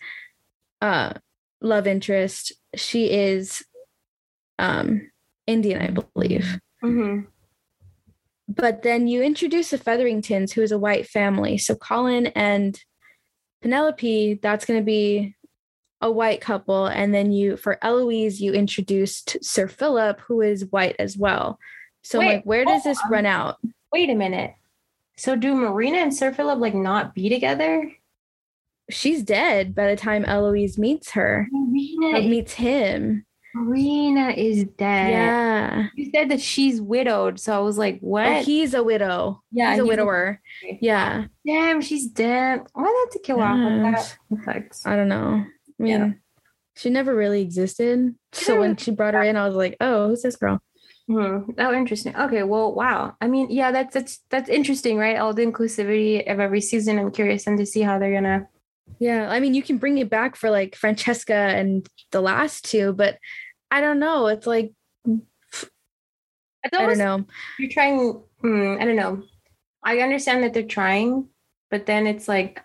[0.81, 1.13] uh,
[1.61, 3.63] love interest, she is
[4.59, 5.09] um,
[5.47, 6.59] Indian, I believe.
[6.83, 7.27] Mhm.
[8.47, 11.57] But then you introduce the Featheringtons, who is a white family.
[11.57, 12.79] So Colin and
[13.61, 15.35] Penelope, that's going to be
[16.01, 16.87] a white couple.
[16.87, 21.59] And then you, for Eloise, you introduced Sir Philip, who is white as well.
[22.03, 23.11] So Wait, like, where does this on.
[23.11, 23.57] run out?
[23.93, 24.53] Wait a minute.
[25.17, 27.91] So do Marina and Sir Philip like not be together?
[28.89, 33.25] She's dead by the time Eloise meets her, Marina, is, meets him.
[33.53, 35.11] Marina is dead.
[35.11, 35.87] Yeah.
[35.95, 38.27] You said that she's widowed, so I was like, oh, what?
[38.27, 39.41] Oh, he's a widow.
[39.51, 40.41] yeah, he's a he's widower.
[40.81, 41.25] Yeah.
[41.45, 42.61] Damn, she's dead.
[42.73, 44.17] Why did they have to kill off like uh, that?
[44.45, 44.81] That.
[44.85, 45.45] I don't know.
[45.45, 46.09] I mean, Yeah.
[46.75, 48.15] she never really existed.
[48.33, 50.59] So when she brought her in, I was like, oh, who's this girl?
[51.07, 51.39] Hmm.
[51.57, 52.15] Oh, interesting.
[52.15, 52.43] Okay.
[52.43, 53.15] Well, wow.
[53.19, 55.17] I mean, yeah, that's that's that's interesting, right?
[55.17, 56.99] All the inclusivity of every season.
[56.99, 58.47] I'm curious and to see how they're gonna.
[58.99, 59.29] Yeah.
[59.29, 63.17] I mean, you can bring it back for like Francesca and the last two, but
[63.69, 64.27] I don't know.
[64.27, 64.73] It's like,
[65.05, 65.65] It's
[66.65, 67.25] I don't know.
[67.57, 68.21] you're trying.
[68.41, 69.23] Hmm, I don't know.
[69.83, 71.27] I understand that they're trying,
[71.71, 72.61] but then it's like,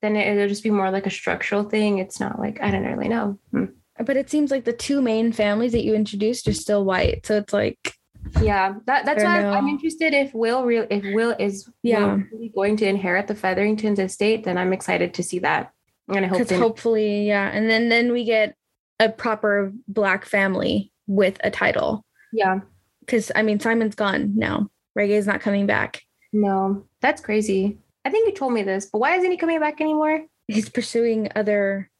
[0.00, 1.98] then it, it'll just be more like a structural thing.
[1.98, 3.38] It's not like I don't really know.
[3.52, 3.64] Hmm.
[4.04, 7.26] But it seems like the two main families that you introduced are still white.
[7.26, 7.94] So it's like,
[8.42, 12.14] Yeah, that that's why don't I'm interested if Will real if Will is Yeah.
[12.14, 15.72] Will really going to inherit the Featheringtons estate, then I'm excited to see that.
[16.08, 16.46] I'm gonna hope.
[16.46, 17.48] they- hopefully, yeah.
[17.50, 18.54] And then then we get
[19.00, 22.04] a proper black family with a title.
[22.32, 22.60] yeah.
[23.00, 24.68] Because I mean, Simon's gone now.
[24.98, 26.02] Regé's not coming back.
[26.32, 27.78] No, that's crazy.
[28.04, 30.24] I think you told me this, but why isn't he coming back anymore?
[30.46, 31.90] He's pursuing other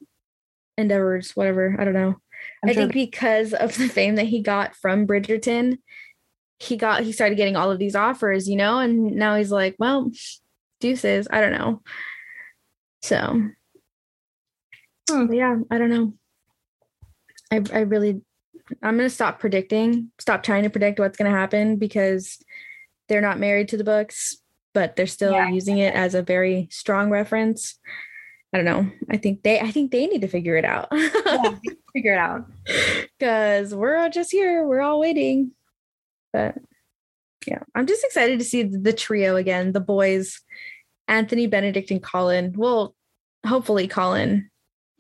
[0.79, 1.77] endeavors, whatever.
[1.79, 2.17] I don't know.
[2.63, 5.79] I'm I sure think because of the fame that he got from Bridgerton,
[6.59, 9.77] he got he started getting all of these offers, you know, and now he's like,
[9.79, 10.11] well,
[10.81, 11.29] deuces.
[11.31, 11.83] I don't know.
[13.03, 13.43] So
[15.11, 15.33] Hmm.
[15.33, 16.15] yeah, I don't know.
[17.51, 18.21] I I really
[18.83, 22.39] I'm gonna stop predicting, stop trying to predict what's gonna happen because
[23.09, 24.37] they're not married to the books,
[24.75, 25.49] but they're still Yeah.
[25.49, 27.79] using it as a very strong reference.
[28.53, 28.91] I don't know.
[29.11, 30.89] I think they I think they need to figure it out.
[30.93, 31.55] Yeah,
[31.93, 32.47] figure it out.
[33.19, 34.67] because we're all just here.
[34.67, 35.53] We're all waiting.
[36.33, 36.57] But
[37.47, 40.41] yeah, I'm just excited to see the trio again the boys,
[41.09, 42.55] Anthony, Benedict, and Colin.
[42.57, 42.95] Well,
[43.47, 44.51] hopefully, Colin.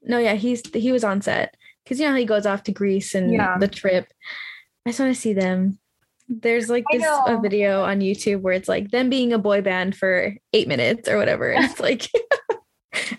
[0.03, 1.55] No, yeah, he's he was on set
[1.85, 3.57] because you know how he goes off to Greece and Yeah.
[3.59, 4.07] the trip.
[4.87, 5.79] I just want to see them.
[6.29, 9.97] There's like this a video on YouTube where it's like them being a boy band
[9.97, 11.51] for eight minutes or whatever.
[11.51, 12.07] And it's like,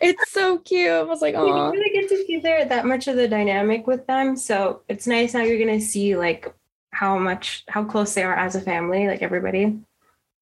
[0.01, 0.89] it's so cute.
[0.91, 3.27] I was like, You oh, don't really get to see there that much of the
[3.27, 6.53] dynamic with them, so it's nice now you're gonna see like
[6.91, 9.79] how much how close they are as a family, like everybody.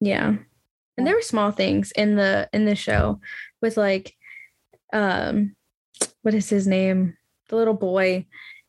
[0.00, 0.36] Yeah.
[0.96, 3.20] And there were small things in the in the show
[3.62, 4.14] with like
[4.92, 5.54] um
[6.22, 7.16] what is his name?
[7.48, 8.26] The little boy.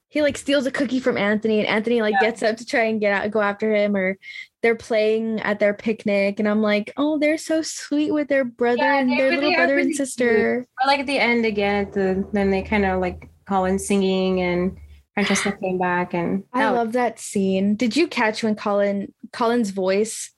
[0.08, 2.30] He like steals a cookie from Anthony and Anthony like Yeah.
[2.30, 4.18] gets up to try and get out go after him or
[4.62, 8.84] they're playing at their picnic and I'm like, "Oh, they're so sweet with their brother
[8.84, 12.28] Yeah, and their really little brother and sister." Or like at the end again, the
[12.34, 14.78] then they kind of like Colin singing and
[15.14, 17.76] Francesca came back and I was- love that scene.
[17.76, 20.32] Did you catch when Colin Colin's voice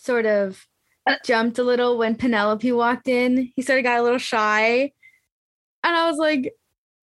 [0.00, 0.66] sort of
[1.06, 3.52] Uh, jumped a little when Penelope walked in?
[3.56, 4.92] He sort of got a little shy.
[5.84, 6.52] And I was like,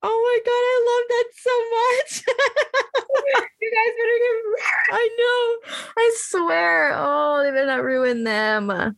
[0.07, 2.23] oh my god, I love that so much.
[3.61, 4.36] you guys better get
[4.91, 5.73] I know.
[5.98, 6.91] I swear.
[6.95, 8.68] Oh, they better not ruin them.
[8.68, 8.91] They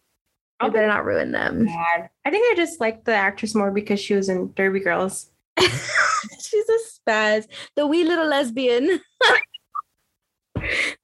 [0.62, 1.66] oh better not ruin them.
[1.66, 2.10] bad.
[2.26, 5.32] I think I just liked the actress more because she was in Derry Girls.
[5.60, 7.46] She's a spaz.
[7.76, 9.00] The wee little lesbian.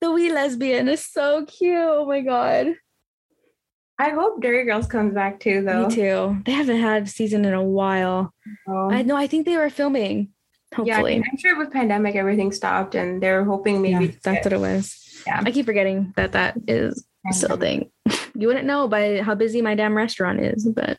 [0.01, 1.77] the wee lesbian is so cute.
[1.77, 2.73] Oh my god.
[4.03, 5.87] I hope Derry Girls comes back too, though.
[5.87, 6.41] Me too.
[6.45, 8.33] They haven't had a season in a while.
[8.67, 8.91] Oh.
[8.91, 9.15] I know.
[9.15, 10.29] I think they were filming.
[10.73, 11.13] yeah, Hopefully.
[11.15, 14.59] mean, I'm sure with pandemic everything stopped, and they're hoping maybe Yeah, that's what it
[14.59, 15.23] was.
[15.25, 15.41] Yeah.
[15.45, 17.89] I keep forgetting that that is still a thing.
[18.35, 20.97] You wouldn't know by how busy my damn restaurant is, but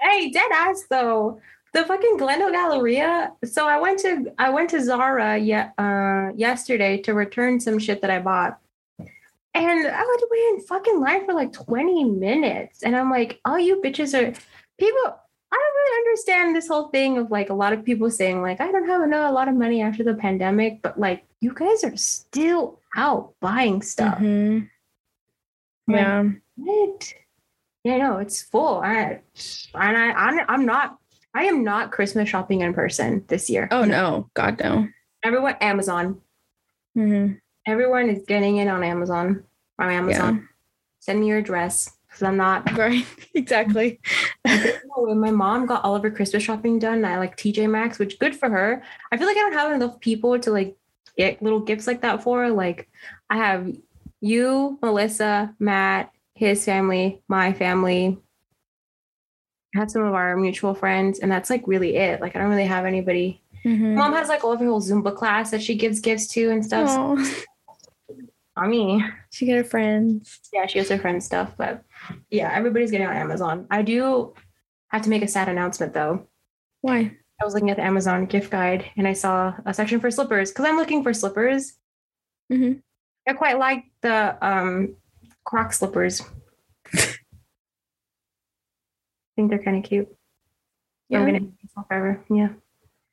[0.00, 1.40] Hey, dead ass though.
[1.72, 3.32] The fucking Glendale Galleria.
[3.44, 8.00] So I went to I went to Zara yet uh yesterday to return some shit
[8.02, 8.58] that I bought.
[9.54, 12.82] And I had to wait in fucking line for like 20 minutes.
[12.82, 14.30] And I'm like, oh, you bitches are
[14.78, 15.16] people.
[15.52, 18.60] I don't really understand this whole thing of like a lot of people saying, like,
[18.60, 21.82] I don't have enough, a lot of money after the pandemic, but like you guys
[21.82, 24.18] are still out buying stuff.
[24.18, 24.68] Mhm.
[25.88, 26.24] Like, yeah.
[26.56, 27.14] What?
[27.82, 28.80] Yeah, no, it's full.
[28.80, 29.20] I
[29.74, 30.98] and I I'm, I'm not
[31.34, 33.68] I am not Christmas shopping in person this year.
[33.70, 34.86] Oh no, God no.
[35.24, 36.20] Everyone Amazon.
[36.94, 37.32] hmm
[37.66, 39.44] Everyone is getting it on Amazon.
[39.78, 40.48] On Amazon.
[41.00, 41.90] Send me your address.
[42.06, 43.06] Because I'm not Right.
[43.34, 44.00] exactly.
[44.96, 48.18] when my mom got all of her Christmas shopping done I like TJ Maxx, which
[48.18, 48.82] good for her.
[49.12, 50.76] I feel like I don't have enough people to like
[51.16, 52.48] get little gifts like that for.
[52.50, 52.88] Like
[53.28, 53.72] I have
[54.20, 58.18] you, Melissa, Matt, his family, my family.
[59.74, 62.20] I have some of our mutual friends, and that's like really it.
[62.20, 63.40] Like I don't really have anybody.
[63.64, 63.94] Mhm.
[63.94, 66.64] Mom has like all of her whole Zumba class that she gives gifts to and
[66.64, 66.88] stuff.
[66.88, 67.16] So,
[68.60, 70.38] I She got her friends.
[70.52, 71.82] yeah, she has her friend stuff, but
[72.30, 73.66] yeah, everybody's getting on Amazon.
[73.70, 74.34] I do
[74.88, 76.26] have to make a sad announcement though.
[76.82, 77.16] Why?
[77.40, 80.50] I was looking at the Amazon gift guide and I saw a section for slippers
[80.50, 81.72] because I'm looking for slippers.
[82.52, 82.82] Mhm.
[83.26, 84.96] I quite like the um
[85.44, 86.20] Croc slippers.
[86.94, 87.14] I
[89.36, 90.08] think they're kind of cute.
[91.12, 91.26] I'm Yeah.
[91.26, 92.24] gonna keep them forever.
[92.30, 92.48] Yeah,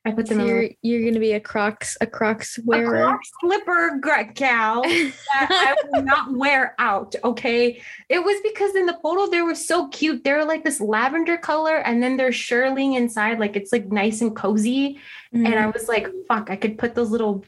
[0.08, 3.18] I put them So you're you're gonna be a Crocs a Crocs a wearer.
[3.40, 4.00] Slipper,
[4.34, 4.82] gal.
[4.82, 7.14] that I will not wear out.
[7.22, 7.82] Okay.
[8.08, 10.24] It was because in the photo they were so cute.
[10.24, 14.34] They're like this lavender color, and then they're shearling inside, like it's like nice and
[14.34, 14.98] cozy.
[15.34, 15.44] Mhm.
[15.44, 17.44] And I was like, fuck, I could put those little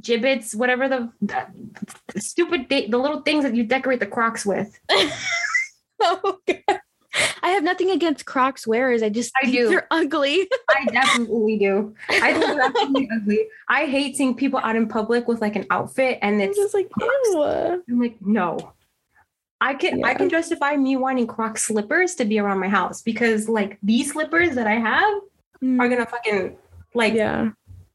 [0.00, 4.78] Jibbitz, whatever the, the stupid the little things that you decorate the crocs with.
[6.00, 6.80] oh god.
[7.42, 9.02] I have nothing against Crocs wearers.
[9.02, 9.68] I just I think do.
[9.70, 10.48] they're ugly.
[10.70, 11.94] I definitely do.
[12.10, 13.46] I think they're absolutely ugly.
[13.68, 16.74] I hate seeing people out in public with like an outfit and I'm it's just
[16.74, 17.82] like, ew.
[17.88, 18.72] I'm like, no.
[19.60, 23.48] I can I can justify me wanting Croc slippers to be around my house because
[23.48, 25.20] like these slippers that I have
[25.60, 26.56] Mm, are gonna fucking
[26.94, 27.50] like yeah.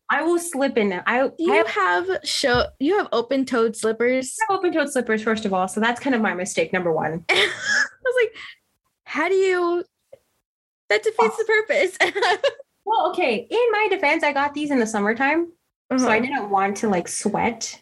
[0.10, 1.02] I will slip in them.
[1.08, 4.36] I, I You have have show you have open toed slippers.
[4.50, 7.24] open toed slippers first of all, so that's kind of my mistake number one.
[7.30, 7.50] I
[8.04, 8.34] was like,
[9.14, 9.84] how do you
[10.90, 11.98] that defeats the purpose?
[12.86, 13.48] Well, okay.
[13.50, 15.54] In my defense, I got these in the summertime,
[15.98, 16.20] so I Uh-huh.
[16.20, 17.82] didn't want to like sweat.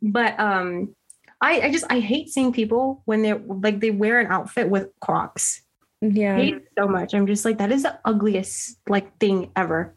[0.00, 0.96] But um,
[1.42, 4.88] I I just I hate seeing people when they're like they wear an outfit with
[5.04, 5.60] Crocs.
[6.02, 6.36] I yeah.
[6.36, 7.12] hate so much.
[7.12, 9.94] I'm just like that is the ugliest like thing ever.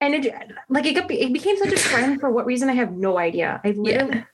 [0.00, 0.32] And it
[0.68, 3.60] like it, got, it became such a trend for what reason I have no idea.
[3.64, 4.22] I literally.
[4.22, 4.29] Yeah.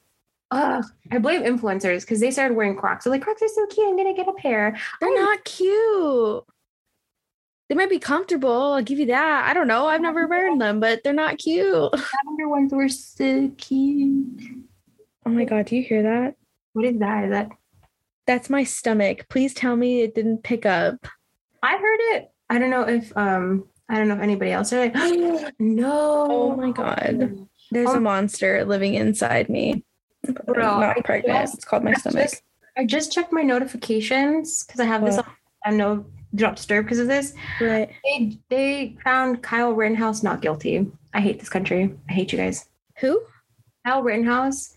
[0.52, 3.04] Ugh, I blame influencers because they started wearing Crocs.
[3.04, 3.88] They're like, Crocs are so cute.
[3.88, 4.76] I'm gonna get a pair.
[5.00, 6.44] They're not cute.
[7.68, 8.74] They might be comfortable.
[8.74, 9.48] I'll give you that.
[9.48, 9.86] I don't know.
[9.86, 11.66] I've never worn them, but they're not cute.
[11.74, 14.40] Lavender ones were so cute.
[15.24, 16.36] Oh my god, do you hear that?
[16.74, 17.24] What is that?
[17.24, 17.48] Is that
[18.28, 19.26] That's my stomach.
[19.28, 21.08] Please tell me it didn't pick up.
[21.62, 22.30] I heard it.
[22.48, 24.94] I don't know if um I don't know if anybody else are like
[25.58, 26.26] no.
[26.30, 27.48] Oh my God.
[27.72, 29.84] There's a Um, monster living inside me.
[30.46, 31.40] Bro, I'm not I pregnant.
[31.40, 32.22] just- it's called my I stomach.
[32.30, 32.42] just-
[32.78, 35.24] I just checked my notifications because I have this on
[35.64, 36.04] I know
[36.34, 37.32] do not disturb because of this.
[37.60, 37.90] Right.
[38.04, 40.86] They they found Kyle Rittenhouse not guilty.
[41.14, 41.94] I hate this country.
[42.08, 42.68] I hate you guys.
[42.98, 43.22] Who?
[43.86, 44.74] Kyle Rittenhouse.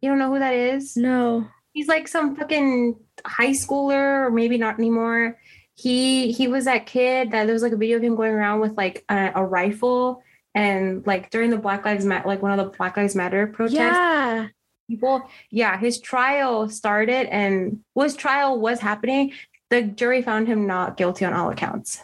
[0.00, 0.96] You don't know who that is?
[0.96, 1.46] No.
[1.72, 5.38] He's like some fucking high schooler, or maybe not anymore.
[5.74, 8.58] He he was that kid that there was like a video of him going around
[8.60, 10.22] with like a, a rifle
[10.54, 13.74] and like during the Black Lives Matter, like one of the Black Lives Matter protests.
[13.74, 14.48] Yeah.
[14.90, 19.32] People, yeah, his trial started and his trial was happening.
[19.70, 22.00] The jury found him not guilty on all accounts,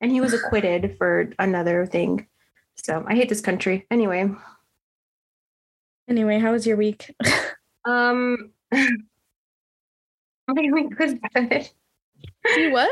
[0.00, 2.28] and he was acquitted for another thing.
[2.76, 3.86] So I hate this country.
[3.90, 4.30] Anyway,
[6.08, 7.14] Anyway, how was your week?
[7.84, 8.86] um, my
[10.72, 11.68] week was good.
[12.56, 12.90] you what?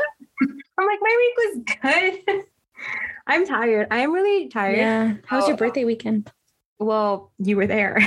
[0.77, 2.43] I'm like, my week was good.
[3.27, 3.87] I'm tired.
[3.89, 4.77] I am really tired.
[4.77, 5.13] Yeah.
[5.25, 5.57] How was your Oh.
[5.57, 6.31] birthday weekend?
[6.79, 7.97] Well, you were there.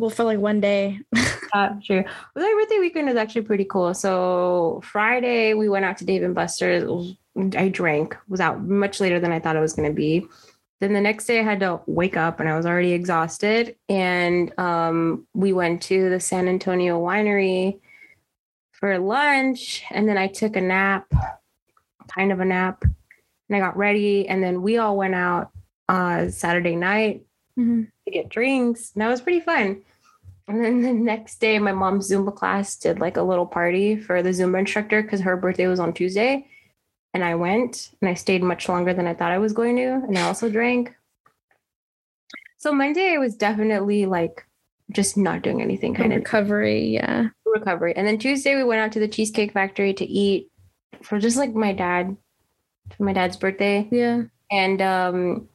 [0.00, 0.98] Well, for like one day.
[1.52, 2.04] uh, sure.
[2.34, 3.92] Well, my birthday weekend was actually pretty cool.
[3.92, 7.14] So Friday we went out to Dave and Buster's.
[7.54, 10.26] I drank, was out much later than I thought it was going to be.
[10.80, 13.76] Then the next day I had to wake up and I was already exhausted.
[13.90, 17.78] And um, we went to the San Antonio winery
[18.72, 19.84] for lunch.
[19.90, 21.12] And then I took a nap,
[22.08, 22.82] kind of a nap.
[22.82, 24.26] And I got ready.
[24.26, 25.50] And then we all went out
[25.90, 27.22] uh, Saturday night
[27.58, 27.88] Mhm.
[28.06, 28.92] to get drinks.
[28.94, 29.82] And that was pretty fun.
[30.50, 34.20] And then the next day, my mom's Zumba class did like a little party for
[34.20, 36.48] the Zumba instructor because her birthday was on Tuesday.
[37.14, 39.82] And I went and I stayed much longer than I thought I was going to.
[39.82, 40.92] And I also drank.
[42.58, 44.44] So Monday, I was definitely like
[44.90, 46.88] just not doing anything kind of recovery.
[46.88, 47.28] Yeah.
[47.46, 47.94] recovery.
[47.96, 50.50] And then Tuesday, we went out to the Cheesecake Factory to eat
[51.02, 52.16] for just like my dad,
[52.96, 54.22] for my dad's birthday Yeah.
[54.50, 55.48] and um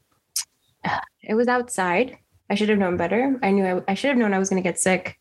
[1.21, 2.17] it was outside
[2.49, 4.61] i should have known better i knew i, I should have known i was going
[4.61, 5.19] to get sick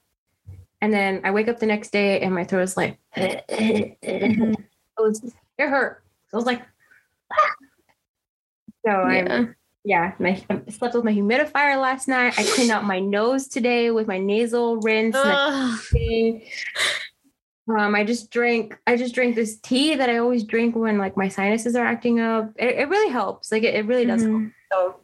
[0.80, 4.58] and then i wake up the next day and my throat is like it
[4.98, 5.22] was
[5.58, 6.62] it hurt so i was like
[8.84, 9.44] so i'm Yeah.
[9.84, 13.90] yeah my, I slept with my humidifier last night i cleaned out my nose today
[13.90, 15.78] with my nasal rinse and Ugh.
[15.92, 16.42] everything.
[17.66, 18.78] Um, I just drank.
[18.86, 22.20] I just drank this tea that I always drink when like my sinuses are acting
[22.20, 22.52] up.
[22.56, 23.50] It, it really helps.
[23.50, 24.20] Like it, it really does.
[24.20, 24.34] help.
[24.34, 24.52] Mhm.
[24.70, 24.96] So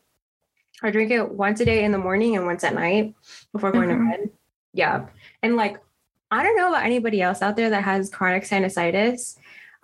[0.83, 3.15] I drink it once a day in the morning and once at night
[3.53, 3.99] before going Mhm.
[4.13, 4.31] to bed.
[4.73, 5.07] Yeah.
[5.43, 5.77] And like,
[6.31, 9.37] I don't know about anybody else out there that has chronic sinusitis.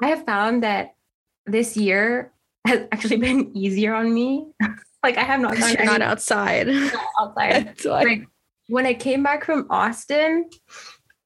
[0.02, 0.94] I have found that
[1.44, 2.32] this year
[2.66, 4.46] has actually been easier on me.
[5.02, 6.68] like I have not you're not outside.
[7.20, 7.66] outside.
[7.66, 7.84] That's.
[7.84, 8.26] Like,
[8.68, 10.48] when I came back from Austin,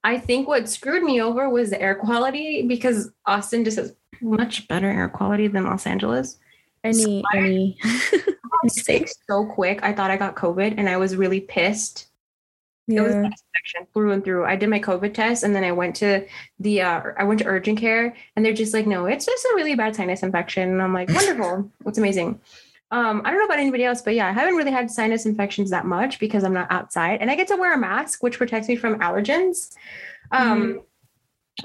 [0.05, 4.69] I think what screwed me over was the air quality because Austin just has much
[4.69, 6.39] better air quality than Los Angeles.
[6.83, 7.79] Any, any.
[7.83, 9.81] I sick so quick.
[9.83, 12.09] I thought I got COVID and I was really pissed.
[12.97, 14.45] It was infection through and through.
[14.45, 16.27] I did my COVID test and then I went to
[16.59, 19.53] the uh, I went to urgent care and they're just like, no, it's just a
[19.55, 20.71] really bad sinus infection.
[20.71, 22.41] And I'm like, wonderful, it's amazing.
[22.93, 25.71] Um, I don't know about anybody else, but yeah, I haven't really had sinus infections
[25.71, 28.67] that much because I'm not outside and I get to wear a mask, which protects
[28.67, 29.73] me from allergens.
[30.33, 30.81] Um,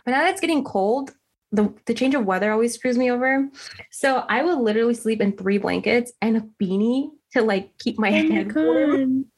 [0.04, 1.12] but now that it's getting cold,
[1.56, 3.50] the, the change of weather always screws me over.
[3.92, 8.10] So I will literally sleep in three blankets and a beanie to like keep my
[8.10, 9.26] Oh head warm.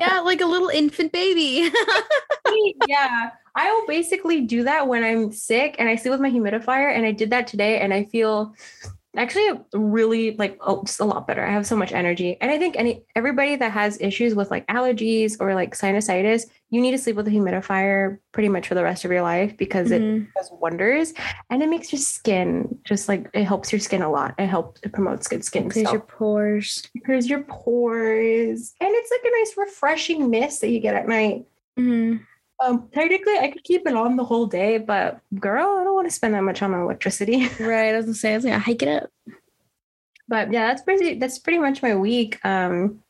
[0.00, 1.70] Yeah, like a little infant baby.
[2.86, 3.30] yeah.
[3.56, 6.94] I will basically do that when I'm sick and I sleep with my humidifier.
[6.94, 8.54] And I did that today and I feel
[9.16, 11.44] actually really like oh just a lot better.
[11.44, 12.38] I have so much energy.
[12.40, 16.80] And I think any everybody that has issues with like allergies or like sinusitis, you
[16.80, 19.90] need to sleep with a humidifier pretty much for the rest of your life because
[19.90, 20.28] it Mhm.
[20.34, 21.12] does wonders
[21.50, 24.34] and it makes your skin just like it helps your skin a lot.
[24.38, 25.68] It helps it promotes good skin.
[25.68, 26.88] Clears So your pores.
[27.04, 28.74] clears your pores.
[28.80, 31.44] And it's like a nice refreshing mist that you get at night.
[31.78, 32.20] Mhm.
[32.64, 36.06] Um, technically, I could keep it on the whole day, but girl, I don't want
[36.08, 37.48] to spend that much on electricity.
[37.60, 37.92] Right.
[37.92, 39.10] I was gonna say, I was gonna hike it up.
[40.28, 41.14] but yeah, that's pretty.
[41.18, 42.38] That's pretty much my week.
[42.44, 43.02] Um,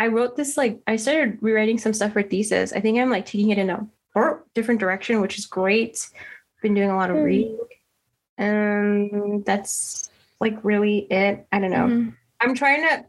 [0.00, 2.72] I wrote this like I started rewriting some stuff for thesis.
[2.72, 6.08] I think I'm like taking it in a or different direction, which is great.
[6.62, 7.22] Been doing a lot of Hmm.
[7.24, 7.58] reading,
[8.38, 10.10] and that's
[10.40, 11.46] like really it.
[11.52, 11.86] I don't know.
[11.88, 12.14] Mhm.
[12.40, 13.04] I'm trying to.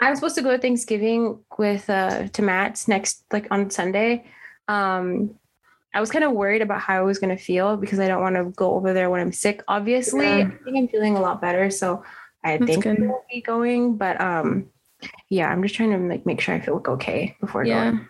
[0.00, 4.24] I'm supposed to go to Thanksgiving with uh to Matt's next like on Sunday.
[4.68, 5.34] Um
[5.94, 8.34] I was kind of worried about how I was gonna feel because I don't want
[8.34, 9.62] to go over there when I'm sick.
[9.68, 10.48] Obviously, Yeah.
[10.48, 12.02] I think I'm feeling a lot better, so
[12.42, 13.96] I That's think I will be going.
[13.96, 14.66] But um,
[15.28, 17.92] yeah, I'm just trying to like make sure I feel okay before Yeah.
[17.92, 18.08] going.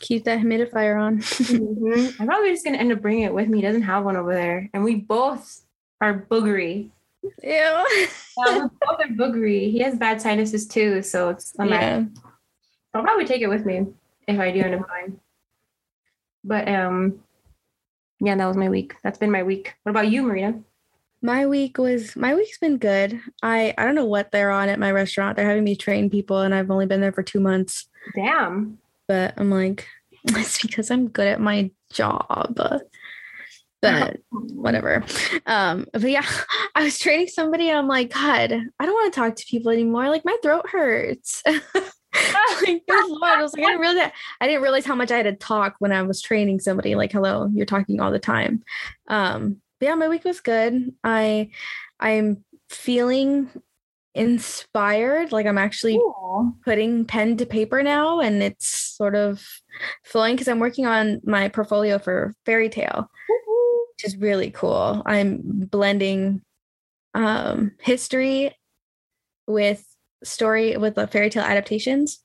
[0.00, 1.18] Keep that humidifier on.
[1.18, 2.14] Mhm.
[2.20, 3.58] I'm probably just gonna end up bringing it with me.
[3.58, 5.62] He doesn't have one over there, and we both
[6.00, 6.90] are boogery.
[7.24, 7.30] Ew.
[7.42, 8.06] Yeah, we
[8.46, 9.72] both are boogery.
[9.72, 11.68] He has bad sinuses too, so it's mess.
[11.70, 12.04] yeah.
[12.94, 13.86] I'll probably take it with me
[14.28, 15.18] if I do end up going.
[16.44, 17.20] But um,
[18.20, 18.94] yeah, that was my week.
[19.02, 19.74] That's been my week.
[19.82, 20.60] What about you, Marina?
[21.20, 23.20] My week was my week's been good.
[23.42, 25.36] I I don't know what they're on at my restaurant.
[25.36, 27.88] They're having me train people, and I've only been there for two months.
[28.14, 28.78] Damn.
[29.08, 29.86] But I'm like,
[30.28, 32.58] it's because I'm good at my job.
[33.80, 35.04] But whatever.
[35.46, 36.26] Um, but yeah,
[36.74, 39.70] I was training somebody, and I'm like, God, I don't want to talk to people
[39.70, 40.08] anymore.
[40.08, 41.42] Like my throat hurts.
[42.62, 43.38] like, good Lord.
[43.38, 44.10] I was like, I didn't realize
[44.40, 46.94] I didn't realize how much I had to talk when I was training somebody.
[46.94, 48.62] Like, hello, you're talking all the time.
[49.08, 50.94] Um, but yeah, my week was good.
[51.04, 51.50] I
[52.00, 53.50] I'm feeling
[54.14, 55.32] inspired.
[55.32, 56.52] Like I'm actually Cool.
[56.64, 59.46] putting pen to paper now and it's sort of
[60.04, 63.08] flowing because I'm working on my portfolio for fairy tale,
[63.92, 65.02] which is really cool.
[65.06, 65.40] I'm
[65.70, 66.42] blending
[67.14, 68.54] um history
[69.46, 69.84] with
[70.24, 72.20] story with the fairy tale adaptations.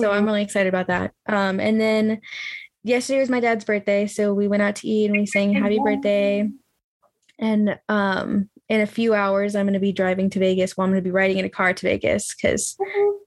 [0.00, 1.12] So I'm really excited about that.
[1.28, 2.20] Um and then
[2.84, 5.80] yesterday was my dad's birthday, so we went out to eat and we sang happy
[5.82, 6.48] birthday.
[7.38, 10.76] And um in a few hours, I'm going to be driving to Vegas.
[10.76, 12.76] Well, I'm going to be riding in a car to Vegas because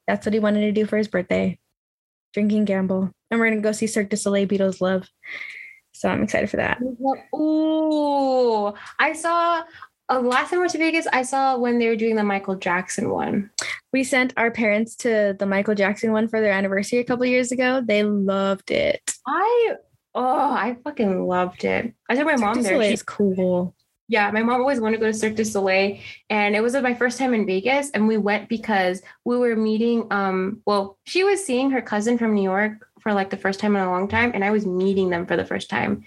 [0.08, 1.58] that's what he wanted to do for his birthday
[2.34, 3.10] drinking gamble.
[3.30, 5.08] And we're going to go see Cirque du Soleil Beatles Love.
[5.94, 6.80] So I'm excited for that.
[7.36, 9.64] Ooh, I saw
[10.12, 12.56] uh, last time I went to Vegas, I saw when they were doing the Michael
[12.56, 13.50] Jackson one.
[13.94, 17.52] We sent our parents to the Michael Jackson one for their anniversary a couple years
[17.52, 17.82] ago.
[17.86, 19.02] They loved it.
[19.26, 19.76] I
[20.14, 21.94] oh, I fucking loved it.
[22.10, 22.74] I took my Cirque mom du there.
[22.74, 23.74] Soleil She- is cool.
[24.10, 26.94] yeah, my mom always wanted to go to Cirque du Soleil, and it was my
[26.94, 30.08] first time in Vegas, and we went because we were meeting.
[30.12, 33.76] Um, well, she was seeing her cousin from New York for like the first time
[33.78, 36.04] in a long time, and I was meeting them for the first time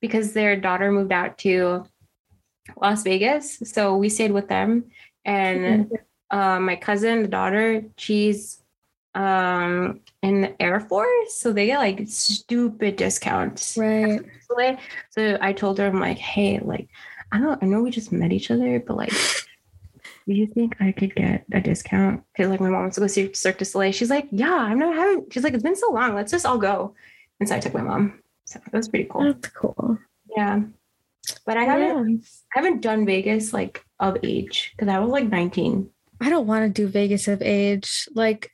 [0.00, 1.84] because their daughter moved out to
[2.80, 4.84] Las Vegas, so we stayed with them,
[5.24, 5.90] and
[6.30, 8.62] uh, my cousin, the daughter, she's
[9.14, 13.76] um in the Air Force, so they get like stupid discounts.
[13.76, 14.20] Right.
[15.10, 16.88] So I told her, I'm like, hey, like,
[17.32, 19.12] I don't, I know we just met each other, but like,
[20.26, 22.22] do you think I could get a discount?
[22.32, 23.92] Because like my mom wants to go see Cirque du Soleil.
[23.92, 25.26] She's like, yeah, I'm not having.
[25.30, 26.14] She's like, it's been so long.
[26.14, 26.94] Let's just all go.
[27.40, 28.20] And so I took my mom.
[28.44, 29.24] So it was pretty cool.
[29.24, 29.98] That's cool.
[30.36, 30.60] Yeah.
[31.46, 32.16] But I haven't, Yeah.
[32.54, 35.88] I haven't done Vegas like of age because I was like 19.
[36.20, 38.08] I don't want to do Vegas of age.
[38.14, 38.50] Like,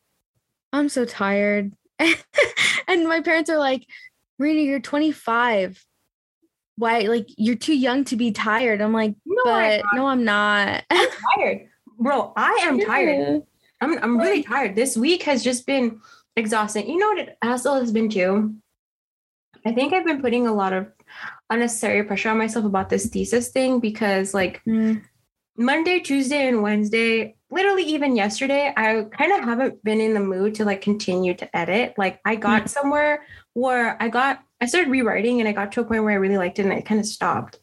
[0.73, 1.73] I'm so tired.
[1.99, 3.87] and my parents are like,
[4.39, 5.85] Marina, you're 25.
[6.77, 7.01] Why?
[7.03, 8.81] Like, you're too young to be tired.
[8.81, 10.85] I'm like, No, but I'm no, I'm not.
[10.91, 11.69] not tired,
[11.99, 12.33] bro.
[12.37, 13.43] I am tired.
[13.81, 14.75] I'm I'm really tired.
[14.75, 16.01] This week has just been
[16.37, 16.89] exhausting.
[16.89, 18.55] You know what it also has been too?
[19.67, 20.89] I think I've been putting a lot of
[21.55, 25.03] unnecessary pressure on myself about this thesis thing because like Mm,
[25.57, 30.57] Monday, Tuesday, and Wednesday, literally even yesterday, I kind of haven't been in the mood
[30.57, 31.95] to like continue to edit.
[31.97, 33.23] Like I got somewhere
[33.53, 36.39] where I got I started rewriting and I got to a point where I really
[36.39, 37.59] liked it and I kind of stopped.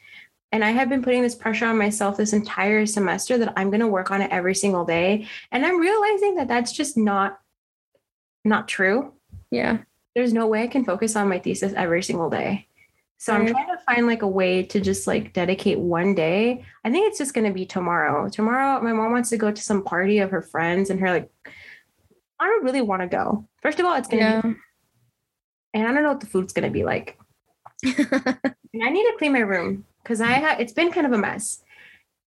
[0.53, 3.79] And I have been putting this pressure on myself this entire semester that I'm going
[3.79, 5.27] to work on it every single day.
[5.51, 7.39] And I'm realizing that that's just not
[8.45, 9.13] not true.
[9.51, 9.79] yeah.
[10.15, 12.67] There's no way I can focus on my thesis every single day.
[13.21, 16.65] So I'm trying to find like a way to just like dedicate one day.
[16.83, 18.27] I think it's just going to be tomorrow.
[18.27, 21.29] Tomorrow my mom wants to go to some party of her friends and her like
[22.39, 23.47] I don't really want to go.
[23.61, 24.41] First of all, it's going to Yeah.
[24.41, 24.55] be
[25.75, 27.19] and I don't know what the food's going to be like.
[28.73, 31.17] And I need to clean my room because I have it's been kind of a
[31.19, 31.61] mess.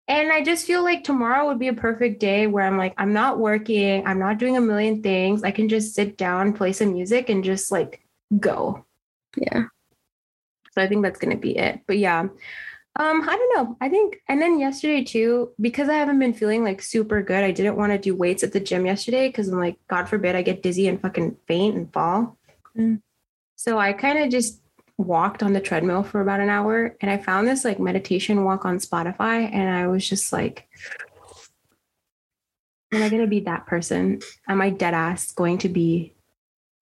[0.06, 3.12] And I just feel like tomorrow would be a perfect day where I'm like, I'm
[3.12, 5.42] not working, I'm not doing a million things.
[5.42, 8.00] I can just sit down, play some music, and just like
[8.38, 8.84] go.
[9.36, 9.64] yeah.
[10.74, 11.80] So I think that's gonna be it.
[11.86, 12.28] But yeah.
[12.96, 13.76] Um, I don't know.
[13.80, 17.50] I think and then yesterday too, because I haven't been feeling like super good, I
[17.50, 20.42] didn't want to do weights at the gym yesterday because I'm like, God forbid I
[20.42, 22.38] get dizzy and fucking faint and fall.
[22.76, 23.00] Mm.
[23.56, 24.60] So I kind of just
[24.96, 28.64] walked on the treadmill for about an hour and I found this like meditation walk
[28.64, 30.68] on Spotify and I was just like
[32.92, 34.20] Am I gonna be that person?
[34.46, 36.14] Am I dead ass going to be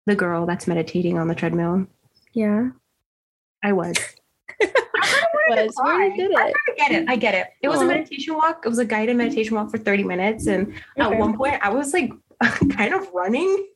[0.04, 1.86] the girl that's meditating on the treadmill?
[2.34, 2.70] Yeah.
[3.62, 3.96] I was.
[5.48, 6.36] Was where you did it.
[6.38, 7.08] I get it.
[7.08, 7.48] I get it.
[7.62, 8.62] It was a meditation walk.
[8.64, 10.46] It was a guided meditation walk for 30 minutes.
[10.46, 12.12] And at one point I was like
[12.70, 13.66] kind of running.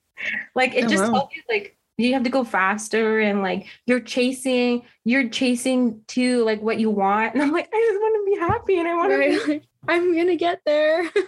[0.55, 1.19] Like it Oh, just wow.
[1.19, 6.45] told you like you have to go faster and like you're chasing, you're chasing to
[6.45, 7.35] like what you want.
[7.35, 10.17] And I'm like, I just want to be happy and I want to be I'm
[10.17, 11.11] gonna get there.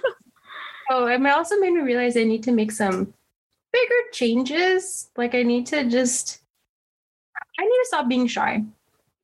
[0.91, 3.13] Oh, and it also made me realize I need to make some
[3.75, 5.11] bigger changes.
[5.19, 6.41] Like I need to just
[7.59, 8.63] I need to stop being shy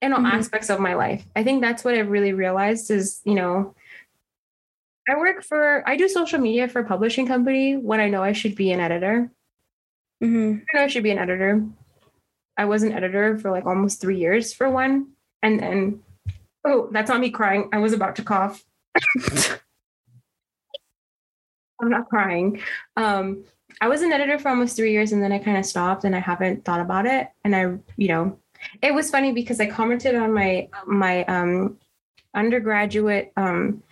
[0.03, 0.33] in all Mhm.
[0.33, 1.25] aspects of my life.
[1.37, 3.75] I think that's what I've really realized is, you know,
[5.09, 8.33] I work for I do social media for a publishing company when I know I
[8.33, 9.31] should be an editor.
[10.21, 11.63] hmm I know I should be an editor.
[12.57, 15.13] I was an editor for like almost three years for one.
[15.43, 16.03] And then
[16.65, 17.69] oh, that's not me crying.
[17.73, 18.65] I was about to cough.
[21.83, 22.61] I'm not crying.
[22.97, 23.45] Um,
[23.81, 26.15] I was an editor for almost three years and then I kind of stopped and
[26.15, 27.29] I haven't thought about it.
[27.45, 27.61] And I,
[27.97, 28.39] you know,
[28.83, 31.79] it was funny because I commented on my my um
[32.35, 33.83] undergraduate um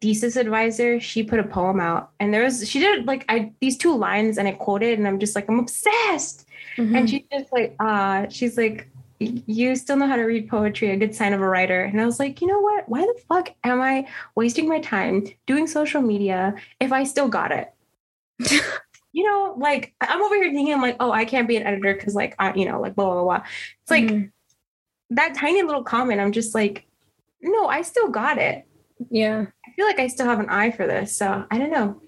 [0.00, 1.00] thesis advisor.
[1.00, 4.38] She put a poem out and there was she did like I these two lines
[4.38, 6.46] and I quoted and I'm just like, I'm obsessed.
[6.76, 6.96] Mm-hmm.
[6.96, 8.88] And she's just like, uh, she's like,
[9.18, 11.84] you still know how to read poetry, a good sign of a writer.
[11.84, 12.88] And I was like, you know what?
[12.88, 17.52] Why the fuck am I wasting my time doing social media if I still got
[17.52, 17.72] it?
[19.14, 21.94] you know, like I'm over here thinking, I'm like, oh, I can't be an editor
[21.94, 23.42] because, like, I, you know, like, blah, blah, blah.
[23.82, 24.32] It's like Mhm.
[25.10, 26.20] that tiny little comment.
[26.20, 26.84] I'm just like,
[27.40, 28.66] no, I still got it.
[29.10, 29.46] yeah.
[29.66, 31.16] I feel like I still have an eye for this.
[31.16, 32.00] So I don't know.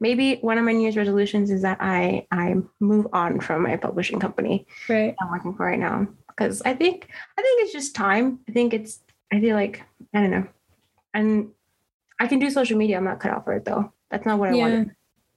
[0.00, 3.76] Maybe one of my New Year's resolutions is that I I move on from my
[3.76, 4.66] publishing company.
[4.88, 5.14] Right.
[5.20, 7.08] I'm working for right now because I think
[7.38, 8.40] I think it's just time.
[8.48, 9.00] I think it's
[9.32, 9.82] I feel like
[10.14, 10.46] I don't know,
[11.14, 11.50] and
[12.20, 12.96] I can do social media.
[12.96, 13.92] I'm not cut out for it though.
[14.10, 14.62] That's not what I Yeah.
[14.62, 14.90] wanted.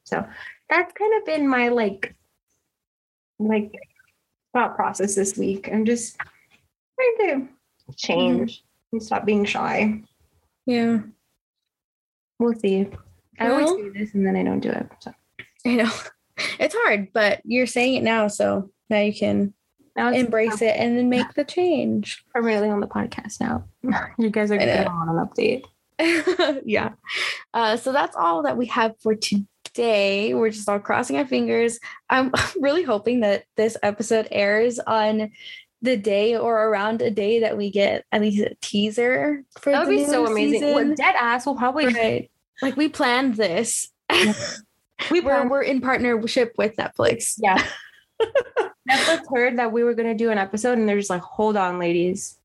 [0.05, 0.25] So
[0.73, 2.15] that's kind of been my like
[3.39, 3.73] like
[4.53, 5.69] thought process this week.
[5.71, 10.01] I'm just trying to change and stop being shy.
[10.65, 10.99] Yeah.
[12.39, 12.87] We'll see.
[13.39, 14.87] I always do this and then I don't do it.
[14.99, 15.13] So
[15.65, 15.91] I know.
[16.59, 19.53] It's hard, but you're saying it now, so now you can
[19.95, 22.25] now embrace it and then make the change.
[22.33, 23.65] permanently on the podcast now.
[24.17, 25.65] You guys are getting on an update.
[26.65, 26.93] yeah.
[27.53, 29.45] Uh, so that's all that we have for today.
[29.77, 31.79] We're just all crossing our fingers.
[32.09, 35.31] I'm really hoping that this episode airs on
[35.81, 39.85] the day or around a day that we get at least a teaser for That
[39.85, 40.61] would the be so amazing.
[40.61, 40.95] season.
[40.95, 42.31] Dead ass will probably Right.
[42.61, 43.91] Like we planned this.
[45.11, 47.33] we we're we're in partnership with Netflix.
[47.37, 47.61] Yeah.
[48.89, 51.79] Netflix heard that we were gonna do an episode and they're just like, hold on,
[51.79, 52.37] ladies.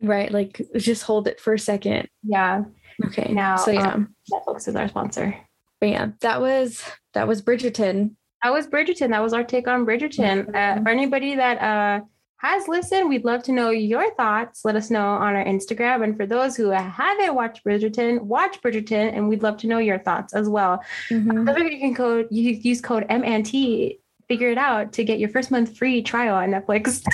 [0.00, 0.32] Right.
[0.32, 2.08] Like just hold it for a second.
[2.22, 2.64] Yeah.
[3.06, 3.32] Okay.
[3.32, 3.92] Now, so yeah.
[3.92, 5.36] um, Netflix is our sponsor.
[5.84, 6.82] But yeah, that was
[7.12, 8.12] that was Bridgerton.
[8.42, 9.10] That was Bridgerton.
[9.10, 10.48] That was our take on Bridgerton.
[10.54, 12.02] Uh, for anybody that uh,
[12.38, 14.64] has listened, we'd love to know your thoughts.
[14.64, 16.02] Let us know on our Instagram.
[16.02, 19.98] And for those who haven't watched Bridgerton, watch Bridgerton, and we'd love to know your
[19.98, 20.82] thoughts as well.
[21.10, 21.44] Mhm.
[21.44, 23.98] Don't you can code you use code MNT.
[24.26, 27.04] Figure it out to get your first month free trial on Netflix.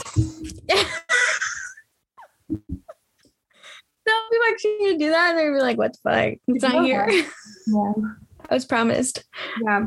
[4.07, 6.39] No, we were actually gonna do that, and they were like, "What the fuck?
[6.49, 7.09] It's not here."
[7.67, 7.93] Yeah.
[8.51, 9.25] I was promised.
[9.65, 9.87] Yeah.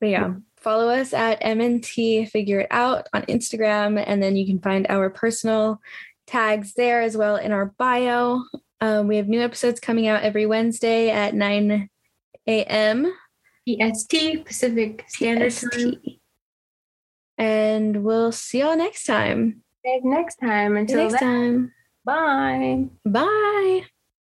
[0.00, 4.60] But yeah, follow us at MNT Figure It Out on Instagram, and then you can
[4.60, 5.80] find our personal
[6.26, 8.42] tags there as well in our bio.
[8.80, 11.88] Um, we have new episodes coming out every Wednesday at 9
[12.46, 13.12] a.m.
[13.68, 15.94] PST Pacific Standard Time.
[17.38, 19.62] And we'll see y'all next time.
[19.84, 20.76] Next time.
[20.76, 21.72] Until next then,
[22.04, 22.90] time.
[23.04, 23.10] bye.
[23.10, 23.86] Bye.